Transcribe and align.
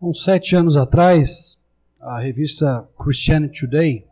uns 0.00 0.24
sete 0.24 0.56
anos 0.56 0.76
atrás, 0.76 1.58
a 2.00 2.18
revista 2.20 2.88
Christianity 2.98 3.60
Today 3.60 4.06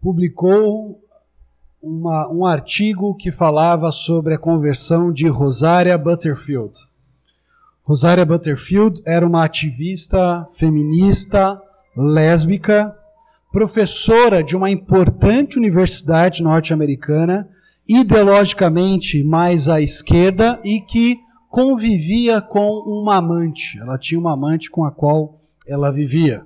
publicou 0.00 1.02
uma, 1.82 2.32
um 2.32 2.46
artigo 2.46 3.14
que 3.14 3.30
falava 3.30 3.92
sobre 3.92 4.34
a 4.34 4.38
conversão 4.38 5.12
de 5.12 5.28
Rosaria 5.28 5.98
Butterfield. 5.98 6.72
Rosaria 7.82 8.24
Butterfield 8.24 9.02
era 9.04 9.26
uma 9.26 9.44
ativista 9.44 10.46
feminista, 10.52 11.60
lésbica, 11.94 12.96
professora 13.52 14.42
de 14.42 14.56
uma 14.56 14.70
importante 14.70 15.58
universidade 15.58 16.42
norte-americana, 16.42 17.48
ideologicamente 17.86 19.22
mais 19.22 19.68
à 19.68 19.80
esquerda 19.80 20.58
e 20.64 20.80
que 20.80 21.20
convivia 21.56 22.42
com 22.42 22.80
uma 22.80 23.16
amante. 23.16 23.78
Ela 23.78 23.96
tinha 23.96 24.20
uma 24.20 24.34
amante 24.34 24.70
com 24.70 24.84
a 24.84 24.90
qual 24.90 25.40
ela 25.66 25.90
vivia. 25.90 26.44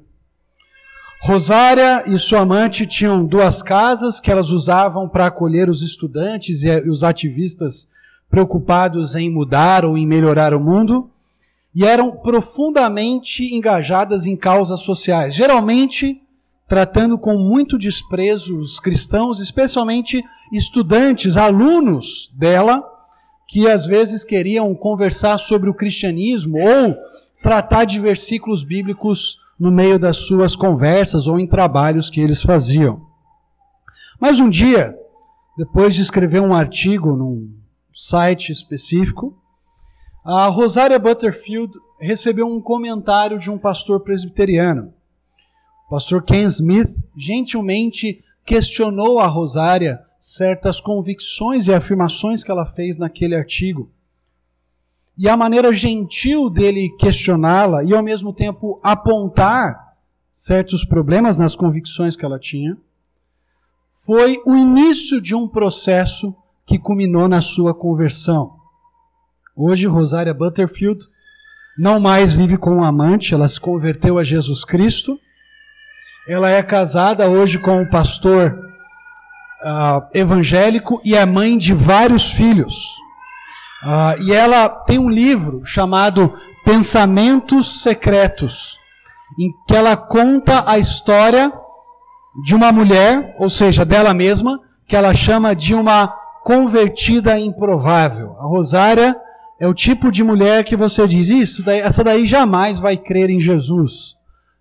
Rosária 1.20 2.04
e 2.06 2.16
sua 2.16 2.42
amante 2.42 2.86
tinham 2.86 3.26
duas 3.26 3.60
casas 3.60 4.20
que 4.20 4.30
elas 4.30 4.50
usavam 4.50 5.08
para 5.08 5.26
acolher 5.26 5.68
os 5.68 5.82
estudantes 5.82 6.62
e 6.62 6.70
os 6.88 7.02
ativistas 7.02 7.90
preocupados 8.30 9.16
em 9.16 9.28
mudar 9.28 9.84
ou 9.84 9.98
em 9.98 10.06
melhorar 10.06 10.54
o 10.54 10.60
mundo, 10.60 11.10
e 11.74 11.84
eram 11.84 12.12
profundamente 12.12 13.52
engajadas 13.52 14.26
em 14.26 14.36
causas 14.36 14.82
sociais, 14.82 15.34
geralmente 15.34 16.22
tratando 16.68 17.18
com 17.18 17.36
muito 17.36 17.76
desprezo 17.76 18.56
os 18.56 18.78
cristãos, 18.78 19.40
especialmente 19.40 20.22
estudantes, 20.52 21.36
alunos 21.36 22.30
dela, 22.32 22.99
que 23.50 23.68
às 23.68 23.84
vezes 23.84 24.22
queriam 24.22 24.72
conversar 24.76 25.36
sobre 25.38 25.68
o 25.68 25.74
cristianismo 25.74 26.56
ou 26.56 26.96
tratar 27.42 27.84
de 27.84 27.98
versículos 27.98 28.62
bíblicos 28.62 29.38
no 29.58 29.72
meio 29.72 29.98
das 29.98 30.18
suas 30.18 30.54
conversas 30.54 31.26
ou 31.26 31.36
em 31.36 31.48
trabalhos 31.48 32.08
que 32.08 32.20
eles 32.20 32.42
faziam. 32.42 33.04
Mas 34.20 34.38
um 34.38 34.48
dia, 34.48 34.96
depois 35.58 35.96
de 35.96 36.00
escrever 36.00 36.40
um 36.40 36.54
artigo 36.54 37.16
num 37.16 37.52
site 37.92 38.52
específico, 38.52 39.36
a 40.24 40.46
Rosária 40.46 40.98
Butterfield 40.98 41.72
recebeu 41.98 42.46
um 42.46 42.60
comentário 42.60 43.36
de 43.36 43.50
um 43.50 43.58
pastor 43.58 43.98
presbiteriano. 44.00 44.94
O 45.88 45.90
pastor 45.90 46.22
Ken 46.22 46.44
Smith 46.44 46.96
gentilmente 47.16 48.22
questionou 48.44 49.18
a 49.18 49.26
Rosária 49.26 50.00
certas 50.20 50.82
convicções 50.82 51.66
e 51.66 51.72
afirmações 51.72 52.44
que 52.44 52.50
ela 52.50 52.66
fez 52.66 52.98
naquele 52.98 53.34
artigo. 53.34 53.90
E 55.16 55.26
a 55.26 55.34
maneira 55.34 55.72
gentil 55.72 56.50
dele 56.50 56.94
questioná-la 56.98 57.82
e 57.82 57.94
ao 57.94 58.02
mesmo 58.02 58.30
tempo 58.30 58.78
apontar 58.82 59.96
certos 60.30 60.84
problemas 60.84 61.38
nas 61.38 61.56
convicções 61.56 62.16
que 62.16 62.24
ela 62.24 62.38
tinha, 62.38 62.76
foi 64.06 64.38
o 64.46 64.54
início 64.54 65.22
de 65.22 65.34
um 65.34 65.48
processo 65.48 66.36
que 66.66 66.78
culminou 66.78 67.26
na 67.26 67.40
sua 67.40 67.74
conversão. 67.74 68.58
Hoje, 69.56 69.86
Rosária 69.86 70.34
Butterfield 70.34 71.06
não 71.78 71.98
mais 71.98 72.32
vive 72.32 72.58
com 72.58 72.76
um 72.76 72.84
amante, 72.84 73.32
ela 73.32 73.48
se 73.48 73.58
converteu 73.58 74.18
a 74.18 74.24
Jesus 74.24 74.64
Cristo. 74.64 75.18
Ela 76.28 76.50
é 76.50 76.62
casada 76.62 77.28
hoje 77.28 77.58
com 77.58 77.80
um 77.80 77.88
pastor 77.88 78.69
uh, 79.62 80.06
evangélico 80.14 81.00
e 81.04 81.14
é 81.14 81.24
mãe 81.24 81.56
de 81.56 81.72
vários 81.72 82.30
filhos. 82.30 82.74
Uh, 83.82 84.22
e 84.22 84.32
ela 84.32 84.68
tem 84.68 84.98
um 84.98 85.08
livro 85.08 85.62
chamado 85.64 86.34
Pensamentos 86.64 87.82
Secretos, 87.82 88.78
em 89.38 89.50
que 89.66 89.74
ela 89.74 89.96
conta 89.96 90.64
a 90.66 90.78
história 90.78 91.52
de 92.44 92.54
uma 92.54 92.70
mulher, 92.70 93.34
ou 93.38 93.48
seja, 93.48 93.84
dela 93.84 94.12
mesma, 94.12 94.60
que 94.86 94.94
ela 94.94 95.14
chama 95.14 95.54
de 95.54 95.74
uma 95.74 96.08
convertida 96.44 97.38
improvável. 97.38 98.36
A 98.38 98.46
Rosária 98.46 99.16
é 99.58 99.66
o 99.66 99.74
tipo 99.74 100.10
de 100.10 100.22
mulher 100.22 100.64
que 100.64 100.76
você 100.76 101.06
diz, 101.06 101.28
isso, 101.28 101.62
daí, 101.64 101.80
essa 101.80 102.02
daí 102.02 102.26
jamais 102.26 102.78
vai 102.78 102.96
crer 102.96 103.30
em 103.30 103.40
Jesus. 103.40 104.14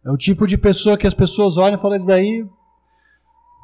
É 0.06 0.12
o 0.12 0.18
tipo 0.18 0.47
de 0.47 0.57
pessoa 0.57 0.97
que 0.97 1.07
as 1.07 1.13
pessoas 1.13 1.57
olham 1.57 1.78
e 1.78 1.81
falam, 1.81 1.97
isso 1.97 2.07
daí 2.07 2.46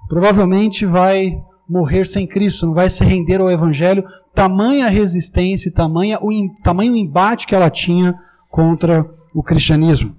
provavelmente 0.07 0.85
vai 0.85 1.41
morrer 1.67 2.05
sem 2.05 2.27
Cristo, 2.27 2.67
não 2.67 2.73
vai 2.73 2.89
se 2.89 3.03
render 3.03 3.41
ao 3.41 3.49
Evangelho, 3.49 4.05
tamanha 4.33 4.87
resistência, 4.87 5.71
tamanha 5.71 6.19
o, 6.21 6.29
tamanho 6.63 6.95
embate 6.95 7.47
que 7.47 7.55
ela 7.55 7.69
tinha 7.69 8.15
contra 8.49 9.05
o 9.33 9.41
cristianismo. 9.41 10.15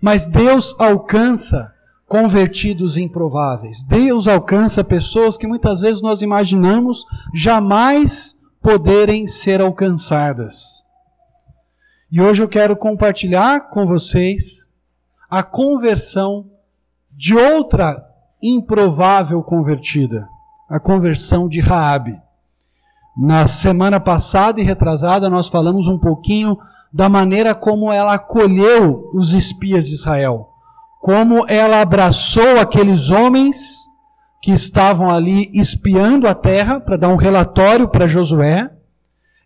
Mas 0.00 0.26
Deus 0.26 0.74
alcança 0.78 1.72
convertidos 2.06 2.96
improváveis. 2.96 3.84
Deus 3.84 4.28
alcança 4.28 4.84
pessoas 4.84 5.36
que 5.36 5.46
muitas 5.46 5.80
vezes 5.80 6.00
nós 6.00 6.22
imaginamos 6.22 7.04
jamais 7.34 8.36
poderem 8.62 9.26
ser 9.26 9.60
alcançadas. 9.60 10.84
E 12.10 12.20
hoje 12.20 12.42
eu 12.42 12.48
quero 12.48 12.76
compartilhar 12.76 13.70
com 13.70 13.84
vocês 13.84 14.70
a 15.28 15.42
conversão 15.42 16.48
de 17.10 17.34
outra 17.34 18.05
improvável 18.54 19.42
convertida, 19.42 20.28
a 20.68 20.78
conversão 20.78 21.48
de 21.48 21.60
Raabe. 21.60 22.20
Na 23.16 23.46
semana 23.46 23.98
passada 23.98 24.60
e 24.60 24.64
retrasada 24.64 25.30
nós 25.30 25.48
falamos 25.48 25.88
um 25.88 25.98
pouquinho 25.98 26.58
da 26.92 27.08
maneira 27.08 27.54
como 27.54 27.92
ela 27.92 28.14
acolheu 28.14 29.10
os 29.14 29.32
espias 29.32 29.86
de 29.86 29.94
Israel, 29.94 30.48
como 31.00 31.46
ela 31.48 31.80
abraçou 31.80 32.58
aqueles 32.60 33.10
homens 33.10 33.86
que 34.42 34.52
estavam 34.52 35.10
ali 35.10 35.50
espiando 35.54 36.28
a 36.28 36.34
terra 36.34 36.78
para 36.78 36.96
dar 36.96 37.08
um 37.08 37.16
relatório 37.16 37.88
para 37.88 38.06
Josué 38.06 38.70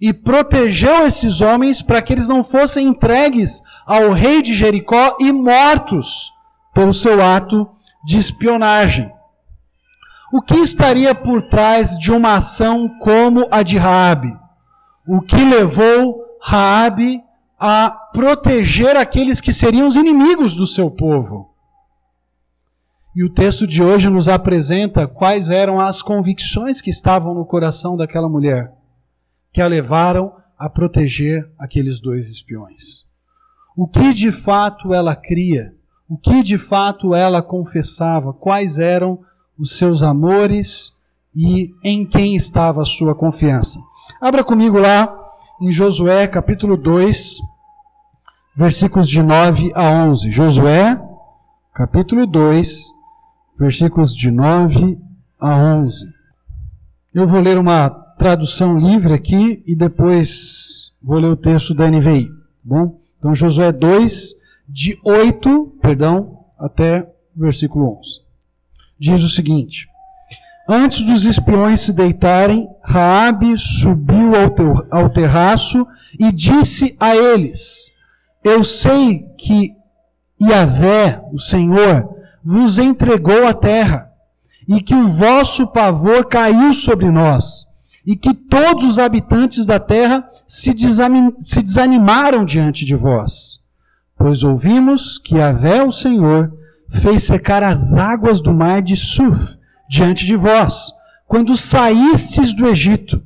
e 0.00 0.12
protegeu 0.12 1.06
esses 1.06 1.40
homens 1.40 1.80
para 1.82 2.02
que 2.02 2.12
eles 2.12 2.28
não 2.28 2.42
fossem 2.42 2.88
entregues 2.88 3.62
ao 3.86 4.12
rei 4.12 4.42
de 4.42 4.54
Jericó 4.54 5.16
e 5.20 5.32
mortos 5.32 6.32
pelo 6.74 6.92
seu 6.92 7.22
ato 7.22 7.68
de 8.04 8.18
espionagem. 8.18 9.10
O 10.32 10.40
que 10.40 10.56
estaria 10.56 11.14
por 11.14 11.42
trás 11.42 11.98
de 11.98 12.12
uma 12.12 12.36
ação 12.36 12.88
como 13.00 13.48
a 13.50 13.62
de 13.62 13.76
Raabe? 13.76 14.36
O 15.06 15.20
que 15.20 15.42
levou 15.42 16.24
Raabe 16.40 17.22
a 17.58 17.90
proteger 18.12 18.96
aqueles 18.96 19.40
que 19.40 19.52
seriam 19.52 19.88
os 19.88 19.96
inimigos 19.96 20.54
do 20.54 20.66
seu 20.66 20.90
povo? 20.90 21.50
E 23.14 23.24
o 23.24 23.28
texto 23.28 23.66
de 23.66 23.82
hoje 23.82 24.08
nos 24.08 24.28
apresenta 24.28 25.08
quais 25.08 25.50
eram 25.50 25.80
as 25.80 26.00
convicções 26.00 26.80
que 26.80 26.90
estavam 26.90 27.34
no 27.34 27.44
coração 27.44 27.96
daquela 27.96 28.28
mulher, 28.28 28.72
que 29.52 29.60
a 29.60 29.66
levaram 29.66 30.32
a 30.56 30.70
proteger 30.70 31.50
aqueles 31.58 32.00
dois 32.00 32.28
espiões. 32.28 33.04
O 33.76 33.88
que 33.88 34.12
de 34.14 34.30
fato 34.30 34.94
ela 34.94 35.16
cria 35.16 35.74
o 36.10 36.18
que 36.18 36.42
de 36.42 36.58
fato 36.58 37.14
ela 37.14 37.40
confessava, 37.40 38.32
quais 38.32 38.80
eram 38.80 39.20
os 39.56 39.78
seus 39.78 40.02
amores 40.02 40.92
e 41.32 41.70
em 41.84 42.04
quem 42.04 42.34
estava 42.34 42.82
a 42.82 42.84
sua 42.84 43.14
confiança. 43.14 43.78
Abra 44.20 44.42
comigo 44.42 44.76
lá 44.76 45.16
em 45.62 45.70
Josué 45.70 46.26
capítulo 46.26 46.76
2, 46.76 47.36
versículos 48.56 49.08
de 49.08 49.22
9 49.22 49.70
a 49.72 49.88
11. 49.88 50.30
Josué, 50.30 51.00
capítulo 51.72 52.26
2, 52.26 52.86
versículos 53.56 54.12
de 54.12 54.32
9 54.32 54.98
a 55.38 55.56
11. 55.56 56.06
Eu 57.14 57.24
vou 57.28 57.40
ler 57.40 57.56
uma 57.56 57.88
tradução 57.88 58.76
livre 58.76 59.14
aqui 59.14 59.62
e 59.64 59.76
depois 59.76 60.90
vou 61.00 61.20
ler 61.20 61.28
o 61.28 61.36
texto 61.36 61.72
da 61.72 61.88
NVI. 61.88 62.26
Tá 62.26 62.34
bom? 62.64 62.98
Então, 63.16 63.32
Josué 63.32 63.70
2, 63.70 64.39
de 64.72 64.98
8, 65.04 65.78
perdão, 65.82 66.44
até 66.58 67.08
versículo 67.36 67.98
11. 67.98 68.20
Diz 68.98 69.24
o 69.24 69.28
seguinte: 69.28 69.88
Antes 70.68 71.02
dos 71.02 71.24
espiões 71.24 71.80
se 71.80 71.92
deitarem, 71.92 72.68
Raabe 72.82 73.56
subiu 73.56 74.34
ao, 74.36 74.50
ter, 74.50 74.86
ao 74.90 75.10
terraço 75.10 75.86
e 76.18 76.30
disse 76.30 76.96
a 77.00 77.16
eles: 77.16 77.90
Eu 78.44 78.62
sei 78.62 79.26
que 79.36 79.74
Yahvé, 80.40 81.20
o 81.32 81.38
Senhor, 81.38 82.08
vos 82.42 82.78
entregou 82.78 83.46
a 83.46 83.52
terra, 83.52 84.10
e 84.68 84.80
que 84.80 84.94
o 84.94 85.08
vosso 85.08 85.66
pavor 85.66 86.26
caiu 86.26 86.72
sobre 86.72 87.10
nós, 87.10 87.66
e 88.06 88.14
que 88.14 88.32
todos 88.32 88.84
os 88.84 88.98
habitantes 88.98 89.66
da 89.66 89.80
terra 89.80 90.26
se, 90.46 90.72
desanimaram 90.72 92.44
diante 92.44 92.84
de 92.84 92.94
vós. 92.94 93.59
Pois 94.20 94.42
ouvimos 94.42 95.16
que 95.16 95.38
Yahvé, 95.38 95.82
o 95.82 95.90
Senhor, 95.90 96.52
fez 96.90 97.22
secar 97.22 97.62
as 97.62 97.94
águas 97.94 98.38
do 98.38 98.52
mar 98.52 98.82
de 98.82 98.94
Suf 98.94 99.56
diante 99.88 100.26
de 100.26 100.36
vós, 100.36 100.92
quando 101.26 101.56
saístes 101.56 102.52
do 102.52 102.68
Egito, 102.68 103.22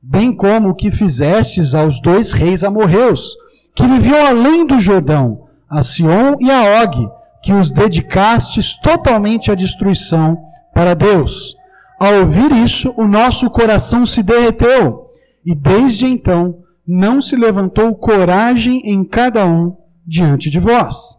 bem 0.00 0.32
como 0.32 0.68
o 0.68 0.74
que 0.74 0.92
fizestes 0.92 1.74
aos 1.74 2.00
dois 2.00 2.30
reis 2.30 2.62
amorreus, 2.62 3.34
que 3.74 3.84
viviam 3.88 4.24
além 4.24 4.64
do 4.64 4.78
Jordão, 4.78 5.48
a 5.68 5.82
Sion 5.82 6.36
e 6.38 6.48
a 6.48 6.80
Og, 6.80 7.10
que 7.42 7.52
os 7.52 7.72
dedicastes 7.72 8.72
totalmente 8.80 9.50
à 9.50 9.54
destruição 9.56 10.38
para 10.72 10.94
Deus. 10.94 11.56
Ao 11.98 12.20
ouvir 12.20 12.52
isso, 12.52 12.94
o 12.96 13.08
nosso 13.08 13.50
coração 13.50 14.06
se 14.06 14.22
derreteu, 14.22 15.10
e 15.44 15.56
desde 15.56 16.06
então 16.06 16.58
não 16.86 17.20
se 17.20 17.34
levantou 17.34 17.92
coragem 17.96 18.80
em 18.84 19.02
cada 19.02 19.44
um 19.44 19.76
diante 20.06 20.48
de 20.48 20.60
vós. 20.60 21.18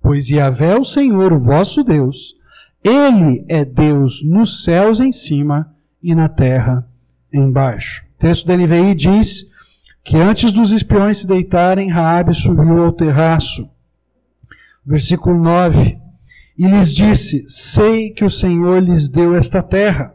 Pois 0.00 0.28
Yahvé, 0.28 0.76
o 0.76 0.84
Senhor, 0.84 1.32
o 1.32 1.38
vosso 1.38 1.84
Deus, 1.84 2.34
Ele 2.82 3.44
é 3.48 3.64
Deus 3.64 4.22
nos 4.24 4.64
céus 4.64 4.98
em 4.98 5.12
cima 5.12 5.72
e 6.02 6.14
na 6.14 6.28
terra 6.28 6.86
embaixo. 7.32 8.04
O 8.16 8.18
texto 8.18 8.46
da 8.46 8.56
NVI 8.56 8.94
diz 8.94 9.46
que 10.02 10.16
antes 10.16 10.50
dos 10.50 10.72
espiões 10.72 11.18
se 11.18 11.26
deitarem, 11.26 11.90
Raabe 11.90 12.34
subiu 12.34 12.82
ao 12.82 12.92
terraço. 12.92 13.70
Versículo 14.84 15.38
9. 15.40 15.98
E 16.58 16.66
lhes 16.66 16.92
disse: 16.92 17.44
Sei 17.48 18.10
que 18.10 18.24
o 18.24 18.30
Senhor 18.30 18.82
lhes 18.82 19.08
deu 19.08 19.34
esta 19.34 19.62
terra. 19.62 20.12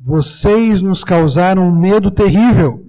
Vocês 0.00 0.80
nos 0.80 1.02
causaram 1.02 1.66
um 1.66 1.74
medo 1.74 2.10
terrível, 2.10 2.83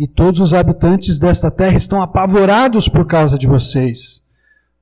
e 0.00 0.08
todos 0.08 0.40
os 0.40 0.54
habitantes 0.54 1.18
desta 1.18 1.50
terra 1.50 1.76
estão 1.76 2.00
apavorados 2.00 2.88
por 2.88 3.06
causa 3.06 3.36
de 3.36 3.46
vocês. 3.46 4.22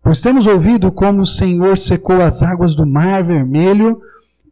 Pois 0.00 0.20
temos 0.20 0.46
ouvido 0.46 0.92
como 0.92 1.22
o 1.22 1.26
Senhor 1.26 1.76
secou 1.76 2.22
as 2.22 2.40
águas 2.40 2.72
do 2.72 2.86
Mar 2.86 3.24
Vermelho 3.24 4.00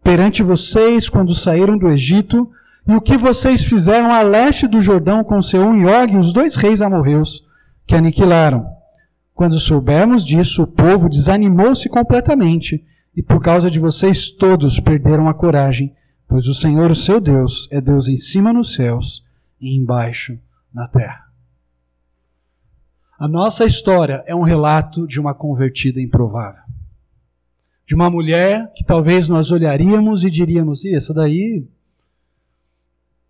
perante 0.03 0.43
vocês 0.43 1.09
quando 1.09 1.37
saíram 1.37 1.79
do 1.79 1.89
Egito, 1.89 2.51
e 2.85 2.97
o 2.97 3.01
que 3.01 3.17
vocês 3.17 3.65
fizeram 3.65 4.13
a 4.13 4.23
leste 4.23 4.67
do 4.67 4.81
Jordão 4.81 5.23
com 5.23 5.41
Seom 5.41 5.77
e 5.77 5.87
Og, 5.87 6.17
os 6.17 6.33
dois 6.33 6.57
reis 6.57 6.83
amorreus, 6.83 7.45
que 7.87 7.95
aniquilaram. 7.95 8.67
Quando 9.35 9.61
soubermos 9.61 10.25
disso, 10.25 10.65
o 10.65 10.67
povo 10.67 11.09
desanimou-se 11.09 11.89
completamente, 11.89 12.85
e 13.17 13.23
por 13.23 13.41
causa 13.41 13.71
de 13.71 13.79
vocês 13.79 14.31
todos 14.31 14.81
perderam 14.81 15.29
a 15.29 15.35
coragem, 15.35 15.95
pois 16.29 16.49
o 16.49 16.55
Senhor, 16.55 16.91
o 16.91 16.97
seu 16.97 17.21
Deus, 17.21 17.69
é 17.71 17.81
Deus 17.81 18.09
em 18.09 18.17
cima 18.17 18.53
nos 18.53 18.75
céus 18.75 19.25
e 19.61 19.77
embaixo 19.77 20.37
na 20.77 20.87
terra. 20.87 21.25
A 23.19 23.27
nossa 23.27 23.65
história 23.65 24.23
é 24.27 24.35
um 24.35 24.43
relato 24.43 25.07
de 25.07 25.19
uma 25.19 25.33
convertida 25.33 26.03
improvável. 26.03 26.63
De 27.87 27.95
uma 27.95 28.11
mulher 28.11 28.71
que 28.75 28.85
talvez 28.85 29.27
nós 29.27 29.51
olharíamos 29.51 30.23
e 30.23 30.31
diríamos: 30.31 30.85
e 30.85 30.95
essa 30.95 31.15
daí 31.15 31.67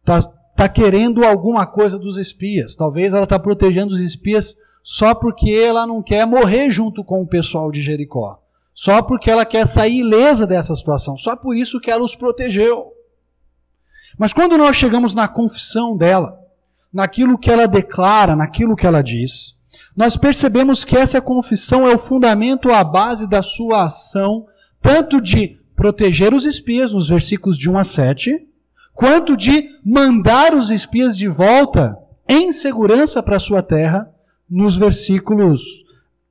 está 0.00 0.22
tá 0.56 0.68
querendo 0.68 1.24
alguma 1.24 1.64
coisa 1.64 1.96
dos 1.96 2.18
espias. 2.18 2.74
Talvez 2.74 3.14
ela 3.14 3.24
está 3.24 3.38
protegendo 3.38 3.94
os 3.94 4.00
espias 4.00 4.56
só 4.82 5.14
porque 5.14 5.50
ela 5.50 5.86
não 5.86 6.02
quer 6.02 6.26
morrer 6.26 6.68
junto 6.70 7.04
com 7.04 7.22
o 7.22 7.26
pessoal 7.26 7.70
de 7.70 7.80
Jericó. 7.80 8.42
Só 8.74 9.02
porque 9.02 9.30
ela 9.30 9.46
quer 9.46 9.66
sair 9.66 10.00
ilesa 10.00 10.46
dessa 10.46 10.74
situação. 10.74 11.16
Só 11.16 11.36
por 11.36 11.56
isso 11.56 11.78
que 11.78 11.90
ela 11.90 12.04
os 12.04 12.16
protegeu. 12.16 12.92
Mas 14.18 14.32
quando 14.32 14.58
nós 14.58 14.76
chegamos 14.76 15.14
na 15.14 15.28
confissão 15.28 15.96
dela, 15.96 16.45
naquilo 16.96 17.36
que 17.36 17.50
ela 17.50 17.68
declara, 17.68 18.34
naquilo 18.34 18.74
que 18.74 18.86
ela 18.86 19.02
diz, 19.02 19.54
nós 19.94 20.16
percebemos 20.16 20.82
que 20.82 20.96
essa 20.96 21.20
confissão 21.20 21.86
é 21.86 21.94
o 21.94 21.98
fundamento, 21.98 22.70
a 22.70 22.82
base 22.82 23.28
da 23.28 23.42
sua 23.42 23.84
ação, 23.84 24.46
tanto 24.80 25.20
de 25.20 25.58
proteger 25.76 26.32
os 26.32 26.46
espias, 26.46 26.92
nos 26.92 27.10
versículos 27.10 27.58
de 27.58 27.68
1 27.68 27.76
a 27.76 27.84
7, 27.84 28.48
quanto 28.94 29.36
de 29.36 29.68
mandar 29.84 30.54
os 30.54 30.70
espias 30.70 31.14
de 31.14 31.28
volta 31.28 31.98
em 32.26 32.50
segurança 32.50 33.22
para 33.22 33.38
sua 33.38 33.60
terra, 33.60 34.10
nos 34.48 34.74
versículos 34.78 35.60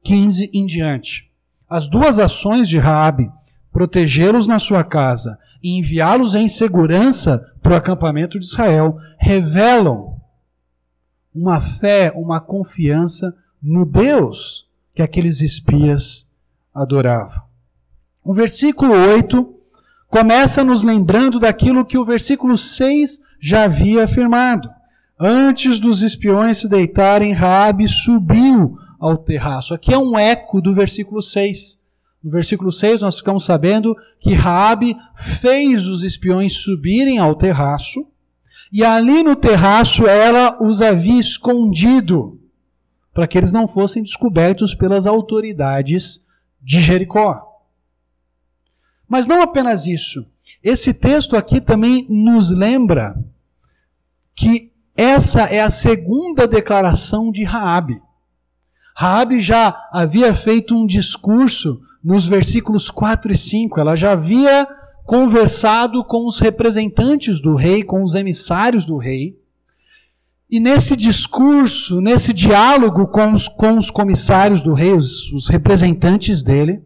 15 0.03 0.50
em 0.51 0.65
diante. 0.65 1.29
As 1.69 1.88
duas 1.88 2.17
ações 2.17 2.67
de 2.67 2.79
Raabe, 2.79 3.29
protegê-los 3.71 4.47
na 4.47 4.57
sua 4.57 4.83
casa 4.83 5.38
e 5.62 5.77
enviá-los 5.77 6.33
em 6.33 6.50
segurança 6.50 7.53
para 7.62 7.73
o 7.73 7.75
acampamento 7.75 8.39
de 8.39 8.45
Israel, 8.45 8.97
revelam 9.19 10.14
uma 11.35 11.59
fé, 11.59 12.13
uma 12.15 12.39
confiança 12.39 13.35
no 13.61 13.85
Deus 13.85 14.69
que 14.93 15.01
aqueles 15.01 15.41
espias 15.41 16.29
adoravam. 16.73 17.43
O 18.23 18.33
versículo 18.33 18.93
8 18.93 19.53
começa 20.07 20.63
nos 20.63 20.81
lembrando 20.81 21.37
daquilo 21.39 21.85
que 21.85 21.97
o 21.97 22.05
versículo 22.05 22.57
6 22.57 23.19
já 23.39 23.65
havia 23.65 24.05
afirmado. 24.05 24.69
Antes 25.19 25.77
dos 25.77 26.01
espiões 26.01 26.59
se 26.59 26.69
deitarem, 26.69 27.33
Raabe 27.33 27.88
subiu 27.88 28.77
ao 28.99 29.17
terraço. 29.17 29.73
Aqui 29.73 29.93
é 29.93 29.97
um 29.97 30.17
eco 30.17 30.61
do 30.61 30.73
versículo 30.73 31.21
6. 31.21 31.81
No 32.23 32.31
versículo 32.31 32.71
6 32.71 33.01
nós 33.01 33.17
ficamos 33.17 33.45
sabendo 33.45 33.95
que 34.19 34.33
Raabe 34.33 34.95
fez 35.15 35.85
os 35.85 36.03
espiões 36.03 36.53
subirem 36.53 37.19
ao 37.19 37.35
terraço 37.35 38.07
e 38.71 38.83
ali 38.83 39.23
no 39.23 39.35
terraço 39.35 40.06
ela 40.07 40.62
os 40.62 40.81
havia 40.81 41.19
escondido, 41.19 42.39
para 43.13 43.27
que 43.27 43.38
eles 43.38 43.51
não 43.51 43.67
fossem 43.67 44.03
descobertos 44.03 44.75
pelas 44.75 45.07
autoridades 45.07 46.25
de 46.62 46.81
Jericó. 46.81 47.62
Mas 49.07 49.27
não 49.27 49.41
apenas 49.41 49.85
isso. 49.85 50.25
Esse 50.63 50.94
texto 50.94 51.38
aqui 51.38 51.62
também 51.62 52.06
nos 52.09 52.51
lembra 52.51 53.15
que 54.35 54.71
essa 54.97 55.44
é 55.44 55.62
a 55.62 55.69
segunda 55.69 56.47
declaração 56.47 57.31
de 57.31 57.44
Raabe. 57.44 58.01
Raabe 58.95 59.41
já 59.41 59.89
havia 59.91 60.33
feito 60.33 60.75
um 60.75 60.85
discurso 60.85 61.81
nos 62.03 62.25
versículos 62.25 62.89
4 62.89 63.33
e 63.33 63.38
5. 63.38 63.79
Ela 63.79 63.95
já 63.95 64.13
havia 64.13 64.67
conversado 65.05 66.03
com 66.03 66.27
os 66.27 66.39
representantes 66.39 67.39
do 67.39 67.55
rei, 67.55 67.83
com 67.83 68.03
os 68.03 68.15
emissários 68.15 68.85
do 68.85 68.97
rei. 68.97 69.39
E 70.49 70.59
nesse 70.59 70.95
discurso, 70.95 72.01
nesse 72.01 72.33
diálogo 72.33 73.07
com 73.07 73.31
os, 73.31 73.47
com 73.47 73.77
os 73.77 73.91
comissários 73.91 74.61
do 74.61 74.73
rei, 74.73 74.93
os, 74.93 75.31
os 75.31 75.47
representantes 75.47 76.43
dele, 76.43 76.81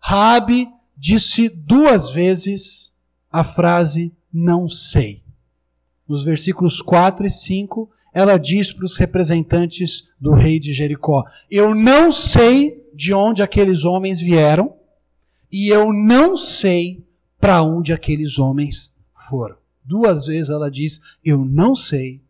Rabi 0.00 0.68
disse 0.96 1.48
duas 1.48 2.10
vezes 2.10 2.94
a 3.30 3.44
frase 3.44 4.12
não 4.32 4.68
sei. 4.68 5.22
Nos 6.08 6.24
versículos 6.24 6.80
4 6.80 7.26
e 7.26 7.30
5, 7.30 7.90
ela 8.14 8.38
diz 8.38 8.72
para 8.72 8.84
os 8.84 8.96
representantes 8.96 10.08
do 10.20 10.32
rei 10.32 10.58
de 10.58 10.72
Jericó: 10.72 11.24
Eu 11.50 11.74
não 11.74 12.12
sei 12.12 12.82
de 12.94 13.14
onde 13.14 13.42
aqueles 13.42 13.84
homens 13.84 14.20
vieram, 14.20 14.74
e 15.50 15.68
eu 15.68 15.92
não 15.92 16.36
sei 16.36 17.04
para 17.42 17.60
onde 17.60 17.92
aqueles 17.92 18.38
homens 18.38 18.94
foram. 19.28 19.56
Duas 19.84 20.26
vezes 20.26 20.48
ela 20.48 20.70
diz: 20.70 21.00
Eu 21.24 21.44
não 21.44 21.74
sei, 21.74 22.22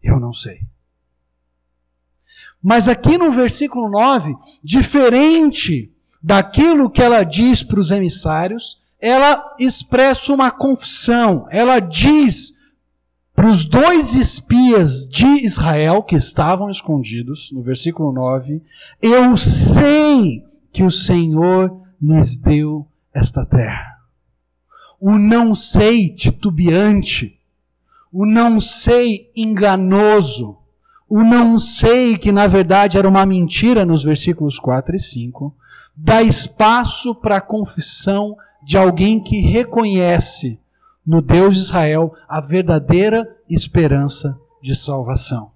eu 0.00 0.20
não 0.20 0.32
sei. 0.32 0.60
Mas 2.62 2.86
aqui 2.86 3.18
no 3.18 3.32
versículo 3.32 3.90
9, 3.90 4.32
diferente 4.62 5.92
daquilo 6.22 6.88
que 6.88 7.02
ela 7.02 7.24
diz 7.24 7.64
para 7.64 7.80
os 7.80 7.90
emissários, 7.90 8.80
ela 9.00 9.56
expressa 9.58 10.32
uma 10.32 10.52
confissão. 10.52 11.48
Ela 11.50 11.80
diz 11.80 12.54
para 13.34 13.50
os 13.50 13.64
dois 13.64 14.14
espias 14.14 15.04
de 15.08 15.44
Israel 15.44 16.00
que 16.00 16.14
estavam 16.14 16.70
escondidos, 16.70 17.50
no 17.50 17.60
versículo 17.60 18.12
9: 18.12 18.62
Eu 19.02 19.36
sei 19.36 20.44
que 20.72 20.84
o 20.84 20.92
Senhor 20.92 21.76
lhes 22.00 22.36
deu 22.36 22.86
esta 23.12 23.44
terra 23.44 23.93
o 25.06 25.18
não 25.18 25.54
sei 25.54 26.08
titubeante, 26.08 27.38
o 28.10 28.24
não 28.24 28.58
sei 28.58 29.30
enganoso, 29.36 30.56
o 31.06 31.22
não 31.22 31.58
sei 31.58 32.16
que 32.16 32.32
na 32.32 32.46
verdade 32.46 32.96
era 32.96 33.06
uma 33.06 33.26
mentira 33.26 33.84
nos 33.84 34.02
versículos 34.02 34.58
4 34.58 34.96
e 34.96 34.98
5, 34.98 35.54
dá 35.94 36.22
espaço 36.22 37.14
para 37.16 37.36
a 37.36 37.40
confissão 37.42 38.34
de 38.62 38.78
alguém 38.78 39.22
que 39.22 39.42
reconhece 39.42 40.58
no 41.06 41.20
Deus 41.20 41.56
de 41.56 41.60
Israel 41.60 42.14
a 42.26 42.40
verdadeira 42.40 43.28
esperança 43.46 44.40
de 44.62 44.74
salvação. 44.74 45.50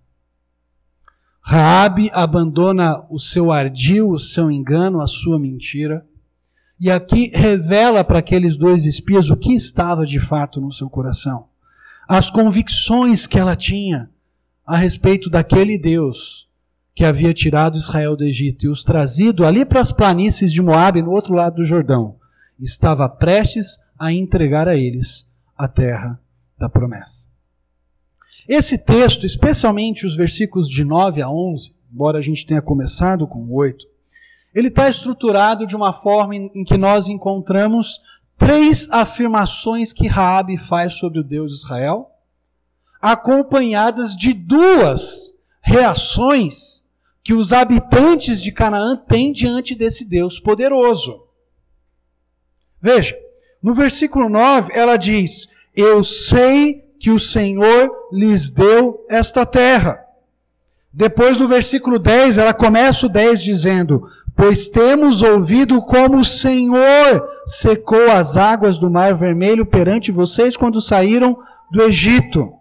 Raabe 1.40 2.10
abandona 2.12 3.02
o 3.08 3.18
seu 3.18 3.50
ardil, 3.50 4.10
o 4.10 4.18
seu 4.18 4.50
engano, 4.50 5.00
a 5.00 5.06
sua 5.06 5.38
mentira 5.38 6.06
e 6.80 6.90
aqui 6.90 7.30
revela 7.34 8.04
para 8.04 8.20
aqueles 8.20 8.56
dois 8.56 8.84
espias 8.86 9.30
o 9.30 9.36
que 9.36 9.52
estava 9.52 10.06
de 10.06 10.20
fato 10.20 10.60
no 10.60 10.72
seu 10.72 10.88
coração. 10.88 11.46
As 12.08 12.30
convicções 12.30 13.26
que 13.26 13.38
ela 13.38 13.56
tinha 13.56 14.08
a 14.66 14.76
respeito 14.76 15.28
daquele 15.28 15.78
Deus 15.78 16.48
que 16.94 17.04
havia 17.04 17.32
tirado 17.32 17.78
Israel 17.78 18.16
do 18.16 18.24
Egito 18.24 18.66
e 18.66 18.68
os 18.68 18.82
trazido 18.82 19.46
ali 19.46 19.64
para 19.64 19.80
as 19.80 19.92
planícies 19.92 20.52
de 20.52 20.60
Moabe, 20.60 21.00
no 21.00 21.12
outro 21.12 21.32
lado 21.32 21.56
do 21.56 21.64
Jordão, 21.64 22.16
estava 22.58 23.08
prestes 23.08 23.78
a 23.96 24.12
entregar 24.12 24.66
a 24.66 24.76
eles 24.76 25.24
a 25.56 25.68
terra 25.68 26.20
da 26.58 26.68
promessa. 26.68 27.28
Esse 28.48 28.78
texto, 28.78 29.24
especialmente 29.24 30.06
os 30.06 30.16
versículos 30.16 30.68
de 30.68 30.82
9 30.82 31.22
a 31.22 31.30
11, 31.30 31.72
embora 31.92 32.18
a 32.18 32.22
gente 32.22 32.44
tenha 32.44 32.62
começado 32.62 33.26
com 33.26 33.48
8, 33.52 33.86
ele 34.58 34.66
está 34.66 34.90
estruturado 34.90 35.64
de 35.64 35.76
uma 35.76 35.92
forma 35.92 36.34
em, 36.34 36.64
que 36.64 36.76
nós 36.76 37.06
encontramos 37.06 38.00
três 38.36 38.90
afirmações 38.90 39.92
que 39.92 40.08
Raabe 40.08 40.56
faz 40.56 40.94
sobre 40.94 41.20
o 41.20 41.22
Deus 41.22 41.52
de 41.52 41.58
Israel, 41.58 42.10
acompanhadas 43.00 44.16
de 44.16 44.32
duas 44.32 45.32
reações 45.60 46.84
que 47.22 47.32
os 47.32 47.52
habitantes 47.52 48.42
de 48.42 48.50
Canaã 48.50 48.96
têm 48.96 49.32
diante 49.32 49.76
desse 49.76 50.04
Deus 50.04 50.40
poderoso. 50.40 51.24
Veja, 52.82 53.16
no 53.62 53.72
versículo 53.72 54.28
9 54.28 54.72
ela 54.74 54.96
diz: 54.96 55.48
Eu 55.72 56.02
sei 56.02 56.80
que 56.98 57.12
o 57.12 57.20
Senhor 57.20 58.08
lhes 58.10 58.50
deu 58.50 59.06
esta 59.08 59.46
terra. 59.46 60.04
Depois, 60.92 61.38
no 61.38 61.46
versículo 61.46 61.96
10, 61.96 62.38
ela 62.38 62.52
começa 62.52 63.06
o 63.06 63.08
10 63.08 63.40
dizendo: 63.40 64.02
Pois 64.38 64.68
temos 64.68 65.20
ouvido 65.20 65.82
como 65.82 66.18
o 66.18 66.24
Senhor 66.24 67.28
secou 67.44 68.08
as 68.08 68.36
águas 68.36 68.78
do 68.78 68.88
Mar 68.88 69.12
Vermelho 69.12 69.66
perante 69.66 70.12
vocês 70.12 70.56
quando 70.56 70.80
saíram 70.80 71.36
do 71.72 71.82
Egito. 71.82 72.52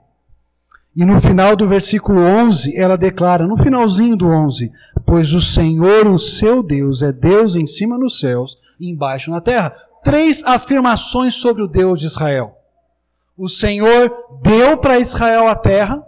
E 0.96 1.06
no 1.06 1.22
final 1.22 1.56
do 1.56 1.68
versículo 1.68 2.20
11, 2.20 2.76
ela 2.76 2.98
declara, 2.98 3.46
no 3.46 3.56
finalzinho 3.56 4.18
do 4.18 4.26
11, 4.26 4.72
Pois 5.06 5.36
o 5.36 5.40
Senhor, 5.40 6.08
o 6.08 6.18
seu 6.18 6.64
Deus, 6.64 7.04
é 7.04 7.12
Deus 7.12 7.56
em 7.56 7.68
cima 7.68 7.96
nos 7.96 8.20
céus 8.20 8.58
e 8.80 8.90
embaixo 8.90 9.30
na 9.30 9.40
terra. 9.40 9.72
Três 10.04 10.44
afirmações 10.44 11.36
sobre 11.36 11.62
o 11.62 11.68
Deus 11.68 12.00
de 12.00 12.08
Israel. 12.08 12.58
O 13.38 13.48
Senhor 13.48 14.12
deu 14.42 14.80
para 14.80 14.98
Israel 14.98 15.48
a 15.48 15.54
terra, 15.54 16.04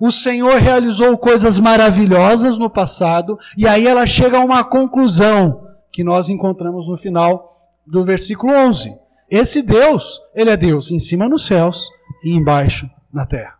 o 0.00 0.10
Senhor 0.10 0.56
realizou 0.56 1.16
coisas 1.16 1.58
maravilhosas 1.58 2.58
no 2.58 2.68
passado, 2.68 3.38
e 3.56 3.66
aí 3.66 3.86
ela 3.86 4.06
chega 4.06 4.38
a 4.38 4.44
uma 4.44 4.64
conclusão 4.64 5.62
que 5.92 6.02
nós 6.02 6.28
encontramos 6.28 6.88
no 6.88 6.96
final 6.96 7.50
do 7.86 8.04
versículo 8.04 8.52
11. 8.52 8.96
Esse 9.30 9.62
Deus, 9.62 10.20
ele 10.34 10.50
é 10.50 10.56
Deus 10.56 10.90
em 10.90 10.98
cima 10.98 11.28
nos 11.28 11.46
céus 11.46 11.88
e 12.24 12.30
embaixo 12.30 12.88
na 13.12 13.24
terra. 13.24 13.54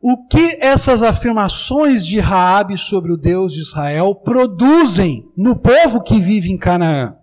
O 0.00 0.26
que 0.26 0.58
essas 0.60 1.02
afirmações 1.02 2.06
de 2.06 2.20
Raabe 2.20 2.76
sobre 2.76 3.12
o 3.12 3.16
Deus 3.16 3.52
de 3.52 3.60
Israel 3.60 4.14
produzem 4.14 5.28
no 5.36 5.56
povo 5.56 6.02
que 6.02 6.20
vive 6.20 6.50
em 6.50 6.56
Canaã? 6.56 7.16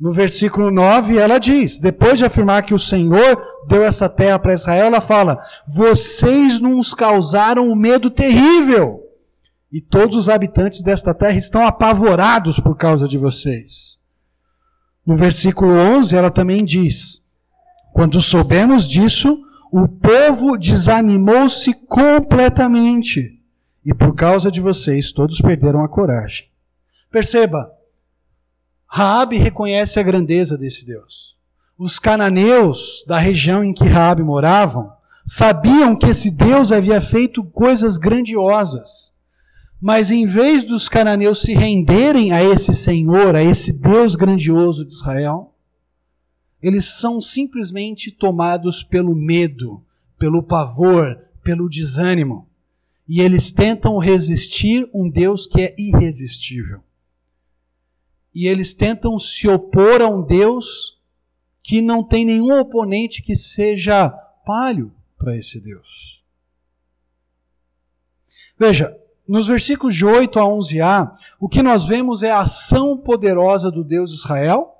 No 0.00 0.12
versículo 0.12 0.70
9, 0.70 1.16
ela 1.16 1.38
diz: 1.38 1.80
depois 1.80 2.18
de 2.18 2.24
afirmar 2.24 2.62
que 2.62 2.72
o 2.72 2.78
Senhor 2.78 3.42
deu 3.66 3.82
essa 3.82 4.08
terra 4.08 4.38
para 4.38 4.54
Israel, 4.54 4.86
ela 4.86 5.00
fala: 5.00 5.38
Vocês 5.66 6.60
nos 6.60 6.94
causaram 6.94 7.68
um 7.68 7.74
medo 7.74 8.08
terrível, 8.08 9.02
e 9.72 9.80
todos 9.80 10.16
os 10.16 10.28
habitantes 10.28 10.82
desta 10.82 11.12
terra 11.12 11.36
estão 11.36 11.66
apavorados 11.66 12.60
por 12.60 12.76
causa 12.76 13.08
de 13.08 13.18
vocês. 13.18 13.98
No 15.04 15.16
versículo 15.16 15.72
11, 15.72 16.14
ela 16.14 16.30
também 16.30 16.64
diz: 16.64 17.24
Quando 17.92 18.20
soubemos 18.20 18.88
disso, 18.88 19.42
o 19.72 19.88
povo 19.88 20.56
desanimou-se 20.56 21.74
completamente, 21.86 23.42
e 23.84 23.92
por 23.92 24.14
causa 24.14 24.48
de 24.48 24.60
vocês, 24.60 25.10
todos 25.10 25.40
perderam 25.40 25.82
a 25.82 25.88
coragem. 25.88 26.46
Perceba, 27.10 27.72
Raabe 28.90 29.36
reconhece 29.36 30.00
a 30.00 30.02
grandeza 30.02 30.56
desse 30.56 30.86
Deus. 30.86 31.36
Os 31.78 31.98
cananeus 31.98 33.04
da 33.06 33.18
região 33.18 33.62
em 33.62 33.74
que 33.74 33.84
Raabe 33.84 34.22
moravam 34.22 34.90
sabiam 35.24 35.94
que 35.94 36.06
esse 36.06 36.30
Deus 36.30 36.72
havia 36.72 36.98
feito 36.98 37.44
coisas 37.44 37.98
grandiosas. 37.98 39.14
Mas 39.78 40.10
em 40.10 40.24
vez 40.24 40.64
dos 40.64 40.88
cananeus 40.88 41.42
se 41.42 41.52
renderem 41.52 42.32
a 42.32 42.42
esse 42.42 42.72
Senhor, 42.72 43.36
a 43.36 43.42
esse 43.42 43.74
Deus 43.74 44.16
grandioso 44.16 44.86
de 44.86 44.92
Israel, 44.92 45.54
eles 46.60 46.86
são 46.98 47.20
simplesmente 47.20 48.10
tomados 48.10 48.82
pelo 48.82 49.14
medo, 49.14 49.84
pelo 50.18 50.42
pavor, 50.42 51.14
pelo 51.44 51.68
desânimo. 51.68 52.48
E 53.06 53.20
eles 53.20 53.52
tentam 53.52 53.98
resistir 53.98 54.88
um 54.94 55.08
Deus 55.08 55.46
que 55.46 55.60
é 55.60 55.76
irresistível 55.78 56.82
e 58.38 58.46
eles 58.46 58.72
tentam 58.72 59.18
se 59.18 59.48
opor 59.48 60.00
a 60.00 60.08
um 60.08 60.22
Deus 60.22 60.96
que 61.60 61.82
não 61.82 62.04
tem 62.04 62.24
nenhum 62.24 62.60
oponente 62.60 63.20
que 63.20 63.34
seja 63.34 64.08
palho 64.46 64.94
para 65.16 65.36
esse 65.36 65.58
Deus. 65.58 66.22
Veja, 68.56 68.96
nos 69.26 69.48
versículos 69.48 69.96
de 69.96 70.06
8 70.06 70.38
a 70.38 70.44
11a, 70.44 71.10
o 71.40 71.48
que 71.48 71.64
nós 71.64 71.84
vemos 71.84 72.22
é 72.22 72.30
a 72.30 72.42
ação 72.42 72.96
poderosa 72.96 73.72
do 73.72 73.82
Deus 73.82 74.10
de 74.10 74.18
Israel 74.18 74.72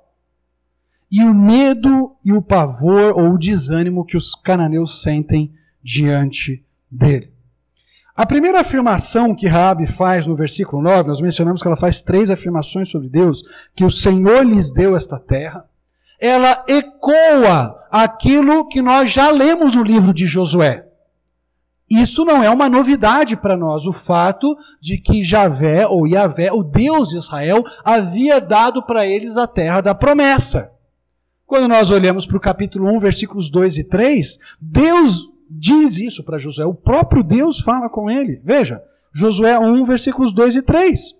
e 1.11 1.21
o 1.21 1.33
medo 1.33 2.15
e 2.23 2.31
o 2.31 2.41
pavor 2.41 3.11
ou 3.11 3.33
o 3.33 3.37
desânimo 3.37 4.05
que 4.05 4.15
os 4.15 4.35
cananeus 4.35 5.01
sentem 5.01 5.53
diante 5.83 6.65
dele. 6.89 7.33
A 8.19 8.25
primeira 8.25 8.59
afirmação 8.59 9.33
que 9.33 9.47
Raabe 9.47 9.85
faz 9.85 10.27
no 10.27 10.35
versículo 10.35 10.81
9, 10.81 11.07
nós 11.07 11.21
mencionamos 11.21 11.61
que 11.61 11.67
ela 11.69 11.77
faz 11.77 12.01
três 12.01 12.29
afirmações 12.29 12.89
sobre 12.89 13.07
Deus, 13.07 13.41
que 13.73 13.85
o 13.85 13.89
Senhor 13.89 14.45
lhes 14.45 14.73
deu 14.73 14.93
esta 14.93 15.17
terra. 15.17 15.63
Ela 16.19 16.65
ecoa 16.67 17.79
aquilo 17.89 18.67
que 18.67 18.81
nós 18.81 19.09
já 19.09 19.31
lemos 19.31 19.73
no 19.73 19.83
livro 19.83 20.13
de 20.13 20.25
Josué. 20.25 20.85
Isso 21.89 22.25
não 22.25 22.43
é 22.43 22.49
uma 22.49 22.67
novidade 22.67 23.37
para 23.37 23.55
nós, 23.55 23.85
o 23.85 23.93
fato 23.93 24.53
de 24.81 24.97
que 24.97 25.23
Javé 25.23 25.87
ou 25.87 26.05
Yahvé, 26.05 26.51
o 26.51 26.61
Deus 26.61 27.11
de 27.11 27.15
Israel, 27.15 27.63
havia 27.85 28.41
dado 28.41 28.85
para 28.85 29.07
eles 29.07 29.37
a 29.37 29.47
terra 29.47 29.79
da 29.79 29.95
promessa. 29.95 30.73
Quando 31.45 31.69
nós 31.69 31.89
olhamos 31.89 32.27
para 32.27 32.35
o 32.35 32.41
capítulo 32.41 32.93
1, 32.97 32.99
versículos 32.99 33.49
2 33.49 33.77
e 33.77 33.83
3, 33.85 34.37
Deus 34.59 35.38
diz 35.49 35.97
isso 35.97 36.23
para 36.23 36.37
Josué. 36.37 36.65
O 36.65 36.73
próprio 36.73 37.23
Deus 37.23 37.59
fala 37.59 37.89
com 37.89 38.09
ele. 38.09 38.41
Veja, 38.43 38.83
Josué 39.11 39.57
1, 39.57 39.83
versículos 39.83 40.33
2 40.33 40.57
e 40.57 40.61
3. 40.61 41.15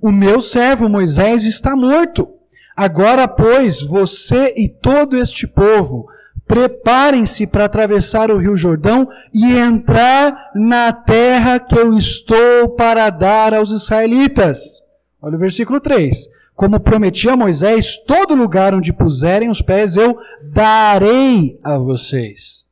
O 0.00 0.12
meu 0.12 0.40
servo 0.40 0.88
Moisés 0.88 1.44
está 1.44 1.74
morto. 1.74 2.28
Agora, 2.76 3.26
pois, 3.26 3.82
você 3.82 4.52
e 4.56 4.68
todo 4.68 5.16
este 5.16 5.46
povo, 5.46 6.06
preparem-se 6.46 7.46
para 7.46 7.64
atravessar 7.64 8.30
o 8.30 8.38
rio 8.38 8.56
Jordão 8.56 9.08
e 9.32 9.56
entrar 9.56 10.50
na 10.54 10.92
terra 10.92 11.58
que 11.58 11.78
eu 11.78 11.96
estou 11.96 12.70
para 12.70 13.10
dar 13.10 13.54
aos 13.54 13.70
israelitas. 13.70 14.82
Olha 15.22 15.36
o 15.36 15.38
versículo 15.38 15.80
3. 15.80 16.28
Como 16.54 16.78
prometi 16.78 17.28
a 17.28 17.36
Moisés, 17.36 17.96
todo 18.06 18.34
lugar 18.34 18.74
onde 18.74 18.92
puserem 18.92 19.48
os 19.48 19.60
pés 19.60 19.96
eu 19.96 20.16
darei 20.52 21.58
a 21.64 21.78
vocês. 21.78 22.63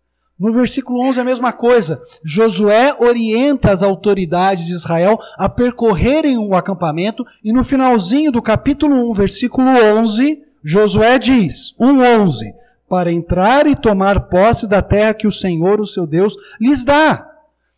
No 0.43 0.53
versículo 0.53 1.01
11 1.03 1.21
a 1.21 1.25
mesma 1.25 1.53
coisa. 1.53 2.03
Josué 2.25 2.97
orienta 2.99 3.71
as 3.71 3.81
autoridades 3.81 4.67
de 4.67 4.73
Israel 4.73 5.17
a 5.39 5.49
percorrerem 5.49 6.37
o 6.37 6.57
acampamento 6.57 7.25
e 7.45 7.53
no 7.53 7.63
finalzinho 7.63 8.33
do 8.33 8.43
capítulo 8.43 9.09
1, 9.13 9.13
versículo 9.13 9.69
11, 9.69 10.43
Josué 10.65 11.17
diz, 11.21 11.77
1:11, 11.79 12.55
para 12.89 13.13
entrar 13.13 13.69
e 13.69 13.77
tomar 13.77 14.23
posse 14.23 14.69
da 14.69 14.83
terra 14.83 15.15
que 15.15 15.29
o 15.29 15.33
Senhor, 15.33 15.81
o 15.81 15.87
seu 15.87 16.09
Deus, 16.09 16.35
lhes 16.61 16.85
dá. 16.85 17.25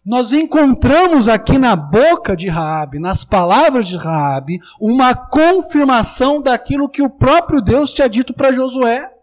Nós 0.02 0.33
encontramos 0.33 1.28
aqui 1.28 1.59
na 1.59 1.76
boca 1.76 2.35
de 2.35 2.49
Raabe, 2.49 2.99
nas 2.99 3.25
palavras 3.25 3.87
de 3.87 3.99
Raabe, 3.99 4.59
uma 4.80 5.14
confirmação 5.14 6.40
daquilo 6.40 6.88
que 6.88 7.02
o 7.02 7.11
próprio 7.11 7.61
Deus 7.61 7.92
tinha 7.92 8.09
dito 8.09 8.33
para 8.33 8.54
Josué 8.54 9.13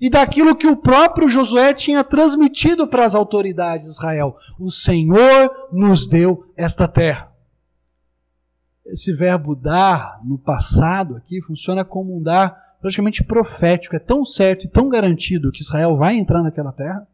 e 0.00 0.10
daquilo 0.10 0.56
que 0.56 0.66
o 0.66 0.76
próprio 0.76 1.28
Josué 1.28 1.72
tinha 1.72 2.02
transmitido 2.02 2.86
para 2.86 3.04
as 3.04 3.14
autoridades 3.14 3.86
de 3.86 3.92
Israel. 3.92 4.36
O 4.58 4.70
Senhor 4.70 5.68
nos 5.72 6.06
deu 6.06 6.50
esta 6.56 6.88
terra. 6.88 7.32
Esse 8.86 9.12
verbo 9.12 9.54
dar 9.54 10.20
no 10.24 10.38
passado 10.38 11.16
aqui 11.16 11.40
funciona 11.40 11.84
como 11.84 12.16
um 12.16 12.22
dar 12.22 12.76
praticamente 12.80 13.24
profético. 13.24 13.96
É 13.96 13.98
tão 13.98 14.24
certo 14.24 14.66
e 14.66 14.68
tão 14.68 14.88
garantido 14.88 15.50
que 15.50 15.62
Israel 15.62 15.96
vai 15.96 16.16
entrar 16.16 16.42
naquela 16.42 16.72
terra 16.72 17.06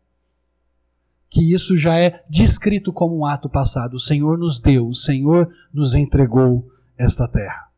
que 1.31 1.55
isso 1.55 1.79
já 1.79 1.97
é 1.97 2.25
descrito 2.29 2.93
como 2.93 3.17
um 3.17 3.25
ato 3.25 3.49
passado. 3.49 3.95
O 3.95 4.01
Senhor 4.01 4.37
nos 4.37 4.59
deu, 4.59 4.89
o 4.89 4.95
Senhor 4.95 5.49
nos 5.73 5.95
entregou 5.95 6.69
esta 6.99 7.29
terra. 7.29 7.69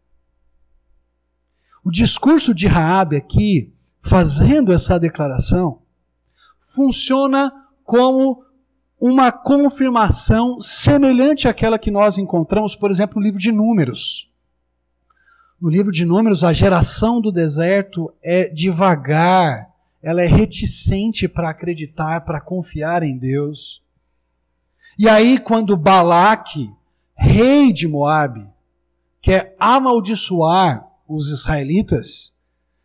O 1.84 1.90
discurso 1.90 2.54
de 2.54 2.66
Raabe 2.66 3.16
aqui 3.16 3.74
fazendo 4.02 4.72
essa 4.72 4.98
declaração, 4.98 5.80
funciona 6.58 7.52
como 7.84 8.44
uma 9.00 9.32
confirmação 9.32 10.60
semelhante 10.60 11.48
àquela 11.48 11.78
que 11.78 11.90
nós 11.90 12.18
encontramos, 12.18 12.76
por 12.76 12.90
exemplo, 12.90 13.18
no 13.18 13.24
livro 13.24 13.40
de 13.40 13.50
Números. 13.50 14.30
No 15.60 15.70
livro 15.70 15.92
de 15.92 16.04
Números, 16.04 16.44
a 16.44 16.52
geração 16.52 17.20
do 17.20 17.30
deserto 17.30 18.12
é 18.22 18.48
devagar, 18.48 19.70
ela 20.02 20.22
é 20.22 20.26
reticente 20.26 21.28
para 21.28 21.50
acreditar, 21.50 22.22
para 22.22 22.40
confiar 22.40 23.02
em 23.02 23.16
Deus. 23.16 23.82
E 24.98 25.08
aí, 25.08 25.38
quando 25.38 25.76
Balaque, 25.76 26.70
rei 27.14 27.72
de 27.72 27.86
Moabe, 27.86 28.48
quer 29.20 29.56
amaldiçoar 29.58 30.88
os 31.08 31.28
israelitas, 31.30 32.31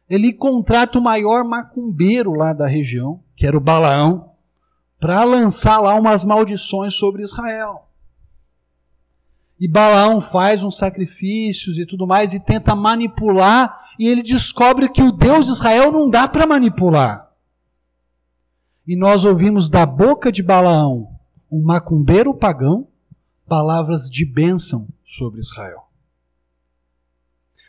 ele 0.09 0.31
contrata 0.31 0.97
o 0.97 1.01
maior 1.01 1.43
macumbeiro 1.43 2.33
lá 2.33 2.53
da 2.53 2.67
região, 2.67 3.21
que 3.35 3.45
era 3.45 3.57
o 3.57 3.61
Balaão, 3.61 4.31
para 4.99 5.23
lançar 5.23 5.79
lá 5.79 5.95
umas 5.95 6.23
maldições 6.23 6.93
sobre 6.93 7.21
Israel. 7.21 7.87
E 9.59 9.67
Balaão 9.67 10.21
faz 10.21 10.63
uns 10.63 10.77
sacrifícios 10.77 11.77
e 11.77 11.85
tudo 11.85 12.07
mais 12.07 12.33
e 12.33 12.39
tenta 12.39 12.75
manipular, 12.75 13.91
e 13.99 14.07
ele 14.07 14.21
descobre 14.21 14.87
que 14.87 15.01
o 15.01 15.11
Deus 15.11 15.47
de 15.47 15.51
Israel 15.51 15.91
não 15.91 16.09
dá 16.09 16.27
para 16.27 16.45
manipular. 16.45 17.31
E 18.85 18.95
nós 18.95 19.25
ouvimos 19.25 19.69
da 19.69 19.85
boca 19.85 20.31
de 20.31 20.41
Balaão, 20.41 21.09
um 21.51 21.61
macumbeiro 21.61 22.33
pagão, 22.33 22.87
palavras 23.47 24.09
de 24.09 24.25
bênção 24.25 24.87
sobre 25.03 25.39
Israel. 25.39 25.86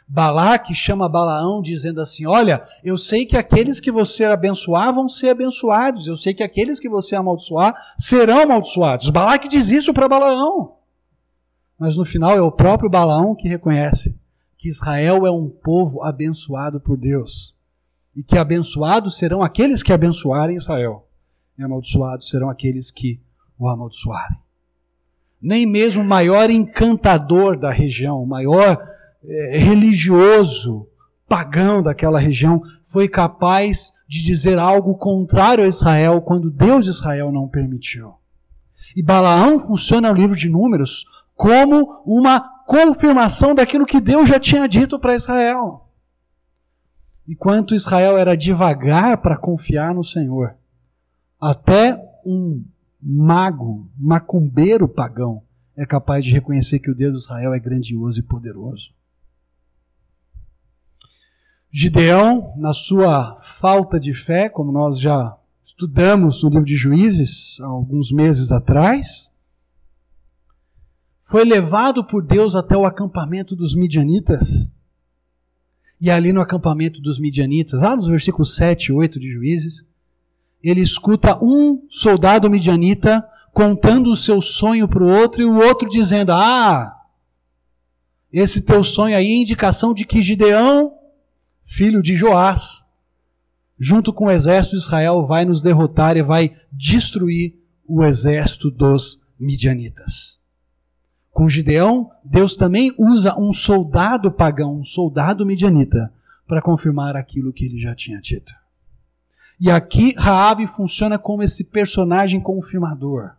Balaque 0.08 0.74
chama 0.74 1.06
Balaão 1.06 1.60
dizendo 1.60 2.00
assim: 2.00 2.26
Olha, 2.26 2.66
eu 2.82 2.96
sei 2.96 3.26
que 3.26 3.36
aqueles 3.36 3.78
que 3.78 3.92
você 3.92 4.24
abençoar 4.24 4.94
vão 4.94 5.06
ser 5.06 5.28
abençoados, 5.28 6.06
eu 6.06 6.16
sei 6.16 6.32
que 6.32 6.42
aqueles 6.42 6.80
que 6.80 6.88
você 6.88 7.14
amaldiçoar 7.14 7.76
serão 7.98 8.40
amaldiçoados. 8.40 9.10
Balaque 9.10 9.46
diz 9.46 9.68
isso 9.68 9.92
para 9.92 10.08
Balaão. 10.08 10.76
Mas 11.78 11.94
no 11.94 12.06
final 12.06 12.36
é 12.36 12.40
o 12.40 12.50
próprio 12.50 12.88
Balaão 12.88 13.34
que 13.34 13.48
reconhece 13.48 14.16
que 14.56 14.68
Israel 14.68 15.26
é 15.26 15.30
um 15.30 15.48
povo 15.48 16.02
abençoado 16.02 16.80
por 16.80 16.96
Deus. 16.96 17.54
E 18.16 18.22
que 18.22 18.38
abençoados 18.38 19.18
serão 19.18 19.42
aqueles 19.42 19.82
que 19.82 19.92
abençoarem 19.92 20.56
Israel. 20.56 21.06
E 21.56 21.62
amaldiçoados 21.62 22.30
serão 22.30 22.48
aqueles 22.48 22.90
que 22.90 23.20
o 23.58 23.68
amaldiçoarem. 23.68 24.38
Nem 25.40 25.66
mesmo 25.66 26.02
o 26.02 26.06
maior 26.06 26.50
encantador 26.50 27.56
da 27.56 27.70
região, 27.70 28.20
o 28.20 28.26
maior 28.26 28.97
religioso, 29.58 30.86
pagão 31.28 31.82
daquela 31.82 32.18
região, 32.18 32.62
foi 32.82 33.08
capaz 33.08 33.92
de 34.08 34.22
dizer 34.24 34.58
algo 34.58 34.96
contrário 34.96 35.64
a 35.64 35.68
Israel 35.68 36.22
quando 36.22 36.50
Deus 36.50 36.84
de 36.84 36.90
Israel 36.90 37.30
não 37.30 37.46
permitiu. 37.46 38.14
E 38.96 39.02
Balaão 39.02 39.58
funciona 39.58 40.10
no 40.10 40.18
livro 40.18 40.34
de 40.34 40.48
Números 40.48 41.04
como 41.34 42.02
uma 42.04 42.40
confirmação 42.66 43.54
daquilo 43.54 43.86
que 43.86 44.00
Deus 44.00 44.28
já 44.28 44.40
tinha 44.40 44.66
dito 44.66 44.98
para 44.98 45.14
Israel. 45.14 45.88
Enquanto 47.28 47.74
Israel 47.74 48.16
era 48.16 48.36
devagar 48.36 49.18
para 49.18 49.36
confiar 49.36 49.94
no 49.94 50.02
Senhor, 50.02 50.56
até 51.38 52.02
um 52.24 52.64
mago, 53.00 53.88
macumbeiro 53.96 54.88
pagão, 54.88 55.42
é 55.76 55.86
capaz 55.86 56.24
de 56.24 56.32
reconhecer 56.32 56.78
que 56.78 56.90
o 56.90 56.94
Deus 56.94 57.12
de 57.12 57.18
Israel 57.20 57.54
é 57.54 57.60
grandioso 57.60 58.18
e 58.18 58.22
poderoso. 58.22 58.97
Gideão, 61.70 62.54
na 62.56 62.72
sua 62.72 63.36
falta 63.36 64.00
de 64.00 64.14
fé, 64.14 64.48
como 64.48 64.72
nós 64.72 64.98
já 64.98 65.36
estudamos 65.62 66.42
no 66.42 66.48
livro 66.48 66.64
de 66.64 66.74
Juízes 66.74 67.58
há 67.60 67.66
alguns 67.66 68.10
meses 68.10 68.50
atrás, 68.50 69.30
foi 71.18 71.44
levado 71.44 72.02
por 72.02 72.24
Deus 72.24 72.56
até 72.56 72.74
o 72.74 72.86
acampamento 72.86 73.54
dos 73.54 73.74
midianitas. 73.74 74.72
E 76.00 76.10
ali 76.10 76.32
no 76.32 76.40
acampamento 76.40 77.02
dos 77.02 77.20
midianitas, 77.20 77.82
lá 77.82 77.94
nos 77.94 78.08
versículos 78.08 78.56
7 78.56 78.86
e 78.86 78.92
8 78.92 79.20
de 79.20 79.30
Juízes, 79.30 79.86
ele 80.62 80.80
escuta 80.80 81.38
um 81.42 81.84
soldado 81.90 82.48
midianita 82.48 83.22
contando 83.52 84.10
o 84.10 84.16
seu 84.16 84.40
sonho 84.40 84.88
para 84.88 85.04
o 85.04 85.08
outro 85.08 85.42
e 85.42 85.44
o 85.44 85.56
outro 85.56 85.86
dizendo: 85.86 86.32
Ah, 86.32 86.96
esse 88.32 88.62
teu 88.62 88.82
sonho 88.82 89.14
aí 89.14 89.26
é 89.26 89.36
indicação 89.36 89.92
de 89.92 90.06
que 90.06 90.22
Gideão 90.22 90.97
filho 91.68 92.02
de 92.02 92.16
Joás, 92.16 92.82
junto 93.78 94.10
com 94.10 94.24
o 94.24 94.30
exército 94.30 94.76
de 94.76 94.82
Israel, 94.82 95.26
vai 95.26 95.44
nos 95.44 95.60
derrotar 95.60 96.16
e 96.16 96.22
vai 96.22 96.56
destruir 96.72 97.54
o 97.86 98.02
exército 98.02 98.70
dos 98.70 99.22
midianitas. 99.38 100.40
Com 101.30 101.46
Gideão, 101.46 102.10
Deus 102.24 102.56
também 102.56 102.92
usa 102.98 103.38
um 103.38 103.52
soldado 103.52 104.32
pagão, 104.32 104.80
um 104.80 104.82
soldado 104.82 105.44
midianita, 105.44 106.12
para 106.48 106.62
confirmar 106.62 107.14
aquilo 107.14 107.52
que 107.52 107.66
ele 107.66 107.78
já 107.78 107.94
tinha 107.94 108.18
dito. 108.18 108.52
E 109.60 109.70
aqui 109.70 110.14
Raabe 110.16 110.66
funciona 110.66 111.18
como 111.18 111.42
esse 111.42 111.64
personagem 111.64 112.40
confirmador. 112.40 113.32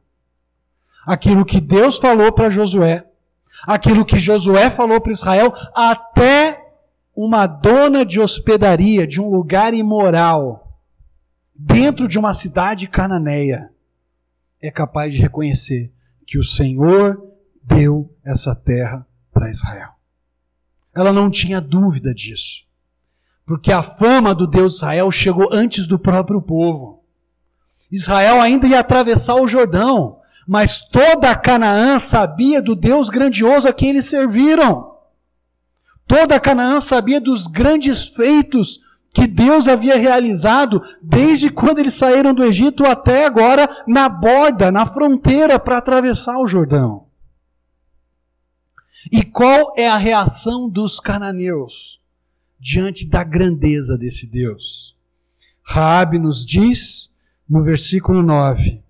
Aquilo 1.03 1.43
que 1.43 1.59
Deus 1.59 1.97
falou 1.97 2.31
para 2.31 2.51
Josué, 2.51 3.05
aquilo 3.65 4.05
que 4.05 4.19
Josué 4.19 4.69
falou 4.69 5.01
para 5.01 5.11
Israel, 5.11 5.51
até 5.75 6.58
uma 7.21 7.45
dona 7.45 8.05
de 8.05 8.17
hospedaria 8.17 9.05
de 9.05 9.19
um 9.19 9.29
lugar 9.29 9.73
imoral 9.73 10.79
dentro 11.53 12.07
de 12.07 12.17
uma 12.17 12.33
cidade 12.33 12.87
cananeia 12.87 13.73
é 14.61 14.71
capaz 14.71 15.11
de 15.11 15.19
reconhecer 15.19 15.91
que 16.25 16.39
o 16.39 16.43
Senhor 16.45 17.21
deu 17.61 18.09
essa 18.23 18.55
terra 18.55 19.05
para 19.33 19.51
Israel. 19.51 19.89
Ela 20.95 21.11
não 21.11 21.29
tinha 21.29 21.59
dúvida 21.59 22.13
disso. 22.13 22.63
Porque 23.45 23.69
a 23.69 23.83
fama 23.83 24.33
do 24.33 24.47
Deus 24.47 24.71
de 24.71 24.77
Israel 24.77 25.11
chegou 25.11 25.49
antes 25.51 25.87
do 25.87 25.99
próprio 25.99 26.41
povo. 26.41 27.03
Israel 27.91 28.41
ainda 28.41 28.65
ia 28.65 28.79
atravessar 28.79 29.35
o 29.35 29.47
Jordão, 29.47 30.21
mas 30.47 30.79
toda 30.87 31.35
Canaã 31.35 31.99
sabia 31.99 32.61
do 32.61 32.75
Deus 32.75 33.09
grandioso 33.09 33.67
a 33.67 33.73
quem 33.73 33.89
eles 33.89 34.05
serviram. 34.05 34.98
Toda 36.09 36.39
Canaã 36.39 36.81
sabia 36.81 37.21
dos 37.21 37.45
grandes 37.45 38.07
feitos 38.07 38.79
que 39.13 39.27
Deus 39.27 39.67
havia 39.67 39.95
realizado 39.95 40.81
desde 41.03 41.51
quando 41.51 41.77
eles 41.77 41.93
saíram 41.93 42.33
do 42.33 42.43
Egito 42.43 42.83
até 42.83 43.27
agora 43.27 43.69
na 43.87 44.09
borda, 44.09 44.71
na 44.71 44.87
fronteira 44.87 45.59
para 45.59 45.77
atravessar 45.77 46.39
o 46.39 46.47
Jordão. 46.47 47.05
E 49.11 49.23
qual 49.23 49.75
é 49.77 49.87
a 49.87 49.97
reação 49.97 50.67
dos 50.67 50.99
cananeus 50.99 52.01
diante 52.59 53.07
da 53.07 53.23
grandeza 53.23 53.95
desse 53.95 54.25
Deus? 54.25 54.97
Raabe 55.61 56.17
nos 56.17 56.43
diz 56.43 57.13
no 57.47 57.61
versículo 57.61 58.23
9 58.23 58.81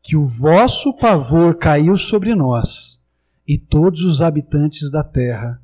que 0.00 0.16
o 0.16 0.24
vosso 0.24 0.94
pavor 0.94 1.56
caiu 1.56 1.96
sobre 1.96 2.36
nós 2.36 3.02
e 3.46 3.58
todos 3.58 4.04
os 4.04 4.22
habitantes 4.22 4.92
da 4.92 5.02
terra 5.02 5.60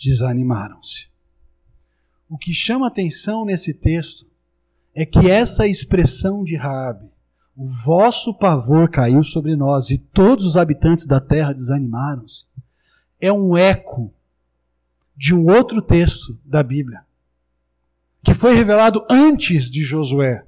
desanimaram-se. 0.00 1.08
O 2.28 2.38
que 2.38 2.52
chama 2.52 2.86
atenção 2.86 3.44
nesse 3.44 3.74
texto 3.74 4.26
é 4.94 5.04
que 5.04 5.30
essa 5.30 5.66
expressão 5.66 6.42
de 6.42 6.56
Raabe, 6.56 7.10
o 7.56 7.66
vosso 7.66 8.32
pavor 8.32 8.88
caiu 8.88 9.22
sobre 9.22 9.54
nós 9.54 9.90
e 9.90 9.98
todos 9.98 10.46
os 10.46 10.56
habitantes 10.56 11.06
da 11.06 11.20
terra 11.20 11.52
desanimaram-se, 11.52 12.46
é 13.20 13.32
um 13.32 13.56
eco 13.56 14.12
de 15.14 15.34
um 15.34 15.46
outro 15.46 15.82
texto 15.82 16.38
da 16.44 16.62
Bíblia, 16.62 17.04
que 18.22 18.32
foi 18.32 18.54
revelado 18.54 19.04
antes 19.10 19.70
de 19.70 19.82
Josué. 19.82 20.46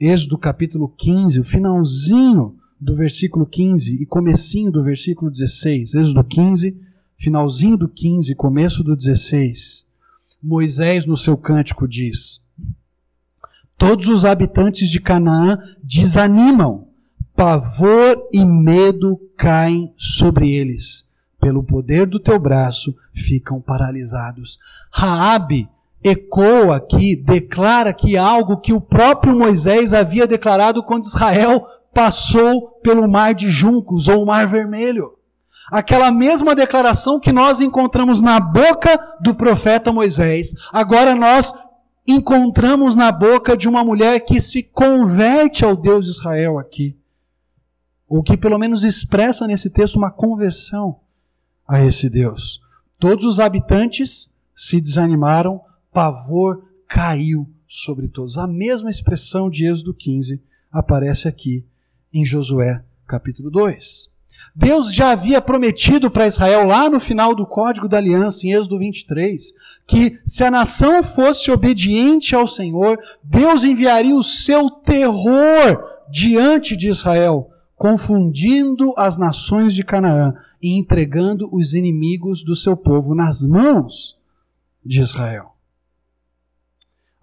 Êxodo 0.00 0.36
capítulo 0.36 0.88
15, 0.88 1.38
o 1.38 1.44
finalzinho 1.44 2.58
do 2.80 2.96
versículo 2.96 3.46
15 3.46 4.02
e 4.02 4.06
comecinho 4.06 4.72
do 4.72 4.82
versículo 4.82 5.30
16. 5.30 5.94
Êxodo 5.94 6.24
15, 6.24 6.76
finalzinho 7.16 7.76
do 7.76 7.88
15, 7.88 8.34
começo 8.34 8.82
do 8.82 8.96
16, 8.96 9.86
Moisés 10.42 11.06
no 11.06 11.16
seu 11.16 11.36
cântico 11.36 11.86
diz: 11.86 12.42
Todos 13.78 14.08
os 14.08 14.24
habitantes 14.24 14.88
de 14.90 15.00
Canaã 15.00 15.56
desanimam, 15.82 16.88
pavor 17.36 18.28
e 18.32 18.44
medo 18.44 19.20
caem 19.36 19.94
sobre 19.96 20.52
eles. 20.52 21.08
Pelo 21.40 21.62
poder 21.62 22.06
do 22.06 22.20
teu 22.20 22.38
braço 22.38 22.94
ficam 23.12 23.60
paralisados. 23.60 24.58
Raabe 24.90 25.68
ecoa 26.02 26.76
aqui, 26.76 27.14
declara 27.14 27.92
que 27.92 28.16
algo 28.16 28.56
que 28.56 28.72
o 28.72 28.80
próprio 28.80 29.38
Moisés 29.38 29.94
havia 29.94 30.26
declarado 30.26 30.82
quando 30.82 31.04
Israel 31.04 31.64
passou 31.94 32.68
pelo 32.82 33.08
mar 33.08 33.34
de 33.34 33.48
juncos 33.48 34.08
ou 34.08 34.26
mar 34.26 34.46
vermelho 34.46 35.12
aquela 35.70 36.10
mesma 36.10 36.54
declaração 36.54 37.20
que 37.20 37.32
nós 37.32 37.60
encontramos 37.60 38.20
na 38.20 38.40
boca 38.40 38.98
do 39.20 39.34
profeta 39.34 39.92
Moisés, 39.92 40.54
agora 40.72 41.14
nós 41.14 41.54
encontramos 42.06 42.96
na 42.96 43.12
boca 43.12 43.56
de 43.56 43.68
uma 43.68 43.84
mulher 43.84 44.20
que 44.20 44.40
se 44.40 44.62
converte 44.62 45.64
ao 45.64 45.76
Deus 45.76 46.06
de 46.06 46.10
Israel 46.12 46.58
aqui. 46.58 46.96
Ou 48.08 48.22
que 48.22 48.36
pelo 48.36 48.58
menos 48.58 48.84
expressa 48.84 49.46
nesse 49.46 49.70
texto 49.70 49.96
uma 49.96 50.10
conversão 50.10 51.00
a 51.66 51.82
esse 51.84 52.10
Deus. 52.10 52.60
Todos 52.98 53.24
os 53.24 53.40
habitantes 53.40 54.32
se 54.54 54.80
desanimaram, 54.80 55.60
pavor 55.92 56.64
caiu 56.86 57.48
sobre 57.66 58.08
todos. 58.08 58.36
A 58.36 58.46
mesma 58.46 58.90
expressão 58.90 59.48
de 59.48 59.64
Êxodo 59.64 59.94
15 59.94 60.42
aparece 60.70 61.26
aqui 61.26 61.64
em 62.12 62.24
Josué 62.24 62.84
capítulo 63.06 63.50
2. 63.50 64.11
Deus 64.54 64.92
já 64.92 65.12
havia 65.12 65.40
prometido 65.40 66.10
para 66.10 66.26
Israel, 66.26 66.66
lá 66.66 66.88
no 66.90 67.00
final 67.00 67.34
do 67.34 67.46
Código 67.46 67.88
da 67.88 67.96
Aliança, 67.96 68.46
em 68.46 68.52
Êxodo 68.52 68.78
23, 68.78 69.52
que 69.86 70.20
se 70.24 70.44
a 70.44 70.50
nação 70.50 71.02
fosse 71.02 71.50
obediente 71.50 72.34
ao 72.34 72.46
Senhor, 72.46 72.98
Deus 73.22 73.64
enviaria 73.64 74.14
o 74.14 74.22
seu 74.22 74.68
terror 74.70 75.82
diante 76.10 76.76
de 76.76 76.90
Israel, 76.90 77.50
confundindo 77.74 78.92
as 78.96 79.16
nações 79.16 79.74
de 79.74 79.82
Canaã 79.82 80.34
e 80.60 80.78
entregando 80.78 81.48
os 81.50 81.72
inimigos 81.72 82.44
do 82.44 82.54
seu 82.54 82.76
povo 82.76 83.14
nas 83.14 83.42
mãos 83.42 84.18
de 84.84 85.00
Israel. 85.00 85.56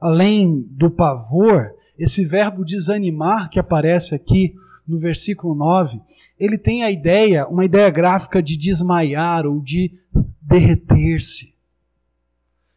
Além 0.02 0.65
do 0.72 0.89
pavor, 0.89 1.72
esse 1.98 2.26
verbo 2.26 2.65
desanimar 2.65 3.50
que 3.50 3.60
aparece 3.60 4.15
aqui 4.15 4.56
no 4.89 4.97
versículo 4.97 5.54
9, 5.54 6.02
ele 6.39 6.58
tem 6.58 6.84
a 6.84 6.89
ideia, 6.89 7.47
uma 7.47 7.63
ideia 7.63 7.89
gráfica 7.91 8.41
de 8.41 8.58
desmaiar 8.58 9.45
ou 9.45 9.62
de 9.62 9.93
derreter-se. 10.41 11.54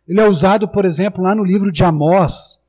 Ele 0.06 0.20
é 0.20 0.28
usado, 0.28 0.68
por 0.68 0.84
exemplo, 0.84 1.24
lá 1.24 1.34
no 1.34 1.42
livro 1.42 1.72
de 1.72 1.82
Amós, 1.82 2.60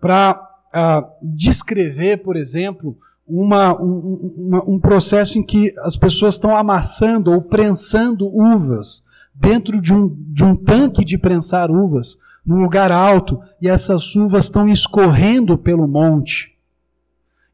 para 0.00 0.34
uh, 0.74 1.06
descrever, 1.22 2.18
por 2.18 2.36
exemplo, 2.36 2.98
uma, 3.24 3.80
um, 3.80 4.34
uma, 4.36 4.70
um 4.70 4.80
processo 4.80 5.38
em 5.38 5.44
que 5.44 5.72
as 5.78 5.96
pessoas 5.96 6.34
estão 6.34 6.56
amassando 6.56 7.30
ou 7.30 7.40
prensando 7.40 8.26
uvas 8.26 9.04
dentro 9.32 9.80
de 9.80 9.94
um, 9.94 10.14
de 10.28 10.42
um 10.44 10.56
tanque 10.56 11.04
de 11.04 11.16
prensar 11.16 11.70
uvas, 11.70 12.18
num 12.44 12.60
lugar 12.60 12.90
alto, 12.90 13.40
e 13.60 13.68
essas 13.68 14.16
uvas 14.16 14.46
estão 14.46 14.68
escorrendo 14.68 15.56
pelo 15.56 15.86
monte. 15.86 16.51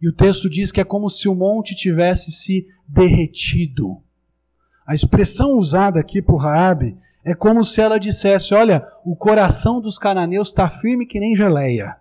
E 0.01 0.09
o 0.09 0.13
texto 0.13 0.49
diz 0.49 0.71
que 0.71 0.81
é 0.81 0.85
como 0.85 1.09
se 1.11 1.29
o 1.29 1.35
monte 1.35 1.75
tivesse 1.75 2.31
se 2.31 2.67
derretido. 2.87 4.01
A 4.87 4.95
expressão 4.95 5.59
usada 5.59 6.01
aqui 6.01 6.23
por 6.23 6.37
Raabe 6.37 6.97
é 7.25 7.35
como 7.35 7.65
se 7.65 7.81
ela 7.81 7.99
dissesse: 7.99 8.55
Olha, 8.55 8.87
o 9.05 9.15
coração 9.17 9.81
dos 9.81 9.99
cananeus 9.99 10.49
está 10.49 10.69
firme 10.71 11.07
que 11.07 11.21
nem 11.21 11.37
geleia. 11.37 11.97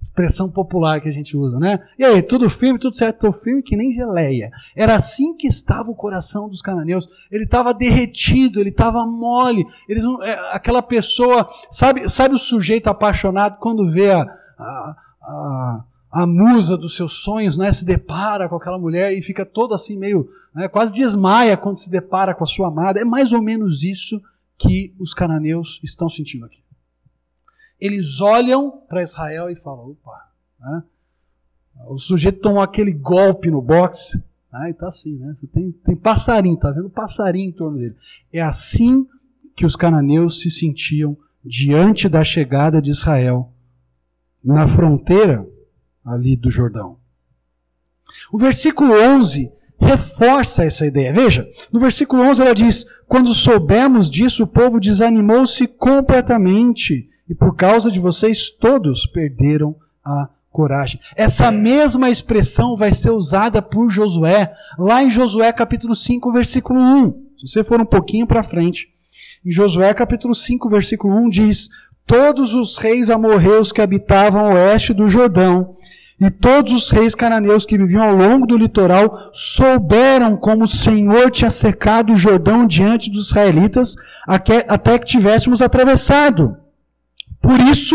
Expressão 0.00 0.50
popular 0.50 0.98
que 1.02 1.08
a 1.10 1.12
gente 1.12 1.36
usa, 1.36 1.58
né? 1.58 1.78
E 1.98 2.04
aí, 2.04 2.22
tudo 2.22 2.48
firme, 2.48 2.78
tudo 2.78 2.96
certo, 2.96 3.16
estou 3.16 3.32
firme 3.32 3.62
que 3.62 3.76
nem 3.76 3.92
geleia. 3.92 4.50
Era 4.74 4.94
assim 4.94 5.36
que 5.36 5.46
estava 5.46 5.90
o 5.90 5.94
coração 5.94 6.48
dos 6.48 6.62
cananeus. 6.62 7.06
Ele 7.30 7.44
estava 7.44 7.74
derretido, 7.74 8.58
ele 8.58 8.70
estava 8.70 9.04
mole. 9.04 9.66
Eles, 9.86 10.02
é, 10.22 10.54
aquela 10.54 10.80
pessoa, 10.80 11.46
sabe, 11.70 12.08
sabe 12.08 12.34
o 12.34 12.38
sujeito 12.38 12.86
apaixonado 12.86 13.58
quando 13.58 13.86
vê 13.86 14.10
a, 14.10 14.22
a, 14.58 14.96
a 15.20 15.84
a 16.10 16.26
musa 16.26 16.76
dos 16.76 16.96
seus 16.96 17.22
sonhos, 17.22 17.56
né, 17.56 17.70
se 17.70 17.84
depara 17.84 18.48
com 18.48 18.56
aquela 18.56 18.78
mulher 18.78 19.12
e 19.12 19.22
fica 19.22 19.46
todo 19.46 19.74
assim 19.74 19.96
meio, 19.96 20.28
né, 20.52 20.66
quase 20.66 20.92
desmaia 20.92 21.56
quando 21.56 21.78
se 21.78 21.88
depara 21.88 22.34
com 22.34 22.42
a 22.42 22.46
sua 22.46 22.68
amada. 22.68 23.00
É 23.00 23.04
mais 23.04 23.32
ou 23.32 23.40
menos 23.40 23.84
isso 23.84 24.20
que 24.58 24.92
os 24.98 25.14
cananeus 25.14 25.80
estão 25.84 26.08
sentindo 26.08 26.46
aqui. 26.46 26.62
Eles 27.80 28.20
olham 28.20 28.82
para 28.88 29.02
Israel 29.02 29.48
e 29.48 29.56
falam, 29.56 29.90
opa, 29.90 30.28
né, 30.58 30.82
o 31.86 31.96
sujeito 31.96 32.40
tomou 32.40 32.60
aquele 32.60 32.92
golpe 32.92 33.50
no 33.50 33.62
boxe, 33.62 34.22
né, 34.52 34.70
e 34.70 34.74
tá 34.74 34.88
assim, 34.88 35.16
né, 35.16 35.32
tem, 35.52 35.70
tem 35.70 35.96
passarinho, 35.96 36.56
tá 36.56 36.72
vendo 36.72 36.90
passarinho 36.90 37.50
em 37.50 37.52
torno 37.52 37.78
dele. 37.78 37.94
É 38.32 38.42
assim 38.42 39.06
que 39.54 39.64
os 39.64 39.76
cananeus 39.76 40.40
se 40.40 40.50
sentiam 40.50 41.16
diante 41.44 42.08
da 42.08 42.24
chegada 42.24 42.82
de 42.82 42.90
Israel 42.90 43.52
na 44.42 44.66
fronteira 44.66 45.46
ali 46.04 46.36
do 46.36 46.50
Jordão. 46.50 46.96
O 48.32 48.38
versículo 48.38 48.92
11 48.92 49.52
reforça 49.78 50.64
essa 50.64 50.86
ideia. 50.86 51.12
Veja, 51.12 51.48
no 51.72 51.80
versículo 51.80 52.22
11 52.22 52.42
ela 52.42 52.54
diz: 52.54 52.84
Quando 53.08 53.32
soubemos 53.34 54.10
disso, 54.10 54.44
o 54.44 54.46
povo 54.46 54.78
desanimou-se 54.78 55.66
completamente, 55.66 57.08
e 57.28 57.34
por 57.34 57.54
causa 57.56 57.90
de 57.90 57.98
vocês 57.98 58.50
todos 58.50 59.06
perderam 59.06 59.74
a 60.04 60.28
coragem. 60.50 61.00
Essa 61.16 61.50
mesma 61.50 62.10
expressão 62.10 62.76
vai 62.76 62.92
ser 62.92 63.10
usada 63.10 63.62
por 63.62 63.90
Josué, 63.90 64.52
lá 64.78 65.02
em 65.02 65.10
Josué 65.10 65.52
capítulo 65.52 65.94
5, 65.94 66.32
versículo 66.32 66.80
1. 66.80 67.30
Se 67.38 67.46
você 67.46 67.64
for 67.64 67.80
um 67.80 67.86
pouquinho 67.86 68.26
para 68.26 68.42
frente, 68.42 68.88
em 69.44 69.50
Josué 69.50 69.94
capítulo 69.94 70.34
5, 70.34 70.68
versículo 70.68 71.16
1 71.16 71.28
diz: 71.28 71.68
Todos 72.10 72.54
os 72.54 72.76
reis 72.76 73.08
amorreus 73.08 73.70
que 73.70 73.80
habitavam 73.80 74.40
ao 74.40 74.54
oeste 74.54 74.92
do 74.92 75.08
Jordão 75.08 75.76
e 76.20 76.28
todos 76.28 76.72
os 76.72 76.90
reis 76.90 77.14
cananeus 77.14 77.64
que 77.64 77.78
viviam 77.78 78.02
ao 78.02 78.16
longo 78.16 78.48
do 78.48 78.56
litoral 78.56 79.30
souberam 79.32 80.36
como 80.36 80.64
o 80.64 80.68
Senhor 80.68 81.30
tinha 81.30 81.50
secado 81.50 82.12
o 82.12 82.16
Jordão 82.16 82.66
diante 82.66 83.08
dos 83.12 83.28
israelitas 83.28 83.94
até 84.26 84.98
que 84.98 85.06
tivéssemos 85.06 85.62
atravessado. 85.62 86.56
Por 87.40 87.60
isso, 87.60 87.94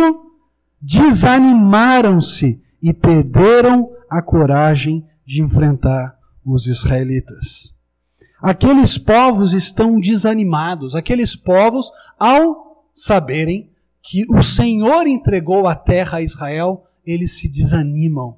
desanimaram-se 0.81 2.61
e 2.81 2.93
perderam 2.93 3.89
a 4.09 4.21
coragem 4.21 5.05
de 5.25 5.41
enfrentar 5.41 6.15
os 6.45 6.67
israelitas. 6.67 7.75
Aqueles 8.41 8.97
povos 8.97 9.51
estão 9.51 9.99
desanimados, 9.99 10.95
aqueles 10.95 11.35
povos, 11.35 11.91
ao 12.17 12.85
saberem 12.93 13.74
que 14.07 14.23
o 14.29 14.43
Senhor 14.43 15.07
entregou 15.07 15.67
a 15.67 15.73
terra 15.73 16.19
a 16.19 16.21
Israel, 16.21 16.85
eles 17.03 17.39
se 17.39 17.49
desanimam, 17.49 18.37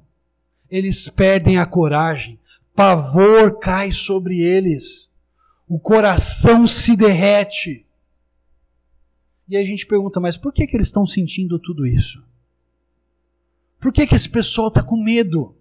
eles 0.70 1.10
perdem 1.10 1.58
a 1.58 1.66
coragem, 1.66 2.40
pavor 2.74 3.58
cai 3.58 3.92
sobre 3.92 4.40
eles, 4.40 5.12
o 5.68 5.78
coração 5.78 6.66
se 6.66 6.96
derrete. 6.96 7.84
E 9.46 9.58
a 9.58 9.64
gente 9.64 9.86
pergunta, 9.86 10.18
mas 10.18 10.38
por 10.38 10.54
que, 10.54 10.66
que 10.66 10.74
eles 10.74 10.86
estão 10.86 11.06
sentindo 11.06 11.58
tudo 11.58 11.84
isso? 11.84 12.24
Por 13.78 13.92
que, 13.92 14.06
que 14.06 14.14
esse 14.14 14.28
pessoal 14.28 14.68
está 14.68 14.82
com 14.82 14.96
medo? 14.96 15.54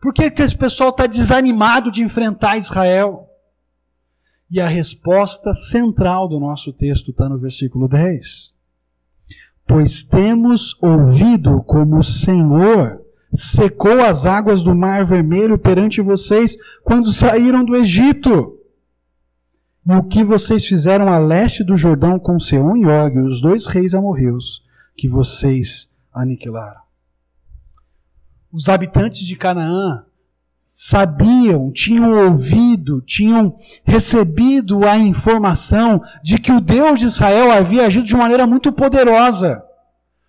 Por 0.00 0.14
que, 0.14 0.30
que 0.30 0.40
esse 0.40 0.56
pessoal 0.56 0.90
está 0.90 1.08
desanimado 1.08 1.90
de 1.90 2.00
enfrentar 2.00 2.56
Israel? 2.56 3.28
E 4.48 4.60
a 4.60 4.68
resposta 4.68 5.52
central 5.52 6.28
do 6.28 6.38
nosso 6.38 6.72
texto 6.72 7.10
está 7.10 7.28
no 7.28 7.38
versículo 7.38 7.88
10 7.88 8.59
pois 9.70 10.02
temos 10.02 10.76
ouvido 10.82 11.62
como 11.62 11.98
o 11.98 12.02
Senhor 12.02 13.00
secou 13.32 14.00
as 14.00 14.26
águas 14.26 14.62
do 14.62 14.74
Mar 14.74 15.04
Vermelho 15.04 15.56
perante 15.56 16.00
vocês 16.00 16.56
quando 16.82 17.12
saíram 17.12 17.64
do 17.64 17.76
Egito. 17.76 18.58
E 19.86 19.92
o 19.92 20.02
que 20.02 20.24
vocês 20.24 20.66
fizeram 20.66 21.06
a 21.06 21.18
leste 21.18 21.62
do 21.62 21.76
Jordão 21.76 22.18
com 22.18 22.36
Seon 22.40 22.78
e 22.78 22.84
Og, 22.84 23.20
os 23.20 23.40
dois 23.40 23.66
reis 23.66 23.94
amorreus, 23.94 24.64
que 24.96 25.08
vocês 25.08 25.88
aniquilaram. 26.12 26.80
Os 28.52 28.68
habitantes 28.68 29.20
de 29.20 29.36
Canaã 29.36 30.04
sabiam, 30.72 31.72
tinham 31.72 32.12
ouvido, 32.26 33.02
tinham 33.02 33.56
recebido 33.84 34.86
a 34.86 34.96
informação 34.96 36.00
de 36.22 36.38
que 36.38 36.52
o 36.52 36.60
Deus 36.60 37.00
de 37.00 37.06
Israel 37.06 37.50
havia 37.50 37.86
agido 37.86 38.06
de 38.06 38.16
maneira 38.16 38.46
muito 38.46 38.70
poderosa, 38.70 39.64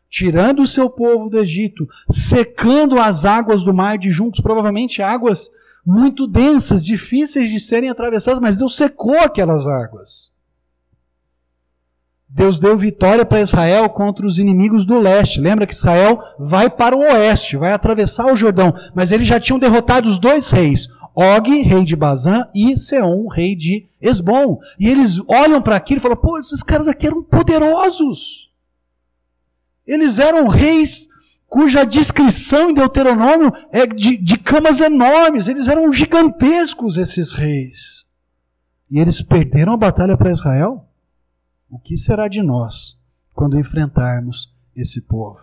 tirando 0.10 0.64
o 0.64 0.68
seu 0.68 0.90
povo 0.90 1.30
do 1.30 1.38
Egito, 1.38 1.88
secando 2.10 3.00
as 3.00 3.24
águas 3.24 3.62
do 3.62 3.72
mar 3.72 4.00
de 4.00 4.10
juncos, 4.10 4.42
provavelmente 4.42 5.00
águas 5.00 5.48
muito 5.86 6.26
densas, 6.26 6.84
difíceis 6.84 7.52
de 7.52 7.60
serem 7.60 7.92
atravessadas, 7.92 8.40
mas 8.40 8.58
Deus 8.58 8.76
secou 8.76 9.20
aquelas 9.20 9.68
águas. 9.68 10.32
Deus 12.34 12.60
deu 12.60 12.78
vitória 12.78 13.26
para 13.26 13.42
Israel 13.42 13.90
contra 13.90 14.26
os 14.26 14.40
inimigos 14.40 14.86
do 14.86 14.98
leste. 14.98 15.42
Lembra 15.42 15.68
que 15.68 15.74
Israel 15.74 16.18
vai 16.40 16.70
para 16.70 16.96
o 16.96 17.02
oeste, 17.02 17.58
vai 17.58 17.74
atravessar 17.74 18.32
o 18.32 18.38
Jordão, 18.38 18.74
mas 18.96 19.12
eles 19.12 19.28
já 19.28 19.38
tinham 19.38 19.60
derrotado 19.60 20.08
os 20.08 20.18
dois 20.18 20.50
reis, 20.50 20.88
Og, 21.14 21.62
rei 21.62 21.84
de 21.84 21.94
Bazã, 21.94 22.48
e 22.56 22.78
Seom, 22.78 23.28
rei 23.28 23.54
de 23.54 23.90
Esbom. 24.02 24.60
E 24.80 24.88
eles 24.88 25.20
olham 25.28 25.62
para 25.62 25.76
aquilo 25.76 26.00
e 26.00 26.02
falam: 26.02 26.16
pô, 26.16 26.40
esses 26.40 26.64
caras 26.64 26.88
aqui 26.88 27.06
eram 27.06 27.22
poderosos. 27.22 28.50
Eles 29.86 30.18
eram 30.18 30.48
reis 30.48 31.10
cuja 31.48 31.84
descrição 31.84 32.70
em 32.70 32.74
Deuteronômio 32.74 33.52
é 33.74 33.86
de, 33.86 34.16
de 34.16 34.38
camas 34.38 34.80
enormes. 34.80 35.50
Eles 35.50 35.68
eram 35.68 35.92
gigantescos, 35.92 36.98
esses 36.98 37.34
reis. 37.34 38.06
E 38.90 39.02
eles 39.02 39.22
perderam 39.22 39.74
a 39.74 39.78
batalha 39.78 40.16
para 40.16 40.32
Israel? 40.32 40.88
O 41.72 41.80
que 41.80 41.96
será 41.96 42.28
de 42.28 42.44
nós 42.44 43.00
quando 43.34 43.58
enfrentarmos 43.58 44.54
esse 44.76 45.00
povo? 45.00 45.40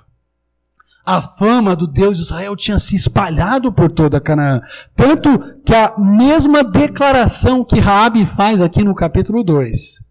A 1.02 1.22
fama 1.22 1.74
do 1.74 1.86
Deus 1.86 2.18
de 2.18 2.24
Israel 2.24 2.54
tinha 2.54 2.78
se 2.78 2.94
espalhado 2.94 3.72
por 3.72 3.90
toda 3.90 4.20
Canaã, 4.20 4.60
tanto 4.94 5.38
que 5.64 5.74
a 5.74 5.98
mesma 5.98 6.62
declaração 6.62 7.64
que 7.64 7.80
Raabe 7.80 8.26
faz 8.26 8.60
aqui 8.60 8.84
no 8.84 8.94
capítulo 8.94 9.42
2, 9.42 10.04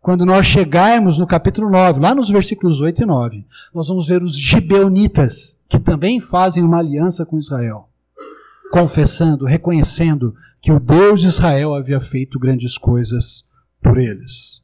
quando 0.00 0.24
nós 0.24 0.46
chegarmos 0.46 1.18
no 1.18 1.26
capítulo 1.26 1.68
9, 1.68 1.98
lá 1.98 2.14
nos 2.14 2.30
versículos 2.30 2.80
8 2.80 3.02
e 3.02 3.06
9, 3.06 3.46
nós 3.74 3.88
vamos 3.88 4.06
ver 4.06 4.22
os 4.22 4.38
gibeonitas, 4.38 5.58
que 5.68 5.80
também 5.80 6.20
fazem 6.20 6.62
uma 6.62 6.78
aliança 6.78 7.26
com 7.26 7.36
Israel. 7.36 7.88
confessando, 8.70 9.44
reconhecendo 9.44 10.34
que 10.60 10.72
o 10.72 10.80
Deus 10.80 11.20
de 11.20 11.28
Israel 11.28 11.74
havia 11.74 12.00
feito 12.00 12.40
grandes 12.40 12.76
coisas 12.76 13.48
por 13.80 13.98
eles. 13.98 14.63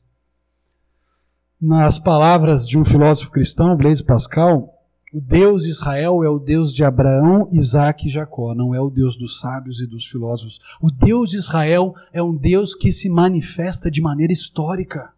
Nas 1.60 1.98
palavras 1.98 2.66
de 2.66 2.78
um 2.78 2.86
filósofo 2.86 3.30
cristão, 3.30 3.76
Blaise 3.76 4.02
Pascal, 4.02 4.72
o 5.12 5.20
Deus 5.20 5.64
de 5.64 5.68
Israel 5.68 6.24
é 6.24 6.28
o 6.30 6.38
Deus 6.38 6.72
de 6.72 6.82
Abraão, 6.82 7.50
Isaac 7.52 8.08
e 8.08 8.10
Jacó, 8.10 8.54
não 8.54 8.74
é 8.74 8.80
o 8.80 8.88
Deus 8.88 9.14
dos 9.14 9.38
sábios 9.40 9.78
e 9.78 9.86
dos 9.86 10.06
filósofos. 10.06 10.58
O 10.80 10.90
Deus 10.90 11.28
de 11.28 11.36
Israel 11.36 11.94
é 12.14 12.22
um 12.22 12.34
Deus 12.34 12.74
que 12.74 12.90
se 12.90 13.10
manifesta 13.10 13.90
de 13.90 14.00
maneira 14.00 14.32
histórica. 14.32 15.12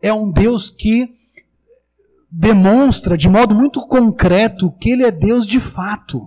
É 0.00 0.10
um 0.14 0.30
Deus 0.30 0.70
que 0.70 1.14
demonstra 2.30 3.14
de 3.14 3.28
modo 3.28 3.54
muito 3.54 3.86
concreto 3.86 4.70
que 4.80 4.92
ele 4.92 5.04
é 5.04 5.10
Deus 5.10 5.46
de 5.46 5.60
fato. 5.60 6.26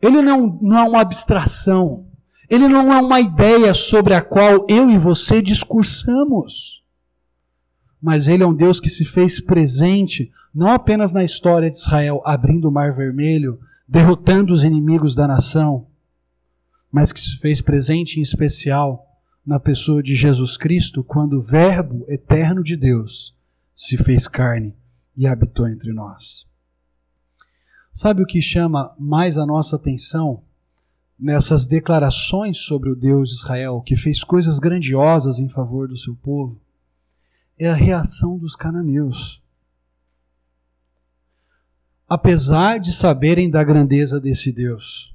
Ele 0.00 0.22
não, 0.22 0.58
não 0.62 0.78
é 0.78 0.88
uma 0.88 1.00
abstração. 1.02 2.06
Ele 2.48 2.66
não 2.66 2.90
é 2.90 2.98
uma 2.98 3.20
ideia 3.20 3.74
sobre 3.74 4.14
a 4.14 4.22
qual 4.22 4.64
eu 4.70 4.88
e 4.88 4.96
você 4.96 5.42
discursamos 5.42 6.79
mas 8.00 8.28
ele 8.28 8.42
é 8.42 8.46
um 8.46 8.54
Deus 8.54 8.80
que 8.80 8.88
se 8.88 9.04
fez 9.04 9.40
presente 9.40 10.30
não 10.54 10.68
apenas 10.68 11.12
na 11.12 11.22
história 11.22 11.70
de 11.70 11.76
Israel, 11.76 12.20
abrindo 12.24 12.68
o 12.68 12.72
Mar 12.72 12.94
Vermelho, 12.94 13.60
derrotando 13.86 14.52
os 14.52 14.64
inimigos 14.64 15.14
da 15.14 15.28
nação, 15.28 15.86
mas 16.90 17.12
que 17.12 17.20
se 17.20 17.38
fez 17.38 17.60
presente 17.60 18.18
em 18.18 18.22
especial 18.22 19.06
na 19.46 19.60
pessoa 19.60 20.02
de 20.02 20.14
Jesus 20.14 20.56
Cristo, 20.56 21.04
quando 21.04 21.34
o 21.34 21.42
Verbo 21.42 22.04
eterno 22.08 22.62
de 22.62 22.76
Deus 22.76 23.36
se 23.74 23.96
fez 23.96 24.26
carne 24.26 24.74
e 25.16 25.26
habitou 25.26 25.68
entre 25.68 25.92
nós. 25.92 26.48
Sabe 27.92 28.22
o 28.22 28.26
que 28.26 28.40
chama 28.40 28.94
mais 28.98 29.38
a 29.38 29.46
nossa 29.46 29.76
atenção 29.76 30.42
nessas 31.18 31.66
declarações 31.66 32.58
sobre 32.58 32.90
o 32.90 32.96
Deus 32.96 33.28
de 33.28 33.34
Israel, 33.36 33.82
que 33.82 33.96
fez 33.96 34.24
coisas 34.24 34.58
grandiosas 34.58 35.38
em 35.38 35.48
favor 35.48 35.88
do 35.88 35.96
seu 35.96 36.14
povo? 36.14 36.60
É 37.60 37.68
a 37.68 37.74
reação 37.74 38.38
dos 38.38 38.56
cananeus. 38.56 39.42
Apesar 42.08 42.80
de 42.80 42.90
saberem 42.90 43.50
da 43.50 43.62
grandeza 43.62 44.18
desse 44.18 44.50
Deus, 44.50 45.14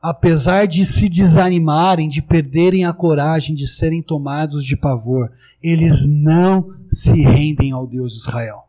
apesar 0.00 0.66
de 0.66 0.86
se 0.86 1.06
desanimarem, 1.06 2.08
de 2.08 2.22
perderem 2.22 2.86
a 2.86 2.94
coragem, 2.94 3.54
de 3.54 3.68
serem 3.68 4.02
tomados 4.02 4.64
de 4.64 4.74
pavor, 4.74 5.30
eles 5.62 6.06
não 6.06 6.74
se 6.90 7.20
rendem 7.20 7.72
ao 7.72 7.86
Deus 7.86 8.14
de 8.14 8.20
Israel. 8.20 8.64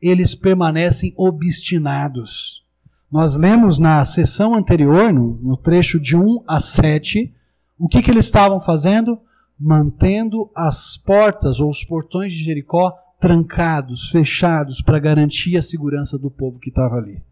Eles 0.00 0.34
permanecem 0.34 1.14
obstinados. 1.16 2.64
Nós 3.10 3.36
lemos 3.36 3.78
na 3.78 4.04
sessão 4.04 4.56
anterior, 4.56 5.12
no, 5.12 5.38
no 5.40 5.56
trecho 5.56 6.00
de 6.00 6.16
1 6.16 6.42
a 6.48 6.58
7, 6.58 7.32
o 7.78 7.88
que, 7.88 8.02
que 8.02 8.10
eles 8.10 8.24
estavam 8.24 8.58
fazendo? 8.58 9.20
Mantendo 9.62 10.50
as 10.56 10.96
portas 10.96 11.60
ou 11.60 11.70
os 11.70 11.84
portões 11.84 12.32
de 12.32 12.44
Jericó 12.44 12.92
trancados, 13.20 14.08
fechados, 14.08 14.82
para 14.82 14.98
garantir 14.98 15.56
a 15.56 15.62
segurança 15.62 16.18
do 16.18 16.28
povo 16.28 16.58
que 16.58 16.70
estava 16.70 16.96
ali. 16.96 17.22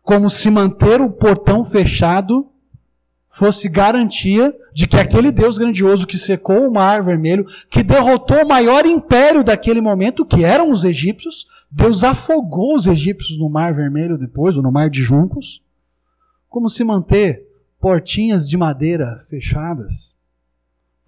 Como 0.00 0.30
se 0.30 0.48
manter 0.48 1.00
o 1.00 1.10
portão 1.10 1.64
fechado 1.64 2.48
fosse 3.26 3.68
garantia 3.68 4.54
de 4.72 4.86
que 4.86 4.96
aquele 4.96 5.32
Deus 5.32 5.58
grandioso 5.58 6.06
que 6.06 6.16
secou 6.16 6.68
o 6.68 6.72
mar 6.72 7.02
vermelho, 7.02 7.44
que 7.68 7.82
derrotou 7.82 8.44
o 8.44 8.48
maior 8.48 8.86
império 8.86 9.42
daquele 9.42 9.80
momento, 9.80 10.24
que 10.24 10.44
eram 10.44 10.70
os 10.70 10.84
egípcios, 10.84 11.46
Deus 11.70 12.04
afogou 12.04 12.76
os 12.76 12.86
egípcios 12.86 13.36
no 13.36 13.50
mar 13.50 13.74
vermelho 13.74 14.16
depois, 14.16 14.56
ou 14.56 14.62
no 14.62 14.70
mar 14.70 14.88
de 14.88 15.02
juncos, 15.02 15.60
como 16.48 16.68
se 16.68 16.84
manter 16.84 17.44
portinhas 17.80 18.48
de 18.48 18.56
madeira 18.56 19.18
fechadas 19.28 20.17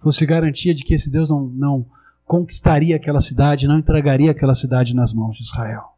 fosse 0.01 0.25
garantia 0.25 0.73
de 0.73 0.83
que 0.83 0.93
esse 0.93 1.09
Deus 1.09 1.29
não, 1.29 1.47
não 1.47 1.85
conquistaria 2.25 2.95
aquela 2.95 3.21
cidade, 3.21 3.67
não 3.67 3.77
entregaria 3.77 4.31
aquela 4.31 4.55
cidade 4.55 4.95
nas 4.95 5.13
mãos 5.13 5.37
de 5.37 5.43
Israel. 5.43 5.91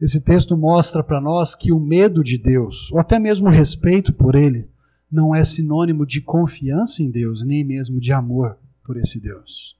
Esse 0.00 0.20
texto 0.20 0.56
mostra 0.56 1.02
para 1.02 1.20
nós 1.20 1.54
que 1.54 1.72
o 1.72 1.80
medo 1.80 2.22
de 2.22 2.36
Deus, 2.36 2.90
ou 2.92 2.98
até 2.98 3.18
mesmo 3.18 3.48
o 3.48 3.50
respeito 3.50 4.12
por 4.12 4.34
Ele, 4.34 4.68
não 5.10 5.34
é 5.34 5.44
sinônimo 5.44 6.04
de 6.04 6.20
confiança 6.20 7.02
em 7.02 7.10
Deus, 7.10 7.44
nem 7.44 7.64
mesmo 7.64 8.00
de 8.00 8.12
amor 8.12 8.58
por 8.84 8.96
esse 8.96 9.20
Deus. 9.20 9.78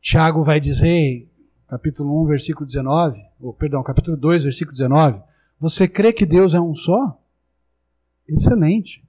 Tiago 0.00 0.42
vai 0.42 0.58
dizer, 0.58 1.30
capítulo 1.68 2.22
1, 2.22 2.26
versículo 2.26 2.66
19, 2.66 3.20
ou 3.38 3.52
perdão, 3.52 3.82
capítulo 3.82 4.16
2, 4.16 4.44
versículo 4.44 4.72
19, 4.72 5.22
você 5.58 5.86
crê 5.86 6.12
que 6.12 6.24
Deus 6.24 6.54
é 6.54 6.60
um 6.60 6.74
só? 6.74 7.22
Excelente. 8.26 9.04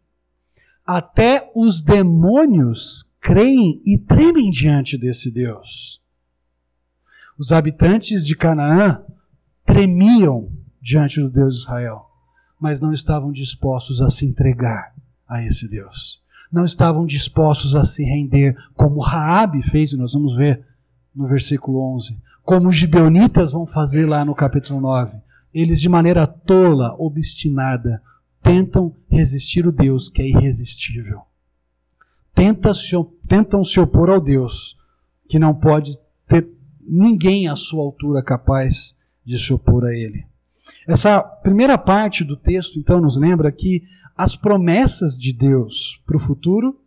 Até 0.86 1.52
os 1.56 1.82
demônios 1.82 3.12
creem 3.22 3.82
e 3.86 3.98
tremem 3.98 4.50
diante 4.50 4.98
desse 4.98 5.32
Deus. 5.32 6.02
Os 7.38 7.52
habitantes 7.52 8.26
de 8.26 8.36
Canaã 8.36 9.04
tremiam 9.65 10.52
diante 10.82 11.20
do 11.22 11.30
Deus 11.30 11.56
de 11.56 11.62
Israel, 11.62 12.06
mas 12.60 12.82
não 12.82 12.91
estavam 12.91 13.32
dispostos 13.32 14.02
a 14.02 14.10
se 14.10 14.26
entregar 14.26 14.94
a 15.28 15.44
esse 15.44 15.67
Deus. 15.70 16.22
Não 16.52 16.65
estavam 16.65 17.06
dispostos 17.06 17.76
a 17.76 17.86
se 17.86 18.04
render, 18.04 18.56
como 18.76 19.00
Raabe 19.00 19.62
fez, 19.62 19.94
e 19.94 19.98
nós 19.98 20.13
vamos 20.13 20.36
ver 20.36 20.65
no 21.15 21.28
versículo 21.28 21.96
11, 21.96 22.20
como 22.44 22.67
os 22.67 22.76
gibeonitas 22.76 23.54
vão 23.54 23.65
fazer 23.65 24.06
lá 24.06 24.26
no 24.26 24.36
capítulo 24.36 24.82
9. 24.82 25.17
Eles 25.54 25.80
de 25.80 25.88
maneira 25.88 26.28
tola, 26.28 26.96
obstinada, 26.98 28.02
tentam 28.52 28.94
resistir 29.10 29.66
o 29.66 29.72
Deus 29.72 30.10
que 30.10 30.22
é 30.22 30.28
irresistível. 30.28 31.22
Tentam 32.36 32.74
se, 32.74 32.92
tentam 33.26 33.64
se 33.64 33.80
opor 33.80 34.10
ao 34.10 34.20
Deus 34.20 34.78
que 35.30 35.40
não 35.40 35.56
pode 35.56 35.98
ter 36.28 36.50
ninguém 36.82 37.48
à 37.48 37.56
sua 37.56 37.82
altura 37.82 38.22
capaz 38.22 38.98
de 39.24 39.40
se 39.40 39.54
opor 39.54 39.86
a 39.86 39.94
ele. 39.94 40.26
Essa 40.86 41.24
primeira 41.24 41.78
parte 41.78 42.26
do 42.26 42.36
texto, 42.36 42.78
então, 42.78 43.00
nos 43.00 43.18
lembra 43.18 43.52
que 43.54 43.84
as 44.18 44.36
promessas 44.36 45.18
de 45.18 45.32
Deus 45.32 46.02
para 46.06 46.18
o 46.18 46.20
futuro 46.20 46.78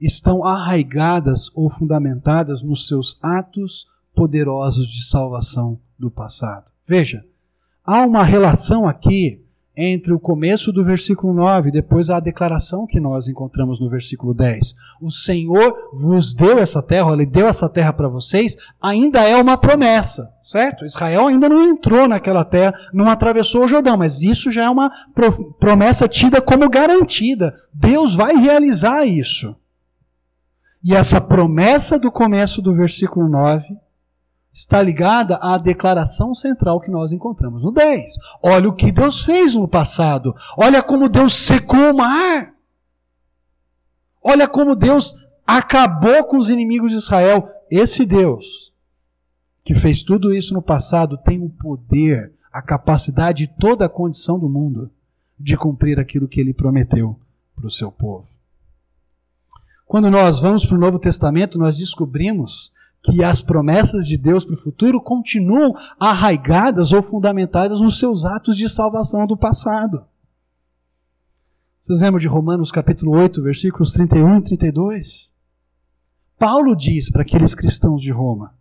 estão 0.00 0.44
arraigadas 0.44 1.50
ou 1.52 1.68
fundamentadas 1.68 2.62
nos 2.62 2.86
seus 2.86 3.18
atos 3.20 3.88
poderosos 4.14 4.86
de 4.86 5.04
salvação 5.04 5.80
do 5.98 6.12
passado. 6.12 6.70
Veja, 6.86 7.24
há 7.84 8.06
uma 8.06 8.22
relação 8.22 8.86
aqui 8.86 9.44
entre 9.80 10.12
o 10.12 10.18
começo 10.18 10.72
do 10.72 10.84
versículo 10.84 11.32
9 11.32 11.68
e 11.68 11.72
depois 11.72 12.10
a 12.10 12.18
declaração 12.18 12.84
que 12.84 12.98
nós 12.98 13.28
encontramos 13.28 13.80
no 13.80 13.88
versículo 13.88 14.34
10. 14.34 14.74
O 15.00 15.08
Senhor 15.08 15.72
vos 15.92 16.34
deu 16.34 16.58
essa 16.58 16.82
terra, 16.82 17.12
ele 17.12 17.24
deu 17.24 17.46
essa 17.46 17.68
terra 17.68 17.92
para 17.92 18.08
vocês, 18.08 18.56
ainda 18.82 19.22
é 19.22 19.36
uma 19.36 19.56
promessa, 19.56 20.34
certo? 20.42 20.84
Israel 20.84 21.28
ainda 21.28 21.48
não 21.48 21.62
entrou 21.62 22.08
naquela 22.08 22.44
terra, 22.44 22.74
não 22.92 23.08
atravessou 23.08 23.62
o 23.62 23.68
Jordão, 23.68 23.96
mas 23.96 24.20
isso 24.20 24.50
já 24.50 24.64
é 24.64 24.68
uma 24.68 24.90
promessa 25.60 26.08
tida 26.08 26.42
como 26.42 26.68
garantida. 26.68 27.54
Deus 27.72 28.16
vai 28.16 28.34
realizar 28.34 29.06
isso. 29.06 29.54
E 30.82 30.92
essa 30.92 31.20
promessa 31.20 32.00
do 32.00 32.10
começo 32.10 32.60
do 32.60 32.74
versículo 32.74 33.28
9 33.28 33.64
está 34.52 34.82
ligada 34.82 35.36
à 35.36 35.56
declaração 35.58 36.34
central 36.34 36.80
que 36.80 36.90
nós 36.90 37.12
encontramos 37.12 37.62
no 37.62 37.72
10. 37.72 38.16
Olha 38.42 38.68
o 38.68 38.74
que 38.74 38.90
Deus 38.90 39.22
fez 39.22 39.54
no 39.54 39.68
passado. 39.68 40.34
Olha 40.56 40.82
como 40.82 41.08
Deus 41.08 41.34
secou 41.34 41.92
o 41.92 41.96
mar. 41.96 42.54
Olha 44.22 44.48
como 44.48 44.74
Deus 44.74 45.14
acabou 45.46 46.24
com 46.24 46.38
os 46.38 46.50
inimigos 46.50 46.90
de 46.90 46.98
Israel. 46.98 47.48
Esse 47.70 48.04
Deus 48.04 48.72
que 49.68 49.74
fez 49.74 50.02
tudo 50.02 50.32
isso 50.32 50.54
no 50.54 50.62
passado 50.62 51.18
tem 51.18 51.42
o 51.42 51.50
poder, 51.50 52.32
a 52.50 52.62
capacidade 52.62 53.44
e 53.44 53.46
toda 53.46 53.84
a 53.84 53.88
condição 53.88 54.38
do 54.38 54.48
mundo 54.48 54.90
de 55.38 55.58
cumprir 55.58 56.00
aquilo 56.00 56.26
que 56.26 56.40
ele 56.40 56.54
prometeu 56.54 57.20
para 57.54 57.66
o 57.66 57.70
seu 57.70 57.92
povo. 57.92 58.26
Quando 59.84 60.10
nós 60.10 60.40
vamos 60.40 60.64
para 60.64 60.74
o 60.74 60.80
Novo 60.80 60.98
Testamento, 60.98 61.58
nós 61.58 61.76
descobrimos 61.76 62.72
que 63.10 63.24
as 63.24 63.40
promessas 63.40 64.06
de 64.06 64.18
Deus 64.18 64.44
para 64.44 64.54
o 64.54 64.58
futuro 64.58 65.00
continuam 65.00 65.74
arraigadas 65.98 66.92
ou 66.92 67.02
fundamentadas 67.02 67.80
nos 67.80 67.98
seus 67.98 68.24
atos 68.24 68.56
de 68.56 68.68
salvação 68.68 69.26
do 69.26 69.36
passado. 69.36 70.04
Vocês 71.80 72.02
lembram 72.02 72.20
de 72.20 72.28
Romanos 72.28 72.70
capítulo 72.70 73.12
8, 73.12 73.42
versículos 73.42 73.92
31 73.92 74.38
e 74.38 74.42
32? 74.42 75.32
Paulo 76.38 76.76
diz 76.76 77.10
para 77.10 77.22
aqueles 77.22 77.54
cristãos 77.54 78.02
de 78.02 78.12
Roma: 78.12 78.54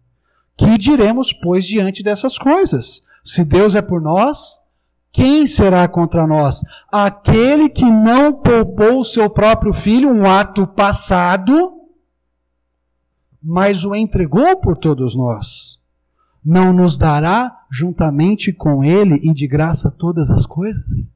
Que 0.56 0.78
diremos, 0.78 1.34
pois, 1.34 1.66
diante 1.66 2.02
dessas 2.02 2.38
coisas? 2.38 3.04
Se 3.24 3.44
Deus 3.44 3.76
é 3.76 3.82
por 3.82 4.02
nós, 4.02 4.62
quem 5.12 5.46
será 5.46 5.88
contra 5.90 6.26
nós? 6.26 6.62
Aquele 6.90 7.68
que 7.68 7.84
não 7.84 8.32
poupou 8.32 9.02
o 9.02 9.06
seu 9.06 9.30
próprio 9.30 9.74
filho, 9.74 10.10
um 10.10 10.26
ato 10.26 10.66
passado, 10.66 11.77
mas 13.42 13.84
o 13.86 13.96
entregou 13.96 14.60
por 14.60 14.78
todos 14.78 15.16
nós. 15.16 15.78
não 16.44 16.72
nos 16.72 16.98
dará 16.98 17.66
juntamente 17.70 18.54
com 18.54 18.82
Ele 18.84 19.16
e 19.16 19.34
de 19.34 19.46
graça 19.48 19.92
todas 19.92 20.32
as 20.32 20.46
coisas? 20.46 21.12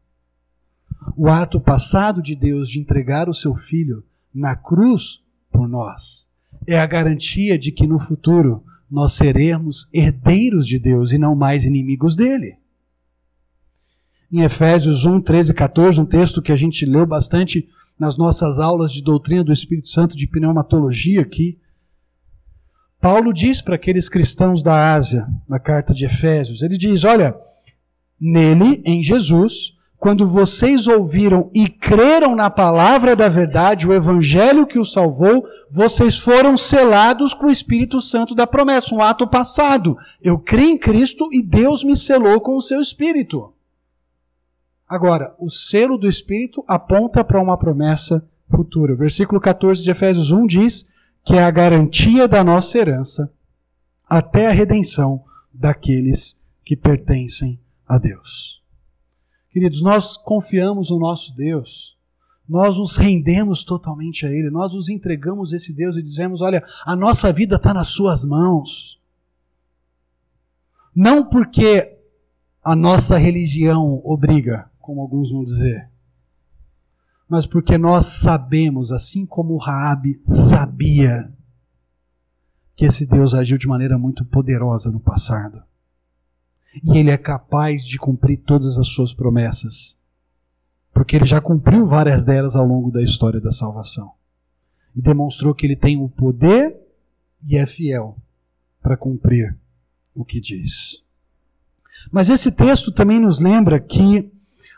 O 1.15 1.29
ato 1.29 1.59
passado 1.59 2.21
de 2.21 2.35
Deus 2.35 2.69
de 2.69 2.79
entregar 2.79 3.29
o 3.29 3.33
seu 3.33 3.55
Filho 3.55 4.03
na 4.33 4.55
cruz 4.55 5.23
por 5.49 5.67
nós 5.67 6.29
é 6.67 6.79
a 6.79 6.85
garantia 6.85 7.57
de 7.57 7.71
que 7.71 7.87
no 7.87 7.99
futuro 7.99 8.63
nós 8.89 9.13
seremos 9.13 9.89
herdeiros 9.93 10.67
de 10.67 10.77
Deus 10.77 11.11
e 11.11 11.17
não 11.17 11.35
mais 11.35 11.65
inimigos 11.65 12.15
dele. 12.15 12.57
Em 14.31 14.41
Efésios 14.41 15.05
1, 15.05 15.21
13 15.21 15.51
e 15.51 15.53
14, 15.53 16.01
um 16.01 16.05
texto 16.05 16.41
que 16.41 16.51
a 16.51 16.55
gente 16.55 16.85
leu 16.85 17.05
bastante 17.05 17.67
nas 17.97 18.17
nossas 18.17 18.59
aulas 18.59 18.91
de 18.91 19.01
doutrina 19.01 19.43
do 19.43 19.51
Espírito 19.51 19.87
Santo 19.87 20.15
de 20.15 20.27
pneumatologia 20.27 21.21
aqui, 21.21 21.57
Paulo 23.01 23.33
diz 23.33 23.63
para 23.63 23.75
aqueles 23.75 24.07
cristãos 24.07 24.61
da 24.61 24.93
Ásia, 24.93 25.27
na 25.49 25.59
carta 25.59 25.91
de 25.91 26.05
Efésios, 26.05 26.61
ele 26.61 26.77
diz: 26.77 27.03
Olha, 27.03 27.35
nele, 28.19 28.79
em 28.85 29.01
Jesus, 29.01 29.75
quando 29.97 30.27
vocês 30.27 30.85
ouviram 30.85 31.49
e 31.51 31.67
creram 31.67 32.35
na 32.35 32.47
palavra 32.51 33.15
da 33.15 33.27
verdade, 33.27 33.87
o 33.87 33.93
evangelho 33.93 34.67
que 34.67 34.77
os 34.77 34.93
salvou, 34.93 35.43
vocês 35.67 36.19
foram 36.19 36.55
selados 36.55 37.33
com 37.33 37.47
o 37.47 37.51
Espírito 37.51 37.99
Santo 37.99 38.35
da 38.35 38.45
promessa, 38.45 38.93
um 38.93 39.01
ato 39.01 39.27
passado. 39.27 39.97
Eu 40.21 40.37
criei 40.37 40.69
em 40.69 40.77
Cristo 40.77 41.27
e 41.33 41.41
Deus 41.41 41.83
me 41.83 41.97
selou 41.97 42.39
com 42.39 42.55
o 42.55 42.61
seu 42.61 42.79
Espírito. 42.79 43.51
Agora, 44.87 45.33
o 45.39 45.49
selo 45.49 45.97
do 45.97 46.07
Espírito 46.07 46.63
aponta 46.67 47.23
para 47.23 47.41
uma 47.41 47.57
promessa 47.57 48.23
futura. 48.47 48.93
O 48.93 48.97
versículo 48.97 49.41
14 49.41 49.81
de 49.81 49.89
Efésios 49.89 50.29
1 50.29 50.45
diz: 50.45 50.85
que 51.23 51.35
é 51.35 51.43
a 51.43 51.51
garantia 51.51 52.27
da 52.27 52.43
nossa 52.43 52.77
herança 52.77 53.31
até 54.09 54.47
a 54.47 54.51
redenção 54.51 55.23
daqueles 55.53 56.41
que 56.63 56.75
pertencem 56.75 57.59
a 57.87 57.97
Deus. 57.97 58.61
Queridos, 59.49 59.81
nós 59.81 60.17
confiamos 60.17 60.89
no 60.89 60.97
nosso 60.97 61.35
Deus, 61.35 61.97
nós 62.47 62.77
nos 62.77 62.95
rendemos 62.95 63.63
totalmente 63.63 64.25
a 64.25 64.31
Ele, 64.31 64.49
nós 64.49 64.73
nos 64.73 64.89
entregamos 64.89 65.53
a 65.53 65.57
esse 65.57 65.73
Deus 65.73 65.97
e 65.97 66.01
dizemos: 66.01 66.41
olha, 66.41 66.63
a 66.85 66.95
nossa 66.95 67.31
vida 67.31 67.57
está 67.57 67.73
nas 67.73 67.89
Suas 67.89 68.25
mãos. 68.25 68.99
Não 70.93 71.23
porque 71.23 71.97
a 72.63 72.75
nossa 72.75 73.17
religião 73.17 74.01
obriga, 74.03 74.69
como 74.79 75.01
alguns 75.01 75.31
vão 75.31 75.43
dizer, 75.43 75.90
mas 77.31 77.45
porque 77.45 77.77
nós 77.77 78.07
sabemos, 78.07 78.91
assim 78.91 79.25
como 79.25 79.55
Raabe 79.55 80.21
sabia, 80.25 81.31
que 82.75 82.83
esse 82.83 83.05
Deus 83.05 83.33
agiu 83.33 83.57
de 83.57 83.69
maneira 83.69 83.97
muito 83.97 84.25
poderosa 84.25 84.91
no 84.91 84.99
passado. 84.99 85.63
E 86.83 86.97
ele 86.97 87.09
é 87.09 87.17
capaz 87.17 87.85
de 87.85 87.97
cumprir 87.97 88.41
todas 88.45 88.77
as 88.77 88.87
suas 88.87 89.13
promessas. 89.13 89.97
Porque 90.93 91.15
ele 91.15 91.23
já 91.23 91.39
cumpriu 91.39 91.85
várias 91.85 92.25
delas 92.25 92.53
ao 92.53 92.65
longo 92.65 92.91
da 92.91 93.01
história 93.01 93.39
da 93.39 93.53
salvação. 93.53 94.11
E 94.93 95.01
demonstrou 95.01 95.55
que 95.55 95.65
ele 95.65 95.77
tem 95.77 95.95
o 95.95 96.09
poder 96.09 96.75
e 97.47 97.55
é 97.55 97.65
fiel 97.65 98.17
para 98.81 98.97
cumprir 98.97 99.57
o 100.13 100.25
que 100.25 100.41
diz. 100.41 101.01
Mas 102.11 102.29
esse 102.29 102.51
texto 102.51 102.91
também 102.91 103.21
nos 103.21 103.39
lembra 103.39 103.79
que 103.79 104.29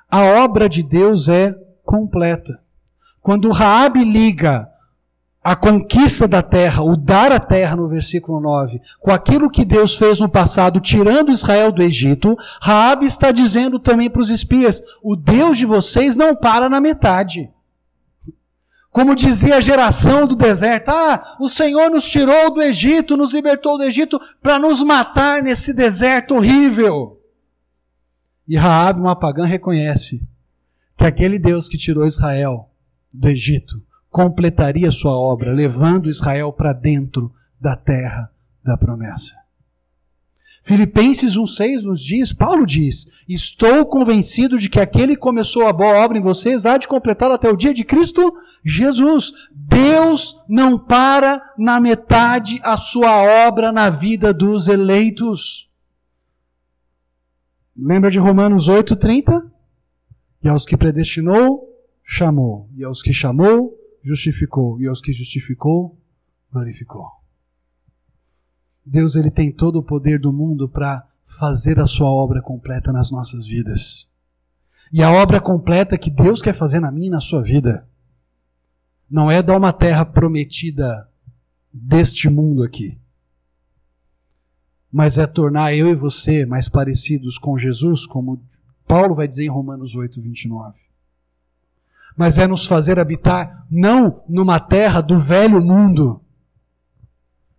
a 0.07 0.21
obra 0.43 0.69
de 0.69 0.83
Deus 0.83 1.29
é 1.29 1.63
completa. 1.83 2.61
Quando 3.21 3.51
Raabe 3.51 4.03
liga 4.03 4.69
a 5.43 5.55
conquista 5.55 6.27
da 6.27 6.41
terra, 6.41 6.83
o 6.83 6.95
dar 6.95 7.31
a 7.31 7.39
terra 7.39 7.75
no 7.75 7.87
versículo 7.87 8.39
9, 8.39 8.81
com 8.99 9.11
aquilo 9.11 9.49
que 9.49 9.65
Deus 9.65 9.97
fez 9.97 10.19
no 10.19 10.29
passado, 10.29 10.79
tirando 10.79 11.31
Israel 11.31 11.71
do 11.71 11.83
Egito, 11.83 12.37
Raabe 12.61 13.05
está 13.05 13.31
dizendo 13.31 13.77
também 13.77 14.09
para 14.09 14.21
os 14.21 14.29
espias: 14.29 14.81
o 15.01 15.15
Deus 15.15 15.57
de 15.57 15.65
vocês 15.65 16.15
não 16.15 16.35
para 16.35 16.69
na 16.69 16.79
metade. 16.79 17.51
Como 18.89 19.15
dizia 19.15 19.57
a 19.57 19.61
geração 19.61 20.25
do 20.25 20.35
deserto: 20.35 20.89
Ah, 20.89 21.35
o 21.39 21.49
Senhor 21.49 21.89
nos 21.89 22.05
tirou 22.05 22.53
do 22.53 22.61
Egito, 22.61 23.17
nos 23.17 23.33
libertou 23.33 23.77
do 23.77 23.83
Egito 23.83 24.19
para 24.41 24.57
nos 24.57 24.81
matar 24.81 25.41
nesse 25.41 25.73
deserto 25.73 26.35
horrível. 26.35 27.19
E 28.47 28.55
Raabe, 28.55 29.01
uma 29.01 29.15
pagã, 29.15 29.45
reconhece 29.45 30.21
que 30.97 31.05
aquele 31.05 31.39
Deus 31.39 31.67
que 31.67 31.77
tirou 31.77 32.05
Israel 32.05 32.69
do 33.11 33.27
Egito 33.27 33.81
completaria 34.09 34.91
sua 34.91 35.17
obra, 35.17 35.51
levando 35.51 36.09
Israel 36.09 36.53
para 36.53 36.71
dentro 36.71 37.33
da 37.59 37.75
terra 37.75 38.31
da 38.63 38.77
promessa. 38.77 39.43
Filipenses 40.61 41.35
1,6 41.35 41.81
nos 41.81 42.01
diz, 42.01 42.31
Paulo 42.31 42.65
diz: 42.65 43.05
Estou 43.27 43.85
convencido 43.85 44.57
de 44.57 44.69
que 44.69 44.79
aquele 44.79 45.15
que 45.15 45.21
começou 45.21 45.67
a 45.67 45.73
boa 45.73 46.05
obra 46.05 46.17
em 46.17 46.21
vocês 46.21 46.65
há 46.65 46.77
de 46.77 46.87
completá-la 46.87 47.35
até 47.35 47.49
o 47.49 47.57
dia 47.57 47.73
de 47.73 47.83
Cristo 47.83 48.33
Jesus. 48.63 49.33
Deus 49.51 50.41
não 50.47 50.79
para 50.79 51.41
na 51.57 51.81
metade 51.81 52.61
a 52.63 52.77
sua 52.77 53.45
obra 53.45 53.73
na 53.73 53.89
vida 53.89 54.33
dos 54.33 54.69
eleitos. 54.69 55.69
Lembra 57.75 58.09
de 58.09 58.19
Romanos 58.19 58.69
8,30? 58.69 59.52
E 60.43 60.49
aos 60.49 60.65
que 60.65 60.75
predestinou, 60.75 61.69
chamou. 62.03 62.69
E 62.75 62.83
aos 62.83 63.01
que 63.01 63.13
chamou, 63.13 63.77
justificou. 64.03 64.79
E 64.81 64.87
aos 64.87 64.99
que 64.99 65.13
justificou, 65.13 65.97
glorificou. 66.51 67.07
Deus 68.85 69.15
ele 69.15 69.31
tem 69.31 69.51
todo 69.51 69.77
o 69.77 69.83
poder 69.83 70.19
do 70.19 70.33
mundo 70.33 70.67
para 70.67 71.07
fazer 71.23 71.79
a 71.79 71.87
sua 71.87 72.09
obra 72.09 72.41
completa 72.41 72.91
nas 72.91 73.09
nossas 73.09 73.47
vidas. 73.47 74.09
E 74.91 75.01
a 75.01 75.11
obra 75.11 75.39
completa 75.39 75.97
que 75.97 76.09
Deus 76.09 76.41
quer 76.41 76.53
fazer 76.53 76.79
na 76.79 76.91
minha 76.91 77.07
e 77.07 77.11
na 77.11 77.21
sua 77.21 77.41
vida 77.41 77.87
não 79.09 79.31
é 79.31 79.41
dar 79.41 79.57
uma 79.57 79.71
terra 79.71 80.05
prometida 80.05 81.07
deste 81.71 82.29
mundo 82.29 82.63
aqui, 82.63 82.97
mas 84.91 85.17
é 85.17 85.25
tornar 85.25 85.73
eu 85.73 85.87
e 85.87 85.95
você 85.95 86.45
mais 86.45 86.69
parecidos 86.69 87.37
com 87.37 87.57
Jesus, 87.57 88.05
como 88.05 88.39
Paulo 88.93 89.15
vai 89.15 89.27
dizer 89.27 89.45
em 89.45 89.49
Romanos 89.49 89.95
8, 89.95 90.21
29. 90.21 90.77
Mas 92.15 92.37
é 92.37 92.45
nos 92.45 92.67
fazer 92.67 92.99
habitar 92.99 93.65
não 93.67 94.21
numa 94.29 94.59
terra 94.59 95.01
do 95.01 95.17
velho 95.17 95.59
mundo, 95.59 96.21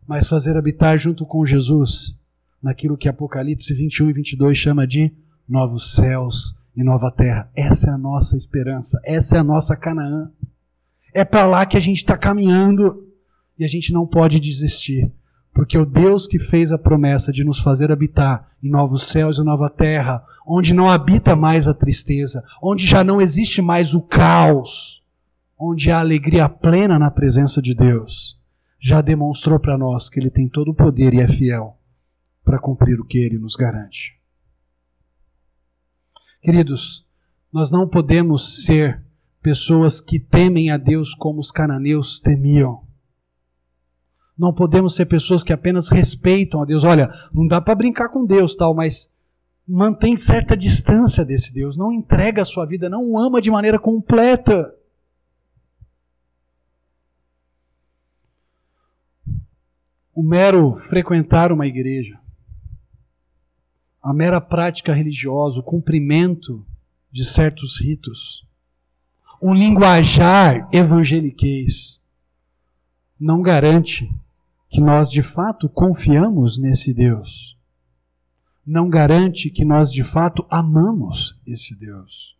mas 0.06 0.28
fazer 0.28 0.56
habitar 0.56 0.96
junto 0.96 1.26
com 1.26 1.44
Jesus 1.44 2.16
naquilo 2.62 2.96
que 2.96 3.08
Apocalipse 3.08 3.74
21 3.74 4.10
e 4.10 4.12
22 4.12 4.56
chama 4.56 4.86
de 4.86 5.12
novos 5.48 5.96
céus 5.96 6.56
e 6.76 6.84
nova 6.84 7.10
terra. 7.10 7.50
Essa 7.56 7.90
é 7.90 7.92
a 7.92 7.98
nossa 7.98 8.36
esperança, 8.36 9.00
essa 9.04 9.34
é 9.36 9.40
a 9.40 9.44
nossa 9.44 9.76
Canaã. 9.76 10.30
É 11.12 11.24
para 11.24 11.46
lá 11.46 11.66
que 11.66 11.76
a 11.76 11.80
gente 11.80 11.98
está 11.98 12.16
caminhando 12.16 13.08
e 13.58 13.64
a 13.64 13.68
gente 13.68 13.92
não 13.92 14.06
pode 14.06 14.38
desistir. 14.38 15.10
Porque 15.54 15.78
o 15.78 15.86
Deus 15.86 16.26
que 16.26 16.38
fez 16.38 16.72
a 16.72 16.78
promessa 16.78 17.32
de 17.32 17.44
nos 17.44 17.60
fazer 17.60 17.92
habitar 17.92 18.50
em 18.60 18.68
novos 18.68 19.04
céus 19.04 19.38
e 19.38 19.44
nova 19.44 19.70
terra, 19.70 20.22
onde 20.44 20.74
não 20.74 20.90
habita 20.90 21.36
mais 21.36 21.68
a 21.68 21.72
tristeza, 21.72 22.44
onde 22.60 22.84
já 22.84 23.04
não 23.04 23.20
existe 23.20 23.62
mais 23.62 23.94
o 23.94 24.02
caos, 24.02 25.02
onde 25.56 25.92
há 25.92 26.00
alegria 26.00 26.48
plena 26.48 26.98
na 26.98 27.10
presença 27.10 27.62
de 27.62 27.72
Deus, 27.72 28.38
já 28.80 29.00
demonstrou 29.00 29.58
para 29.60 29.78
nós 29.78 30.10
que 30.10 30.18
Ele 30.18 30.28
tem 30.28 30.48
todo 30.48 30.72
o 30.72 30.74
poder 30.74 31.14
e 31.14 31.20
é 31.20 31.28
fiel 31.28 31.78
para 32.44 32.58
cumprir 32.58 33.00
o 33.00 33.04
que 33.04 33.18
Ele 33.18 33.38
nos 33.38 33.54
garante. 33.54 34.18
Queridos, 36.42 37.06
nós 37.50 37.70
não 37.70 37.88
podemos 37.88 38.64
ser 38.64 39.02
pessoas 39.40 40.00
que 40.00 40.18
temem 40.18 40.70
a 40.70 40.76
Deus 40.76 41.14
como 41.14 41.38
os 41.38 41.50
cananeus 41.50 42.20
temiam. 42.20 42.83
Não 44.36 44.52
podemos 44.52 44.96
ser 44.96 45.06
pessoas 45.06 45.42
que 45.42 45.52
apenas 45.52 45.88
respeitam 45.88 46.60
a 46.60 46.64
Deus. 46.64 46.82
Olha, 46.82 47.10
não 47.32 47.46
dá 47.46 47.60
para 47.60 47.74
brincar 47.74 48.08
com 48.08 48.26
Deus, 48.26 48.56
tal, 48.56 48.74
mas 48.74 49.12
mantém 49.66 50.16
certa 50.16 50.56
distância 50.56 51.24
desse 51.24 51.52
Deus, 51.52 51.76
não 51.76 51.92
entrega 51.92 52.42
a 52.42 52.44
sua 52.44 52.66
vida, 52.66 52.88
não 52.88 53.10
o 53.10 53.18
ama 53.18 53.40
de 53.40 53.50
maneira 53.50 53.78
completa. 53.78 54.74
O 60.12 60.22
mero 60.22 60.74
frequentar 60.74 61.50
uma 61.50 61.66
igreja, 61.66 62.20
a 64.02 64.12
mera 64.12 64.40
prática 64.40 64.92
religiosa, 64.92 65.60
o 65.60 65.62
cumprimento 65.62 66.64
de 67.10 67.24
certos 67.24 67.80
ritos, 67.80 68.46
um 69.42 69.52
linguajar 69.52 70.68
evangeliquez, 70.72 72.00
não 73.18 73.42
garante 73.42 74.08
que 74.74 74.80
nós 74.80 75.08
de 75.08 75.22
fato 75.22 75.68
confiamos 75.68 76.58
nesse 76.58 76.92
Deus. 76.92 77.56
Não 78.66 78.90
garante 78.90 79.48
que 79.48 79.64
nós 79.64 79.92
de 79.92 80.02
fato 80.02 80.44
amamos 80.50 81.40
esse 81.46 81.76
Deus. 81.76 82.36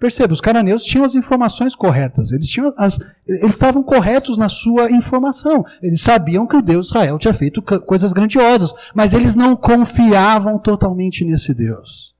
Perceba, 0.00 0.32
os 0.32 0.40
cananeus 0.40 0.82
tinham 0.82 1.04
as 1.04 1.14
informações 1.14 1.76
corretas, 1.76 2.32
eles, 2.32 2.48
tinham 2.48 2.74
as, 2.76 2.98
eles 3.24 3.54
estavam 3.54 3.84
corretos 3.84 4.36
na 4.36 4.48
sua 4.48 4.90
informação. 4.90 5.64
Eles 5.80 6.00
sabiam 6.00 6.44
que 6.44 6.56
o 6.56 6.62
Deus 6.62 6.88
Israel 6.88 7.20
tinha 7.20 7.32
feito 7.32 7.62
coisas 7.62 8.12
grandiosas, 8.12 8.74
mas 8.92 9.14
eles 9.14 9.36
não 9.36 9.54
confiavam 9.54 10.58
totalmente 10.58 11.24
nesse 11.24 11.54
Deus. 11.54 12.16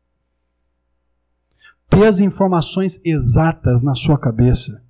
Ter 1.91 2.07
as 2.07 2.21
informações 2.21 3.01
exatas 3.05 3.83
na 3.83 3.97
sua 3.97 4.17
cabeça 4.17 4.81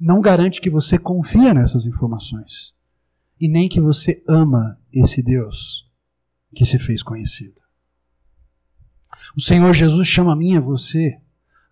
não 0.00 0.20
garante 0.20 0.60
que 0.60 0.68
você 0.68 0.98
confia 0.98 1.54
nessas 1.54 1.86
informações 1.86 2.74
e 3.40 3.48
nem 3.48 3.68
que 3.68 3.80
você 3.80 4.22
ama 4.28 4.78
esse 4.92 5.22
Deus 5.22 5.88
que 6.54 6.64
se 6.64 6.78
fez 6.78 7.02
conhecido. 7.02 7.60
O 9.36 9.40
Senhor 9.40 9.72
Jesus 9.74 10.06
chama 10.06 10.32
a 10.32 10.36
mim 10.36 10.54
e 10.54 10.56
a 10.56 10.60
você 10.60 11.18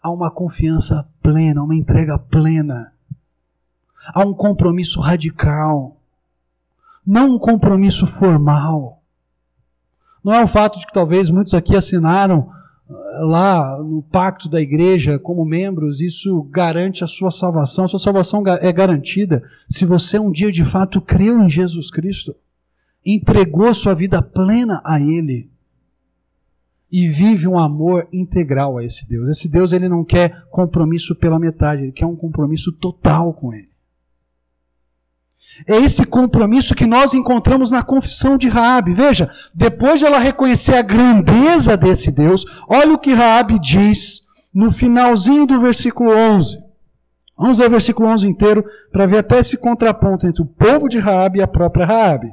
a 0.02 0.10
uma 0.10 0.30
confiança 0.30 1.08
plena, 1.22 1.62
uma 1.62 1.76
entrega 1.76 2.18
plena, 2.18 2.92
a 4.12 4.24
um 4.24 4.34
compromisso 4.34 5.00
radical, 5.00 5.96
não 7.06 7.36
um 7.36 7.38
compromisso 7.38 8.06
formal. 8.06 9.00
Não 10.24 10.34
é 10.34 10.42
o 10.42 10.48
fato 10.48 10.80
de 10.80 10.86
que 10.86 10.92
talvez 10.92 11.30
muitos 11.30 11.54
aqui 11.54 11.76
assinaram 11.76 12.52
lá 13.20 13.78
no 13.78 14.02
pacto 14.02 14.48
da 14.48 14.60
igreja 14.60 15.18
como 15.18 15.44
membros, 15.44 16.00
isso 16.00 16.42
garante 16.44 17.02
a 17.02 17.06
sua 17.06 17.30
salvação. 17.30 17.88
Sua 17.88 17.98
salvação 17.98 18.42
é 18.60 18.72
garantida 18.72 19.42
se 19.68 19.84
você 19.84 20.18
um 20.18 20.30
dia 20.30 20.52
de 20.52 20.64
fato 20.64 21.00
creu 21.00 21.40
em 21.40 21.48
Jesus 21.48 21.90
Cristo, 21.90 22.34
entregou 23.04 23.72
sua 23.74 23.94
vida 23.94 24.22
plena 24.22 24.80
a 24.84 25.00
Ele 25.00 25.50
e 26.92 27.08
vive 27.08 27.48
um 27.48 27.58
amor 27.58 28.06
integral 28.12 28.76
a 28.76 28.84
esse 28.84 29.08
Deus. 29.08 29.30
Esse 29.30 29.48
Deus 29.48 29.72
ele 29.72 29.88
não 29.88 30.04
quer 30.04 30.44
compromisso 30.50 31.14
pela 31.16 31.38
metade, 31.38 31.84
ele 31.84 31.92
quer 31.92 32.04
um 32.04 32.14
compromisso 32.14 32.70
total 32.70 33.32
com 33.32 33.54
ele. 33.54 33.71
É 35.66 35.76
esse 35.76 36.04
compromisso 36.04 36.74
que 36.74 36.86
nós 36.86 37.14
encontramos 37.14 37.70
na 37.70 37.82
confissão 37.82 38.36
de 38.36 38.48
Raabe. 38.48 38.92
Veja, 38.92 39.30
depois 39.54 39.98
de 39.98 40.06
ela 40.06 40.18
reconhecer 40.18 40.74
a 40.74 40.82
grandeza 40.82 41.76
desse 41.76 42.10
Deus, 42.10 42.44
olha 42.68 42.94
o 42.94 42.98
que 42.98 43.12
Raabe 43.12 43.58
diz 43.58 44.22
no 44.52 44.70
finalzinho 44.70 45.46
do 45.46 45.60
versículo 45.60 46.10
11. 46.10 46.58
Vamos 47.36 47.58
ler 47.58 47.66
o 47.66 47.70
versículo 47.70 48.08
11 48.08 48.28
inteiro 48.28 48.64
para 48.90 49.06
ver 49.06 49.18
até 49.18 49.38
esse 49.38 49.56
contraponto 49.56 50.26
entre 50.26 50.42
o 50.42 50.46
povo 50.46 50.88
de 50.88 50.98
Raabe 50.98 51.38
e 51.38 51.42
a 51.42 51.48
própria 51.48 51.86
Raabe. 51.86 52.32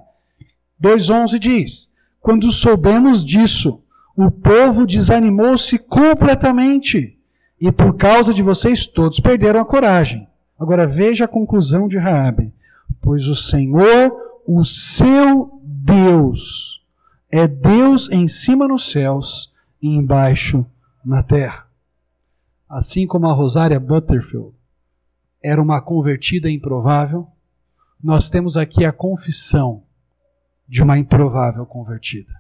2:11 0.82 1.40
diz: 1.40 1.92
Quando 2.22 2.52
soubemos 2.52 3.24
disso, 3.24 3.82
o 4.16 4.30
povo 4.30 4.86
desanimou-se 4.86 5.78
completamente. 5.80 7.18
E 7.60 7.72
por 7.72 7.96
causa 7.96 8.34
de 8.34 8.42
vocês 8.42 8.86
todos 8.86 9.20
perderam 9.20 9.60
a 9.60 9.66
coragem. 9.66 10.28
Agora 10.60 10.86
veja 10.88 11.26
a 11.26 11.28
conclusão 11.28 11.88
de 11.88 11.98
Raabe. 11.98 12.54
Pois 13.02 13.28
o 13.28 13.36
Senhor, 13.36 14.12
o 14.46 14.64
seu 14.64 15.62
Deus, 15.64 16.84
é 17.32 17.48
Deus 17.48 18.10
em 18.10 18.28
cima 18.28 18.68
nos 18.68 18.92
céus 18.92 19.54
e 19.82 19.88
embaixo 19.88 20.66
na 21.04 21.24
terra. 21.24 21.68
Assim 22.68 23.08
como 23.08 23.28
a 23.28 23.34
Rosária 23.34 23.80
Butterfield 23.80 24.54
era 25.42 25.62
uma 25.62 25.82
convertida 25.82 26.50
improvável, 26.50 27.28
nós 28.04 28.30
temos 28.30 28.58
aqui 28.58 28.86
a 28.86 28.92
confissão 28.92 29.84
de 30.68 30.84
uma 30.84 30.98
improvável 30.98 31.66
convertida 31.66 32.40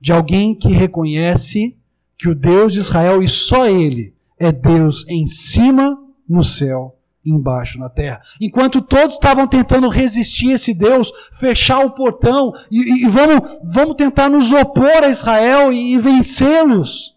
de 0.00 0.12
alguém 0.12 0.54
que 0.54 0.68
reconhece 0.68 1.76
que 2.16 2.28
o 2.28 2.34
Deus 2.34 2.72
de 2.72 2.78
Israel 2.78 3.22
e 3.22 3.28
só 3.28 3.66
Ele 3.66 4.14
é 4.38 4.50
Deus 4.50 5.04
em 5.06 5.26
cima 5.26 5.96
no 6.26 6.42
céu 6.42 6.98
embaixo 7.24 7.78
na 7.78 7.88
terra. 7.88 8.20
Enquanto 8.40 8.80
todos 8.80 9.14
estavam 9.14 9.46
tentando 9.46 9.88
resistir 9.88 10.52
a 10.52 10.54
esse 10.54 10.72
Deus, 10.72 11.12
fechar 11.32 11.84
o 11.84 11.90
portão 11.90 12.52
e, 12.70 13.04
e 13.04 13.08
vamos, 13.08 13.58
vamos 13.62 13.96
tentar 13.96 14.28
nos 14.28 14.52
opor 14.52 15.04
a 15.04 15.08
Israel 15.08 15.72
e, 15.72 15.94
e 15.94 15.98
vencê-los. 15.98 17.14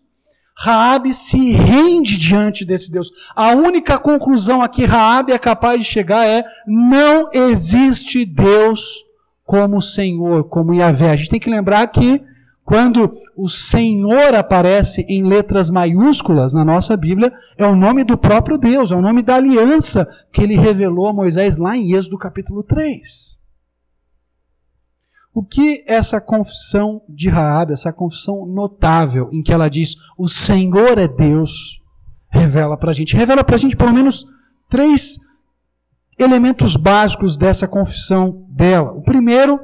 Raabe 0.55 1.13
se 1.13 1.51
rende 1.51 2.17
diante 2.17 2.63
desse 2.63 2.91
Deus. 2.91 3.09
A 3.35 3.51
única 3.51 3.97
conclusão 3.97 4.61
a 4.61 4.69
que 4.69 4.85
Raabe 4.85 5.31
é 5.31 5.39
capaz 5.39 5.79
de 5.79 5.85
chegar 5.85 6.27
é: 6.27 6.43
não 6.67 7.31
existe 7.33 8.23
Deus 8.23 8.83
como 9.43 9.81
Senhor, 9.81 10.43
como 10.45 10.73
Yahvé. 10.73 11.11
A 11.11 11.15
gente 11.15 11.29
tem 11.29 11.39
que 11.39 11.49
lembrar 11.49 11.87
que 11.87 12.21
quando 12.65 13.13
o 13.35 13.49
Senhor 13.49 14.33
aparece 14.33 15.01
em 15.09 15.23
letras 15.23 15.69
maiúsculas 15.69 16.53
na 16.53 16.63
nossa 16.63 16.95
Bíblia, 16.95 17.31
é 17.57 17.65
o 17.65 17.75
nome 17.75 18.03
do 18.03 18.17
próprio 18.17 18.57
Deus, 18.57 18.91
é 18.91 18.95
o 18.95 19.01
nome 19.01 19.21
da 19.21 19.35
aliança 19.35 20.07
que 20.31 20.41
ele 20.41 20.55
revelou 20.55 21.07
a 21.07 21.13
Moisés 21.13 21.57
lá 21.57 21.75
em 21.75 21.91
Êxodo 21.93 22.17
capítulo 22.17 22.63
3. 22.63 23.41
O 25.33 25.43
que 25.43 25.83
essa 25.87 26.21
confissão 26.21 27.01
de 27.09 27.27
Raab, 27.27 27.73
essa 27.73 27.91
confissão 27.91 28.45
notável, 28.45 29.29
em 29.33 29.41
que 29.41 29.51
ela 29.51 29.67
diz 29.67 29.95
o 30.17 30.29
Senhor 30.29 30.97
é 30.97 31.07
Deus, 31.07 31.81
revela 32.29 32.77
para 32.77 32.91
a 32.91 32.93
gente? 32.93 33.15
Revela 33.15 33.43
para 33.43 33.55
a 33.55 33.59
gente 33.59 33.75
pelo 33.75 33.91
menos 33.91 34.25
três 34.69 35.17
elementos 36.17 36.75
básicos 36.75 37.35
dessa 37.35 37.67
confissão 37.67 38.45
dela. 38.49 38.91
O 38.91 39.01
primeiro 39.01 39.59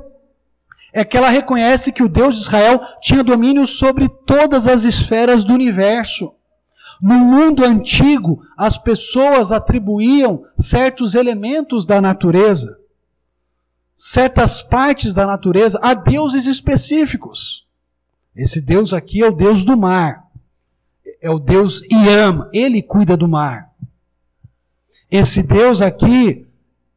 é 0.92 1.06
que 1.06 1.18
ela 1.18 1.30
reconhece 1.30 1.92
que 1.92 2.04
o 2.04 2.10
Deus 2.10 2.36
de 2.36 2.42
Israel 2.42 2.82
tinha 3.02 3.24
domínio 3.24 3.66
sobre 3.68 4.08
todas 4.08 4.68
as 4.68 4.84
esferas 4.84 5.44
do 5.44 5.54
universo. 5.54 6.34
No 7.02 7.16
mundo 7.16 7.64
antigo, 7.64 8.42
as 8.58 8.78
pessoas 8.78 9.52
atribuíam 9.52 10.44
certos 10.58 11.16
elementos 11.16 11.86
da 11.86 12.02
natureza, 12.02 12.78
certas 13.96 14.62
partes 14.62 15.14
da 15.14 15.26
natureza, 15.26 15.80
a 15.82 15.94
deuses 15.94 16.46
específicos. 16.46 17.66
Esse 18.36 18.60
Deus 18.60 18.94
aqui 18.94 19.22
é 19.22 19.28
o 19.28 19.36
Deus 19.36 19.64
do 19.64 19.78
mar, 19.78 20.26
é 21.22 21.30
o 21.30 21.40
Deus 21.40 21.82
Iam, 21.90 22.50
ele 22.52 22.82
cuida 22.82 23.16
do 23.16 23.28
mar. 23.28 23.70
Esse 25.10 25.42
Deus 25.42 25.82
aqui 25.82 26.49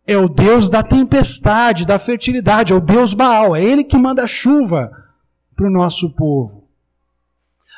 é 0.06 0.16
o 0.16 0.28
Deus 0.28 0.68
da 0.68 0.82
tempestade, 0.82 1.86
da 1.86 1.98
fertilidade, 1.98 2.72
é 2.72 2.76
o 2.76 2.80
Deus 2.80 3.14
Baal, 3.14 3.54
é 3.54 3.62
ele 3.62 3.84
que 3.84 3.96
manda 3.96 4.26
chuva 4.26 4.90
para 5.54 5.66
o 5.66 5.70
nosso 5.70 6.10
povo. 6.10 6.62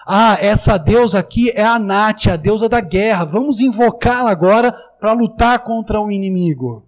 Ah, 0.06 0.36
essa 0.40 0.76
deusa 0.76 1.18
aqui 1.18 1.50
é 1.50 1.64
a 1.64 1.78
Nath, 1.78 2.26
a 2.26 2.36
deusa 2.36 2.68
da 2.68 2.80
guerra. 2.80 3.24
Vamos 3.24 3.60
invocá-la 3.60 4.30
agora 4.30 4.72
para 5.00 5.12
lutar 5.12 5.60
contra 5.60 6.00
o 6.00 6.10
inimigo. 6.10 6.86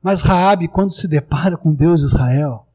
Mas 0.00 0.22
Raabe, 0.22 0.68
quando 0.68 0.92
se 0.92 1.08
depara 1.08 1.56
com 1.56 1.74
Deus 1.74 2.00
de 2.00 2.06
Israel, 2.06 2.66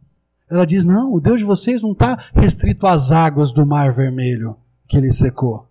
ela 0.49 0.65
diz: 0.65 0.83
Não, 0.83 1.13
o 1.13 1.21
Deus 1.21 1.39
de 1.39 1.45
vocês 1.45 1.81
não 1.81 1.93
está 1.93 2.17
restrito 2.33 2.85
às 2.85 3.11
águas 3.11 3.51
do 3.51 3.65
Mar 3.65 3.93
Vermelho 3.93 4.57
que 4.87 4.97
ele 4.97 5.11
secou. 5.13 5.67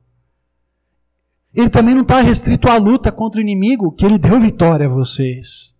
Ele 1.54 1.68
também 1.68 1.94
não 1.94 2.02
está 2.02 2.20
restrito 2.20 2.68
à 2.68 2.76
luta 2.76 3.12
contra 3.12 3.38
o 3.38 3.42
inimigo, 3.42 3.92
que 3.92 4.04
ele 4.04 4.18
deu 4.18 4.40
vitória 4.40 4.86
a 4.86 4.88
vocês. 4.88 5.74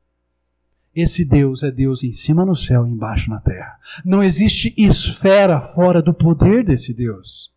Esse 0.95 1.25
Deus 1.25 1.63
é 1.63 1.71
Deus 1.71 2.05
em 2.05 2.13
cima 2.13 2.45
no 2.45 2.55
céu 2.55 2.87
e 2.87 2.91
embaixo 2.91 3.31
na 3.31 3.41
terra. 3.41 3.79
Não 4.05 4.23
existe 4.23 4.75
esfera 4.77 5.59
fora 5.61 6.03
do 6.03 6.13
poder 6.13 6.63
desse 6.63 6.93
Deus. 6.93 7.51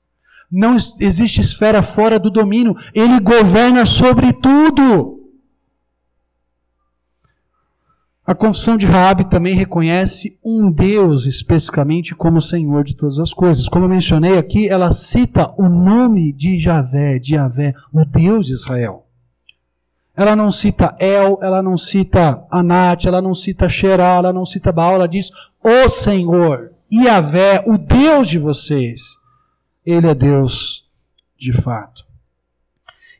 Não 0.49 0.75
existe 0.75 1.41
esfera 1.41 1.81
fora 1.81 2.17
do 2.17 2.29
domínio. 2.29 2.75
Ele 2.93 3.19
governa 3.19 3.85
sobre 3.85 4.31
tudo. 4.31 5.14
A 8.25 8.33
confissão 8.33 8.75
de 8.75 8.87
Raabe 8.87 9.29
também 9.29 9.53
reconhece 9.53 10.39
um 10.43 10.71
Deus 10.71 11.27
especificamente 11.27 12.15
como 12.15 12.41
Senhor 12.41 12.83
de 12.83 12.95
todas 12.95 13.19
as 13.19 13.31
coisas. 13.31 13.69
Como 13.69 13.85
eu 13.85 13.89
mencionei 13.89 14.39
aqui, 14.39 14.67
ela 14.67 14.91
cita 14.93 15.53
o 15.59 15.69
nome 15.69 16.33
de 16.33 16.59
Javé, 16.59 17.19
de 17.19 17.31
Javé, 17.31 17.75
o 17.93 18.03
Deus 18.03 18.47
de 18.47 18.53
Israel. 18.53 19.05
Ela 20.17 20.35
não 20.35 20.51
cita 20.51 20.95
El, 20.99 21.37
ela 21.39 21.61
não 21.61 21.77
cita 21.77 22.43
Anat, 22.49 23.05
ela 23.05 23.21
não 23.21 23.35
cita 23.35 23.69
Xerá, 23.69 24.15
ela 24.15 24.33
não 24.33 24.45
cita 24.45 24.71
Baal, 24.71 24.95
ela 24.95 25.07
diz 25.07 25.29
o 25.63 25.87
Senhor, 25.87 26.71
Yahvé, 26.91 27.63
o 27.67 27.77
Deus 27.77 28.27
de 28.27 28.39
vocês. 28.39 29.01
Ele 29.85 30.07
é 30.07 30.15
Deus 30.15 30.83
de 31.37 31.53
fato. 31.53 32.03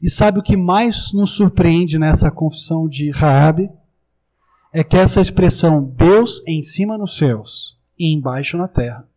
E 0.02 0.10
sabe 0.10 0.40
o 0.40 0.44
que 0.44 0.58
mais 0.58 1.14
nos 1.14 1.32
surpreende 1.32 2.00
nessa 2.00 2.32
confissão 2.32 2.88
de 2.88 3.12
Raabe? 3.12 3.70
É 4.76 4.84
que 4.84 4.98
essa 4.98 5.22
expressão 5.22 5.82
Deus 5.96 6.44
em 6.46 6.62
cima 6.62 6.98
nos 6.98 7.16
céus 7.16 7.78
e 7.98 8.14
embaixo 8.14 8.58
na 8.58 8.68
terra, 8.68 9.08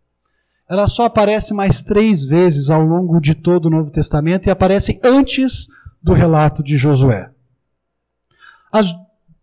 ela 0.68 0.86
só 0.86 1.06
aparece 1.06 1.52
mais 1.52 1.82
três 1.82 2.24
vezes 2.24 2.70
ao 2.70 2.80
longo 2.84 3.20
de 3.20 3.34
todo 3.34 3.66
o 3.66 3.70
Novo 3.70 3.90
Testamento 3.90 4.46
e 4.46 4.50
aparece 4.50 5.00
antes 5.02 5.66
do 6.00 6.12
relato 6.12 6.62
de 6.62 6.76
Josué. 6.76 7.32
As 8.70 8.94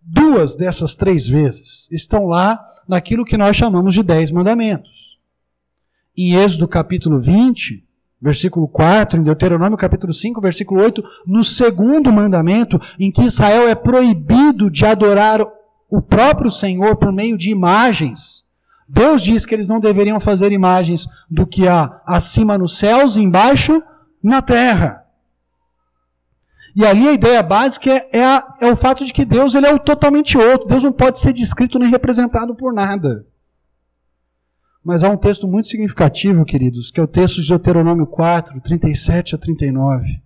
duas 0.02 0.56
dessas 0.56 0.96
três 0.96 1.28
vezes 1.28 1.90
estão 1.92 2.28
lá 2.28 2.66
naquilo 2.88 3.26
que 3.26 3.36
nós 3.36 3.58
chamamos 3.58 3.94
de 3.94 4.02
Dez 4.02 4.32
Mandamentos. 4.32 5.20
Em 6.16 6.36
Êxodo 6.36 6.66
capítulo 6.66 7.20
20, 7.20 7.84
versículo 8.22 8.70
4, 8.70 9.20
em 9.20 9.24
Deuteronômio 9.24 9.78
capítulo 9.78 10.14
5, 10.14 10.40
versículo 10.40 10.82
8, 10.82 11.04
no 11.28 11.44
segundo 11.44 12.10
mandamento, 12.14 12.80
em 12.98 13.12
que 13.12 13.24
Israel 13.24 13.68
é 13.68 13.76
proibido 13.76 14.72
de 14.72 14.86
adorar 14.86 15.42
o 15.90 16.02
próprio 16.02 16.50
Senhor 16.52 16.96
por 16.96 17.12
meio 17.12 17.38
de 17.38 17.50
imagens. 17.50 18.46
Deus 18.88 19.24
diz 19.24 19.46
que 19.46 19.56
eles 19.56 19.68
não 19.68 19.80
deveriam 19.80 20.20
fazer 20.20 20.52
imagens 20.52 21.08
do 21.30 21.48
que 21.48 21.68
há 21.68 22.02
acima 22.06 22.58
nos 22.58 22.78
céus 22.78 23.16
e 23.18 23.22
embaixo 23.22 23.82
na 24.22 24.42
terra. 24.42 25.06
E 26.76 26.86
ali 26.86 27.08
a 27.08 27.14
ideia 27.14 27.42
básica 27.42 27.90
é, 27.90 28.10
é, 28.12 28.26
a, 28.26 28.58
é, 28.60 28.72
o 28.72 28.76
fato 28.76 29.06
de 29.06 29.14
que 29.14 29.24
Deus 29.24 29.56
ele 29.56 29.66
é 29.66 29.74
o 29.74 29.80
totalmente 29.80 30.38
outro. 30.38 30.68
Deus 30.68 30.84
não 30.84 30.92
pode 30.92 31.20
ser 31.20 31.32
descrito 31.32 31.80
nem 31.80 31.90
representado 31.90 32.54
por 32.54 32.74
nada. 32.74 33.26
Mas 34.84 35.04
há 35.04 35.10
um 35.10 35.18
texto 35.18 35.48
muito 35.48 35.70
significativo, 35.70 36.44
queridos, 36.44 36.92
que 36.92 37.00
é 37.00 37.04
o 37.04 37.08
texto 37.08 37.42
de 37.42 37.48
Deuteronômio 37.48 38.06
4, 38.06 38.60
37 38.60 39.36
a 39.36 39.38
39, 39.38 40.22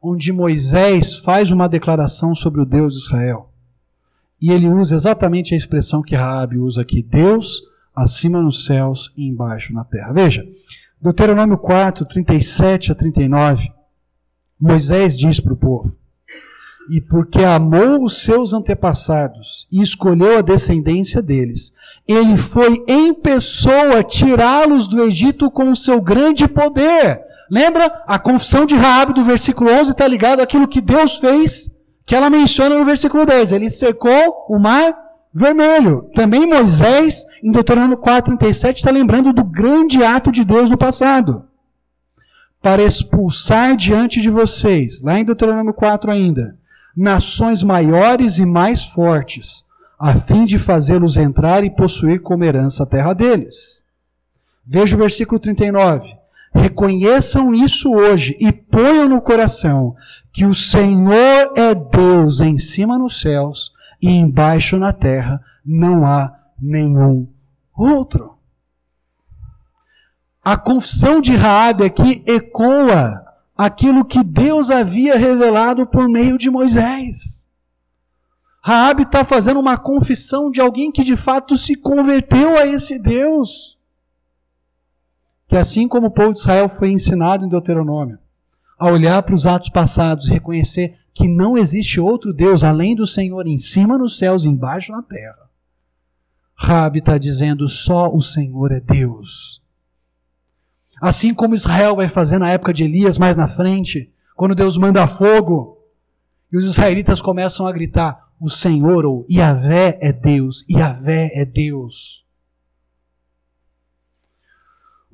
onde 0.00 0.32
Moisés 0.32 1.16
faz 1.16 1.50
uma 1.50 1.68
declaração 1.68 2.34
sobre 2.34 2.62
o 2.62 2.64
Deus 2.64 2.94
de 2.94 3.00
Israel. 3.00 3.50
E 4.40 4.50
ele 4.50 4.68
usa 4.68 4.94
exatamente 4.94 5.54
a 5.54 5.56
expressão 5.56 6.02
que 6.02 6.14
Raabe 6.14 6.58
usa 6.58 6.82
aqui: 6.82 7.02
Deus 7.02 7.62
acima 7.94 8.42
nos 8.42 8.66
céus 8.66 9.12
e 9.16 9.26
embaixo 9.26 9.72
na 9.72 9.84
terra. 9.84 10.12
Veja, 10.12 10.46
Deuteronômio 11.00 11.56
4, 11.58 12.04
37 12.04 12.92
a 12.92 12.94
39. 12.94 13.70
Moisés 14.60 15.16
diz 15.16 15.40
para 15.40 15.52
o 15.52 15.56
povo: 15.56 15.96
E 16.90 17.00
porque 17.00 17.42
amou 17.42 18.04
os 18.04 18.22
seus 18.22 18.52
antepassados 18.52 19.66
e 19.70 19.82
escolheu 19.82 20.38
a 20.38 20.42
descendência 20.42 21.22
deles, 21.22 21.72
ele 22.06 22.36
foi 22.36 22.82
em 22.88 23.14
pessoa 23.14 24.02
tirá-los 24.02 24.88
do 24.88 25.02
Egito 25.02 25.50
com 25.50 25.70
o 25.70 25.76
seu 25.76 26.00
grande 26.00 26.48
poder. 26.48 27.24
Lembra? 27.50 28.02
A 28.06 28.18
confissão 28.18 28.66
de 28.66 28.74
Raabe 28.74 29.12
do 29.12 29.22
versículo 29.22 29.70
11 29.70 29.92
está 29.92 30.08
ligado 30.08 30.40
àquilo 30.40 30.66
que 30.66 30.80
Deus 30.80 31.16
fez, 31.18 31.75
que 32.06 32.14
ela 32.14 32.30
menciona 32.30 32.78
no 32.78 32.84
versículo 32.84 33.26
10. 33.26 33.52
Ele 33.52 33.68
secou 33.68 34.46
o 34.48 34.58
mar 34.58 34.96
vermelho. 35.34 36.08
Também 36.14 36.46
Moisés, 36.46 37.26
em 37.42 37.50
Deuteronômio 37.50 37.98
4:37, 37.98 38.76
está 38.76 38.90
lembrando 38.90 39.32
do 39.32 39.44
grande 39.44 40.02
ato 40.02 40.32
de 40.32 40.44
Deus 40.44 40.70
no 40.70 40.78
passado 40.78 41.44
para 42.66 42.82
expulsar 42.82 43.76
diante 43.76 44.20
de 44.20 44.28
vocês, 44.28 45.00
lá 45.00 45.18
em 45.20 45.24
Deuteronômio 45.24 45.72
4 45.72 46.10
ainda, 46.10 46.56
nações 46.96 47.62
maiores 47.62 48.38
e 48.38 48.44
mais 48.44 48.84
fortes, 48.84 49.64
a 49.96 50.14
fim 50.14 50.44
de 50.44 50.58
fazê-los 50.58 51.16
entrar 51.16 51.62
e 51.62 51.70
possuir 51.70 52.20
como 52.20 52.42
herança 52.42 52.82
a 52.82 52.86
terra 52.86 53.12
deles. 53.12 53.84
Veja 54.66 54.96
o 54.96 54.98
versículo 54.98 55.38
39. 55.38 56.16
Reconheçam 56.54 57.52
isso 57.52 57.92
hoje 57.92 58.36
e 58.40 58.50
ponham 58.50 59.08
no 59.08 59.20
coração 59.20 59.94
que 60.32 60.44
o 60.44 60.54
Senhor 60.54 61.52
é 61.56 61.74
Deus 61.74 62.40
em 62.40 62.58
cima 62.58 62.98
nos 62.98 63.20
céus 63.20 63.72
e 64.00 64.08
embaixo 64.10 64.76
na 64.76 64.92
terra 64.92 65.40
não 65.64 66.06
há 66.06 66.32
nenhum 66.60 67.26
outro. 67.76 68.36
A 70.42 70.56
confissão 70.56 71.20
de 71.20 71.34
Raabe 71.34 71.84
aqui 71.84 72.22
ecoa 72.26 73.24
aquilo 73.56 74.04
que 74.04 74.22
Deus 74.22 74.70
havia 74.70 75.16
revelado 75.16 75.86
por 75.86 76.08
meio 76.08 76.38
de 76.38 76.50
Moisés. 76.50 77.48
Raabe 78.62 79.02
está 79.02 79.24
fazendo 79.24 79.60
uma 79.60 79.78
confissão 79.78 80.50
de 80.50 80.60
alguém 80.60 80.90
que 80.90 81.02
de 81.02 81.16
fato 81.16 81.56
se 81.56 81.76
converteu 81.76 82.56
a 82.58 82.66
esse 82.66 82.98
Deus. 82.98 83.75
Que 85.48 85.56
assim 85.56 85.86
como 85.86 86.08
o 86.08 86.10
povo 86.10 86.32
de 86.32 86.40
Israel 86.40 86.68
foi 86.68 86.90
ensinado 86.90 87.44
em 87.44 87.48
Deuteronômio, 87.48 88.18
a 88.78 88.86
olhar 88.90 89.22
para 89.22 89.34
os 89.34 89.46
atos 89.46 89.70
passados 89.70 90.26
e 90.26 90.32
reconhecer 90.32 90.94
que 91.14 91.28
não 91.28 91.56
existe 91.56 92.00
outro 92.00 92.32
Deus 92.32 92.62
além 92.62 92.94
do 92.94 93.06
Senhor 93.06 93.46
em 93.46 93.58
cima 93.58 93.96
nos 93.96 94.18
céus 94.18 94.44
e 94.44 94.48
embaixo 94.48 94.92
na 94.92 95.02
terra. 95.02 95.46
Rabi 96.54 96.98
está 96.98 97.18
dizendo 97.18 97.68
só 97.68 98.12
o 98.12 98.20
Senhor 98.20 98.72
é 98.72 98.80
Deus. 98.80 99.62
Assim 101.00 101.34
como 101.34 101.54
Israel 101.54 101.96
vai 101.96 102.08
fazer 102.08 102.38
na 102.38 102.50
época 102.50 102.72
de 102.72 102.84
Elias, 102.84 103.18
mais 103.18 103.36
na 103.36 103.46
frente, 103.46 104.10
quando 104.34 104.54
Deus 104.54 104.76
manda 104.76 105.06
fogo, 105.06 105.78
e 106.52 106.56
os 106.56 106.64
israelitas 106.64 107.20
começam 107.20 107.66
a 107.66 107.72
gritar: 107.72 108.28
O 108.40 108.48
Senhor, 108.48 109.04
ou 109.04 109.26
Yahvé 109.30 109.98
é 110.00 110.12
Deus, 110.12 110.64
Yahvé 110.70 111.30
é 111.34 111.44
Deus. 111.44 112.25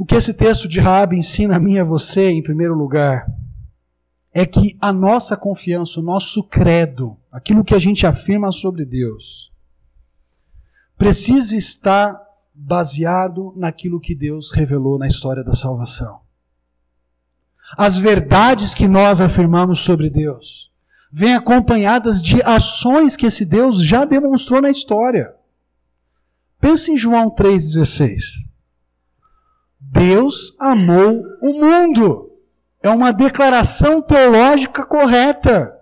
O 0.03 0.05
que 0.05 0.17
esse 0.17 0.35
texto 0.35 0.67
de 0.67 0.81
Rabi 0.81 1.17
ensina 1.17 1.55
a 1.55 1.61
mim 1.61 1.75
e 1.75 1.79
a 1.79 1.85
você, 1.85 2.29
em 2.29 2.43
primeiro 2.43 2.75
lugar, 2.75 3.25
é 4.35 4.45
que 4.45 4.77
a 4.81 4.93
nossa 4.93 5.37
confiança, 5.37 6.01
o 6.01 6.03
nosso 6.03 6.43
credo, 6.43 7.17
aquilo 7.31 7.63
que 7.63 7.73
a 7.73 7.79
gente 7.79 8.05
afirma 8.05 8.51
sobre 8.51 8.85
Deus, 8.85 9.53
precisa 10.99 11.55
estar 11.57 12.21
baseado 12.53 13.55
naquilo 13.57 14.01
que 14.01 14.13
Deus 14.13 14.51
revelou 14.51 14.99
na 14.99 15.07
história 15.07 15.45
da 15.45 15.55
salvação. 15.55 16.19
As 17.79 17.97
verdades 17.97 18.75
que 18.75 18.89
nós 18.89 19.21
afirmamos 19.21 19.79
sobre 19.79 20.11
Deus 20.11 20.73
vêm 21.13 21.37
acompanhadas 21.37 22.21
de 22.21 22.43
ações 22.43 23.15
que 23.15 23.27
esse 23.27 23.45
Deus 23.45 23.81
já 23.81 24.05
demonstrou 24.05 24.61
na 24.61 24.69
história. 24.69 25.33
Pense 26.61 26.91
em 26.91 26.97
João 26.97 27.31
3,16. 27.31 28.51
Deus 29.93 30.57
amou 30.59 31.23
o 31.43 31.61
mundo. 31.61 32.31
É 32.83 32.89
uma 32.89 33.13
declaração 33.13 34.01
teológica 34.01 34.87
correta. 34.87 35.77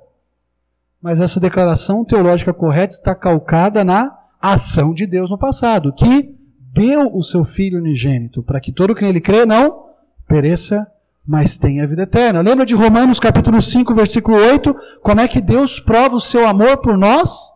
Mas 1.01 1.21
essa 1.21 1.39
declaração 1.39 2.05
teológica 2.05 2.53
correta 2.53 2.93
está 2.93 3.15
calcada 3.15 3.85
na 3.85 4.19
ação 4.43 4.93
de 4.93 5.07
Deus 5.07 5.31
no 5.31 5.39
passado, 5.39 5.93
que 5.93 6.35
deu 6.73 7.15
o 7.15 7.23
seu 7.23 7.45
Filho 7.45 7.79
unigênito, 7.79 8.43
para 8.43 8.61
que 8.61 8.73
todo 8.73 8.97
quem 8.97 9.09
ele 9.09 9.21
crê 9.21 9.47
não 9.47 9.87
pereça, 10.27 10.91
mas 11.25 11.57
tenha 11.57 11.87
vida 11.87 12.03
eterna. 12.03 12.41
Lembra 12.41 12.67
de 12.67 12.75
Romanos 12.75 13.21
capítulo 13.21 13.63
5, 13.63 13.95
versículo 13.95 14.37
8? 14.37 14.75
Como 15.03 15.21
é 15.21 15.29
que 15.29 15.41
Deus 15.41 15.79
prova 15.79 16.17
o 16.17 16.21
seu 16.21 16.49
amor 16.49 16.79
por 16.79 16.99
nós? 16.99 17.53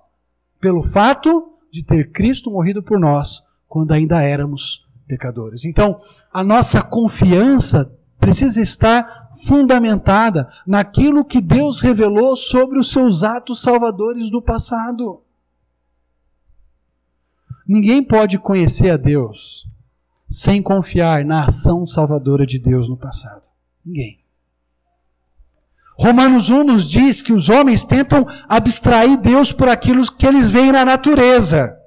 Pelo 0.61 0.83
fato 0.85 1.59
de 1.71 1.83
ter 1.83 2.13
Cristo 2.13 2.49
morrido 2.49 2.81
por 2.81 3.01
nós, 3.01 3.43
quando 3.69 3.91
ainda 3.91 4.23
éramos 4.23 4.84
pecadores. 5.07 5.65
Então, 5.65 6.01
a 6.33 6.43
nossa 6.43 6.83
confiança 6.83 7.91
precisa 8.19 8.61
estar 8.61 9.31
fundamentada 9.45 10.49
naquilo 10.67 11.25
que 11.25 11.41
Deus 11.41 11.81
revelou 11.81 12.37
sobre 12.37 12.79
os 12.79 12.91
seus 12.91 13.23
atos 13.23 13.61
salvadores 13.61 14.31
do 14.31 14.41
passado. 14.41 15.23
Ninguém 17.67 18.03
pode 18.03 18.39
conhecer 18.39 18.91
a 18.91 18.97
Deus 18.97 19.69
sem 20.29 20.63
confiar 20.63 21.25
na 21.25 21.47
ação 21.47 21.87
salvadora 21.87 22.47
de 22.47 22.59
Deus 22.59 22.89
no 22.89 22.97
passado. 22.97 23.49
Ninguém. 23.85 24.25
Romanos 25.97 26.51
1 26.51 26.65
nos 26.65 26.89
diz 26.89 27.23
que 27.23 27.33
os 27.33 27.49
homens 27.49 27.85
tentam 27.85 28.27
abstrair 28.49 29.17
Deus 29.17 29.53
por 29.53 29.69
aquilo 29.69 30.03
que 30.13 30.27
eles 30.27 30.51
veem 30.51 30.73
na 30.73 30.85
natureza. 30.85 31.79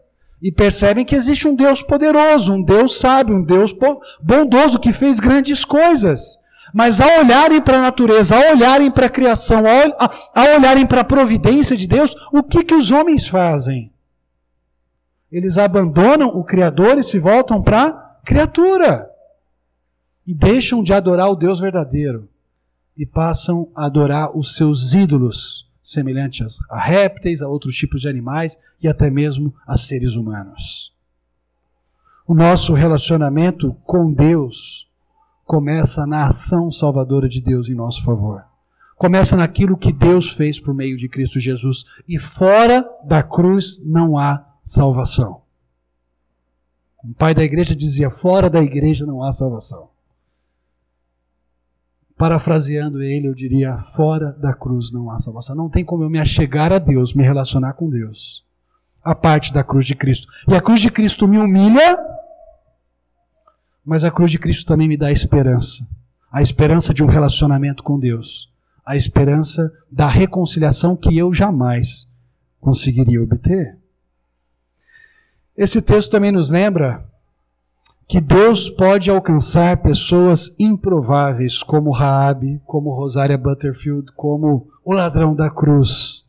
E 0.41 0.51
percebem 0.51 1.03
que 1.03 1.15
existe 1.15 1.47
um 1.47 1.55
Deus 1.55 1.81
poderoso, 1.81 2.53
um 2.53 2.61
Deus 2.61 2.99
sábio, 2.99 3.35
um 3.35 3.43
Deus 3.43 3.75
bondoso 4.21 4.79
que 4.79 4.93
fez 4.93 5.19
grandes 5.19 5.65
coisas. 5.65 6.39
Mas 6.73 7.01
ao 7.01 7.19
olharem 7.19 7.61
para 7.61 7.77
a 7.77 7.81
natureza, 7.81 8.35
ao 8.35 8.55
olharem 8.55 8.91
para 8.91 9.07
a 9.07 9.09
criação, 9.09 9.63
ao, 9.65 10.11
ao 10.35 10.55
olharem 10.57 10.85
para 10.85 11.01
a 11.01 11.05
providência 11.05 11.75
de 11.75 11.87
Deus, 11.87 12.15
o 12.31 12.43
que, 12.43 12.63
que 12.63 12.75
os 12.75 12.91
homens 12.91 13.27
fazem? 13.27 13.91
Eles 15.31 15.57
abandonam 15.57 16.27
o 16.29 16.43
Criador 16.43 16.97
e 16.97 17.03
se 17.03 17.19
voltam 17.19 17.61
para 17.61 17.83
a 17.83 17.91
criatura. 18.23 19.09
E 20.25 20.33
deixam 20.33 20.83
de 20.83 20.93
adorar 20.93 21.29
o 21.29 21.35
Deus 21.35 21.59
verdadeiro. 21.59 22.29
E 22.95 23.05
passam 23.05 23.69
a 23.75 23.85
adorar 23.85 24.37
os 24.37 24.55
seus 24.55 24.93
ídolos, 24.93 25.66
semelhantes 25.87 26.57
a 26.69 26.77
répteis, 26.77 27.41
a 27.41 27.47
outros 27.47 27.75
tipos 27.75 28.01
de 28.01 28.09
animais 28.09 28.59
e 28.81 28.89
até 28.89 29.09
mesmo 29.09 29.55
a 29.65 29.77
seres 29.77 30.15
humanos. 30.15 30.93
O 32.27 32.35
nosso 32.35 32.73
relacionamento 32.73 33.73
com 33.85 34.11
Deus 34.11 34.89
começa 35.45 36.05
na 36.05 36.27
ação 36.27 36.69
salvadora 36.69 37.29
de 37.29 37.39
Deus 37.39 37.69
em 37.69 37.73
nosso 37.73 38.03
favor. 38.03 38.43
Começa 38.97 39.37
naquilo 39.37 39.77
que 39.77 39.93
Deus 39.93 40.29
fez 40.29 40.59
por 40.59 40.73
meio 40.73 40.97
de 40.97 41.07
Cristo 41.07 41.39
Jesus. 41.39 41.85
E 42.05 42.19
fora 42.19 42.85
da 43.05 43.23
cruz 43.23 43.81
não 43.85 44.17
há 44.17 44.45
salvação. 44.63 45.41
Um 47.01 47.13
pai 47.13 47.33
da 47.33 47.43
igreja 47.43 47.73
dizia: 47.73 48.09
fora 48.09 48.49
da 48.49 48.61
igreja 48.61 49.05
não 49.05 49.23
há 49.23 49.31
salvação. 49.31 49.89
Parafraseando 52.17 53.01
ele, 53.01 53.27
eu 53.27 53.35
diria: 53.35 53.77
fora 53.77 54.31
da 54.33 54.53
cruz 54.53 54.91
não 54.91 55.11
há 55.11 55.19
salvação. 55.19 55.55
Não 55.55 55.69
tem 55.69 55.85
como 55.85 56.03
eu 56.03 56.09
me 56.09 56.19
achegar 56.19 56.73
a 56.73 56.79
Deus, 56.79 57.13
me 57.13 57.23
relacionar 57.23 57.73
com 57.73 57.89
Deus, 57.89 58.43
a 59.03 59.13
parte 59.13 59.53
da 59.53 59.63
cruz 59.63 59.85
de 59.85 59.95
Cristo. 59.95 60.27
E 60.47 60.55
a 60.55 60.61
cruz 60.61 60.81
de 60.81 60.89
Cristo 60.89 61.27
me 61.27 61.37
humilha, 61.37 61.97
mas 63.85 64.03
a 64.03 64.11
cruz 64.11 64.31
de 64.31 64.39
Cristo 64.39 64.65
também 64.65 64.87
me 64.87 64.97
dá 64.97 65.11
esperança. 65.11 65.87
a 66.31 66.41
esperança 66.41 66.93
de 66.93 67.03
um 67.03 67.07
relacionamento 67.07 67.81
com 67.83 67.99
Deus, 67.99 68.51
a 68.85 68.95
esperança 68.95 69.71
da 69.91 70.07
reconciliação 70.07 70.95
que 70.95 71.17
eu 71.17 71.33
jamais 71.33 72.11
conseguiria 72.59 73.21
obter. 73.21 73.77
Esse 75.55 75.81
texto 75.81 76.11
também 76.11 76.31
nos 76.31 76.49
lembra 76.49 77.05
que 78.07 78.21
Deus 78.21 78.69
pode 78.69 79.09
alcançar 79.09 79.81
pessoas 79.81 80.55
improváveis 80.57 81.61
como 81.61 81.91
Raabe, 81.91 82.61
como 82.65 82.95
Rosária 82.95 83.37
Butterfield, 83.37 84.13
como 84.13 84.69
o 84.83 84.93
ladrão 84.93 85.35
da 85.35 85.51
cruz. 85.51 86.25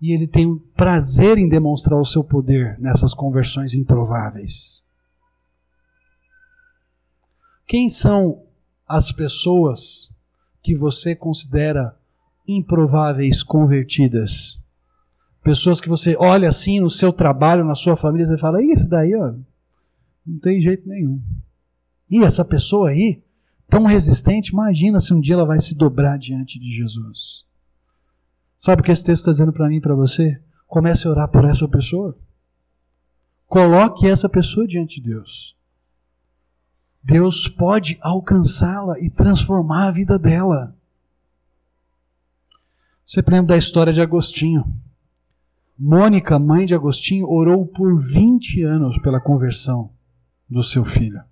E 0.00 0.12
ele 0.12 0.26
tem 0.26 0.44
um 0.44 0.58
prazer 0.58 1.38
em 1.38 1.48
demonstrar 1.48 2.00
o 2.00 2.04
seu 2.04 2.24
poder 2.24 2.76
nessas 2.80 3.14
conversões 3.14 3.74
improváveis. 3.74 4.84
Quem 7.64 7.88
são 7.88 8.42
as 8.86 9.12
pessoas 9.12 10.12
que 10.60 10.74
você 10.74 11.14
considera 11.14 11.96
improváveis 12.46 13.44
convertidas? 13.44 14.64
Pessoas 15.44 15.80
que 15.80 15.88
você 15.88 16.16
olha 16.18 16.48
assim 16.48 16.80
no 16.80 16.90
seu 16.90 17.12
trabalho, 17.12 17.64
na 17.64 17.76
sua 17.76 17.96
família, 17.96 18.34
e 18.34 18.38
fala: 18.38 18.60
e 18.60 18.72
esse 18.72 18.88
daí, 18.88 19.14
ó, 19.14 19.32
não 20.26 20.38
tem 20.38 20.60
jeito 20.60 20.88
nenhum. 20.88 21.20
E 22.08 22.22
essa 22.22 22.44
pessoa 22.44 22.90
aí, 22.90 23.22
tão 23.68 23.84
resistente, 23.84 24.52
imagina 24.52 25.00
se 25.00 25.12
um 25.12 25.20
dia 25.20 25.34
ela 25.34 25.46
vai 25.46 25.60
se 25.60 25.74
dobrar 25.74 26.18
diante 26.18 26.58
de 26.58 26.70
Jesus. 26.76 27.44
Sabe 28.56 28.82
o 28.82 28.84
que 28.84 28.92
esse 28.92 29.04
texto 29.04 29.22
está 29.22 29.32
dizendo 29.32 29.52
para 29.52 29.68
mim 29.68 29.76
e 29.76 29.80
para 29.80 29.94
você? 29.94 30.40
Comece 30.66 31.06
a 31.06 31.10
orar 31.10 31.28
por 31.28 31.44
essa 31.44 31.66
pessoa. 31.66 32.16
Coloque 33.46 34.06
essa 34.06 34.28
pessoa 34.28 34.66
diante 34.66 35.00
de 35.00 35.08
Deus. 35.08 35.56
Deus 37.02 37.48
pode 37.48 37.98
alcançá-la 38.00 38.98
e 39.00 39.10
transformar 39.10 39.88
a 39.88 39.90
vida 39.90 40.18
dela. 40.18 40.76
Você 43.04 43.20
lembra 43.20 43.54
da 43.54 43.56
história 43.56 43.92
de 43.92 44.00
Agostinho? 44.00 44.64
Mônica, 45.76 46.38
mãe 46.38 46.64
de 46.64 46.74
Agostinho, 46.74 47.28
orou 47.28 47.66
por 47.66 47.98
20 47.98 48.62
anos 48.62 48.96
pela 48.98 49.20
conversão 49.20 49.90
do 50.48 50.62
seu 50.62 50.84
filho. 50.84 51.22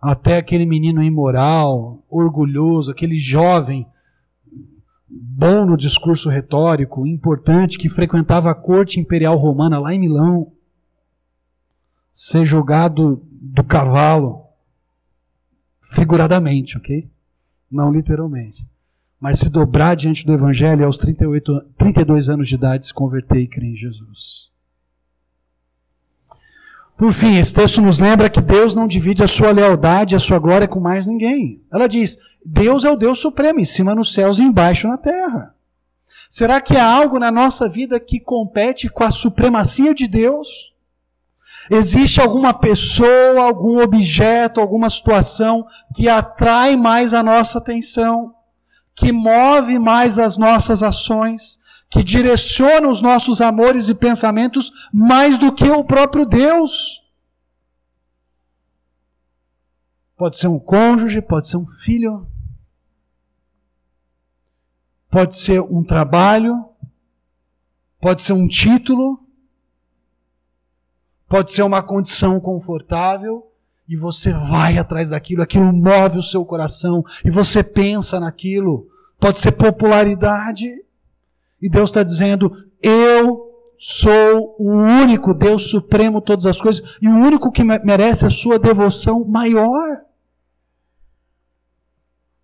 Até 0.00 0.36
aquele 0.36 0.66
menino 0.66 1.02
imoral, 1.02 2.04
orgulhoso, 2.08 2.90
aquele 2.90 3.18
jovem 3.18 3.86
bom 5.08 5.66
no 5.66 5.76
discurso 5.76 6.28
retórico, 6.28 7.06
importante, 7.06 7.78
que 7.78 7.88
frequentava 7.88 8.50
a 8.50 8.54
corte 8.54 8.98
imperial 8.98 9.36
romana 9.36 9.78
lá 9.78 9.92
em 9.94 9.98
Milão, 9.98 10.52
ser 12.12 12.46
jogado 12.46 13.22
do 13.30 13.64
cavalo, 13.64 14.44
figuradamente, 15.80 16.76
ok? 16.76 17.10
Não 17.70 17.92
literalmente. 17.92 18.66
Mas 19.18 19.38
se 19.38 19.50
dobrar 19.50 19.94
diante 19.94 20.26
do 20.26 20.32
Evangelho 20.32 20.84
aos 20.84 20.98
38, 20.98 21.60
32 21.76 22.28
anos 22.28 22.48
de 22.48 22.54
idade, 22.54 22.86
se 22.86 22.94
converter 22.94 23.38
e 23.38 23.46
crer 23.46 23.70
em 23.70 23.76
Jesus. 23.76 24.51
Por 26.96 27.12
fim, 27.12 27.38
esse 27.38 27.52
texto 27.52 27.80
nos 27.80 27.98
lembra 27.98 28.30
que 28.30 28.40
Deus 28.40 28.74
não 28.74 28.86
divide 28.86 29.22
a 29.22 29.26
sua 29.26 29.50
lealdade 29.50 30.14
a 30.14 30.20
sua 30.20 30.38
glória 30.38 30.68
com 30.68 30.78
mais 30.78 31.06
ninguém. 31.06 31.60
Ela 31.72 31.88
diz: 31.88 32.16
Deus 32.44 32.84
é 32.84 32.90
o 32.90 32.96
Deus 32.96 33.18
supremo, 33.18 33.60
em 33.60 33.64
cima 33.64 33.94
nos 33.94 34.14
céus 34.14 34.38
e 34.38 34.42
embaixo 34.42 34.86
na 34.86 34.96
terra. 34.96 35.54
Será 36.28 36.60
que 36.60 36.76
há 36.76 36.86
algo 36.86 37.18
na 37.18 37.30
nossa 37.30 37.68
vida 37.68 38.00
que 38.00 38.18
compete 38.18 38.88
com 38.88 39.04
a 39.04 39.10
supremacia 39.10 39.92
de 39.92 40.06
Deus? 40.06 40.72
Existe 41.70 42.20
alguma 42.20 42.52
pessoa, 42.54 43.42
algum 43.42 43.80
objeto, 43.80 44.60
alguma 44.60 44.90
situação 44.90 45.66
que 45.94 46.08
atrai 46.08 46.76
mais 46.76 47.14
a 47.14 47.22
nossa 47.22 47.58
atenção, 47.58 48.34
que 48.94 49.12
move 49.12 49.78
mais 49.78 50.18
as 50.18 50.36
nossas 50.36 50.82
ações, 50.82 51.60
que 51.92 52.02
direciona 52.02 52.88
os 52.88 53.02
nossos 53.02 53.42
amores 53.42 53.90
e 53.90 53.94
pensamentos 53.94 54.72
mais 54.90 55.38
do 55.38 55.52
que 55.52 55.68
o 55.68 55.84
próprio 55.84 56.24
Deus. 56.24 57.02
Pode 60.16 60.38
ser 60.38 60.48
um 60.48 60.58
cônjuge, 60.58 61.20
pode 61.20 61.48
ser 61.48 61.58
um 61.58 61.66
filho, 61.66 62.26
pode 65.10 65.36
ser 65.36 65.60
um 65.60 65.84
trabalho, 65.84 66.66
pode 68.00 68.22
ser 68.22 68.32
um 68.32 68.48
título, 68.48 69.28
pode 71.28 71.52
ser 71.52 71.62
uma 71.62 71.82
condição 71.82 72.40
confortável, 72.40 73.52
e 73.86 73.96
você 73.96 74.32
vai 74.32 74.78
atrás 74.78 75.10
daquilo, 75.10 75.42
aquilo 75.42 75.70
move 75.70 76.16
o 76.16 76.22
seu 76.22 76.42
coração, 76.46 77.04
e 77.22 77.30
você 77.30 77.62
pensa 77.62 78.18
naquilo. 78.18 78.88
Pode 79.20 79.40
ser 79.40 79.52
popularidade, 79.52 80.82
e 81.62 81.68
Deus 81.70 81.90
está 81.90 82.02
dizendo: 82.02 82.52
Eu 82.82 83.52
sou 83.78 84.56
o 84.58 84.70
único 84.72 85.32
Deus 85.32 85.70
supremo 85.70 86.20
todas 86.20 86.44
as 86.44 86.60
coisas 86.60 86.98
e 87.00 87.08
o 87.08 87.16
único 87.16 87.52
que 87.52 87.62
merece 87.62 88.26
a 88.26 88.30
sua 88.30 88.58
devoção 88.58 89.24
maior. 89.24 90.04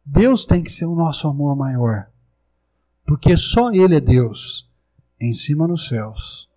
Deus 0.04 0.46
tem 0.46 0.62
que 0.62 0.70
ser 0.70 0.86
o 0.86 0.94
nosso 0.94 1.28
amor 1.28 1.54
maior, 1.54 2.08
porque 3.04 3.36
só 3.36 3.70
Ele 3.70 3.96
é 3.96 4.00
Deus, 4.00 4.70
em 5.20 5.34
cima 5.34 5.68
nos 5.68 5.88
céus 5.88 6.48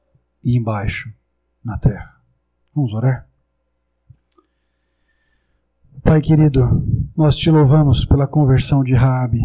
e 0.43 0.55
embaixo 0.57 1.12
na 1.64 1.78
terra. 1.78 2.16
Vamos 2.74 2.93
orar? 2.93 3.28
Pai 6.03 6.22
querido, 6.22 6.84
nós 7.16 7.38
te 7.38 7.51
louvamos 7.51 8.05
pela 8.05 8.26
conversão 8.26 8.84
de 8.84 8.93
Raabe. 8.93 9.41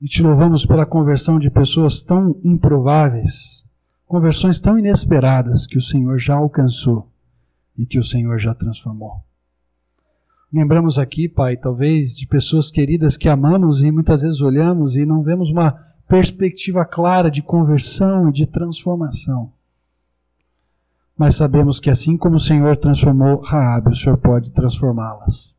E 0.00 0.06
te 0.06 0.22
louvamos 0.22 0.64
pela 0.64 0.86
conversão 0.86 1.38
de 1.38 1.50
pessoas 1.50 2.00
tão 2.00 2.40
improváveis, 2.44 3.64
conversões 4.06 4.60
tão 4.60 4.78
inesperadas 4.78 5.66
que 5.66 5.76
o 5.76 5.82
Senhor 5.82 6.18
já 6.18 6.36
alcançou 6.36 7.10
e 7.76 7.84
que 7.84 7.98
o 7.98 8.04
Senhor 8.04 8.38
já 8.38 8.54
transformou. 8.54 9.24
Lembramos 10.52 10.98
aqui, 10.98 11.28
Pai, 11.28 11.56
talvez 11.56 12.14
de 12.14 12.26
pessoas 12.26 12.70
queridas 12.70 13.16
que 13.16 13.28
amamos 13.28 13.82
e 13.82 13.90
muitas 13.90 14.22
vezes 14.22 14.40
olhamos 14.40 14.96
e 14.96 15.04
não 15.04 15.22
vemos 15.22 15.50
uma 15.50 15.72
perspectiva 16.06 16.84
clara 16.84 17.30
de 17.30 17.42
conversão 17.42 18.28
e 18.28 18.32
de 18.32 18.46
transformação. 18.46 19.52
Mas 21.16 21.34
sabemos 21.34 21.80
que 21.80 21.90
assim 21.90 22.16
como 22.16 22.36
o 22.36 22.40
Senhor 22.40 22.76
transformou 22.76 23.40
Raabe, 23.40 23.90
o 23.90 23.96
Senhor 23.96 24.16
pode 24.16 24.52
transformá-las 24.52 25.57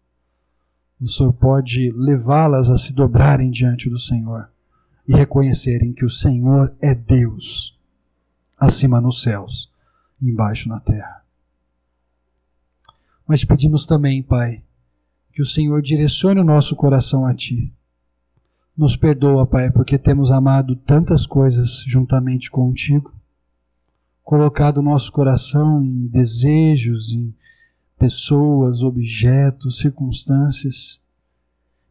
o 0.99 1.07
Senhor 1.07 1.33
pode 1.33 1.91
levá-las 1.91 2.69
a 2.69 2.77
se 2.77 2.93
dobrarem 2.93 3.49
diante 3.49 3.89
do 3.89 3.97
Senhor 3.97 4.49
e 5.07 5.15
reconhecerem 5.15 5.93
que 5.93 6.05
o 6.05 6.09
Senhor 6.09 6.75
é 6.81 6.93
Deus, 6.93 7.77
acima 8.59 8.99
nos 8.99 9.21
céus 9.21 9.71
e 10.21 10.29
embaixo 10.29 10.67
na 10.67 10.79
terra. 10.79 11.23
Mas 13.25 13.45
pedimos 13.45 13.85
também, 13.85 14.21
Pai, 14.21 14.61
que 15.31 15.41
o 15.41 15.45
Senhor 15.45 15.81
direcione 15.81 16.41
o 16.41 16.43
nosso 16.43 16.75
coração 16.75 17.25
a 17.25 17.33
Ti. 17.33 17.73
Nos 18.75 18.95
perdoa, 18.95 19.45
Pai, 19.45 19.71
porque 19.71 19.97
temos 19.97 20.31
amado 20.31 20.75
tantas 20.75 21.25
coisas 21.25 21.83
juntamente 21.85 22.51
contigo, 22.51 23.13
colocado 24.23 24.79
o 24.79 24.83
nosso 24.83 25.11
coração 25.11 25.83
em 25.83 26.07
desejos, 26.07 27.13
em 27.13 27.33
pessoas, 27.99 28.81
objetos, 28.81 29.79
circunstâncias, 29.79 31.01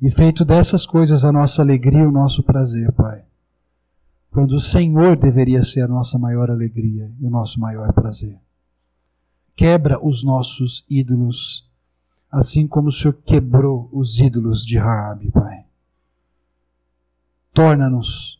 e 0.00 0.10
feito 0.10 0.44
dessas 0.44 0.86
coisas 0.86 1.24
a 1.24 1.30
nossa 1.30 1.60
alegria 1.60 2.08
o 2.08 2.12
nosso 2.12 2.42
prazer, 2.42 2.90
Pai. 2.92 3.24
Quando 4.30 4.52
o 4.52 4.60
Senhor 4.60 5.16
deveria 5.16 5.62
ser 5.62 5.82
a 5.82 5.88
nossa 5.88 6.18
maior 6.18 6.50
alegria 6.50 7.12
e 7.20 7.26
o 7.26 7.30
nosso 7.30 7.60
maior 7.60 7.92
prazer. 7.92 8.38
Quebra 9.54 9.98
os 10.04 10.22
nossos 10.22 10.84
ídolos, 10.88 11.68
assim 12.30 12.66
como 12.66 12.88
o 12.88 12.92
Senhor 12.92 13.14
quebrou 13.24 13.88
os 13.92 14.18
ídolos 14.18 14.64
de 14.64 14.78
Raabe, 14.78 15.30
Pai. 15.30 15.64
Torna-nos 17.52 18.38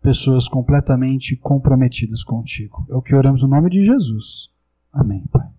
pessoas 0.00 0.48
completamente 0.48 1.36
comprometidas 1.36 2.22
contigo. 2.22 2.86
É 2.88 2.94
o 2.94 3.02
que 3.02 3.14
oramos 3.14 3.42
no 3.42 3.48
nome 3.48 3.70
de 3.70 3.84
Jesus. 3.84 4.50
Amém, 4.92 5.24
Pai. 5.32 5.51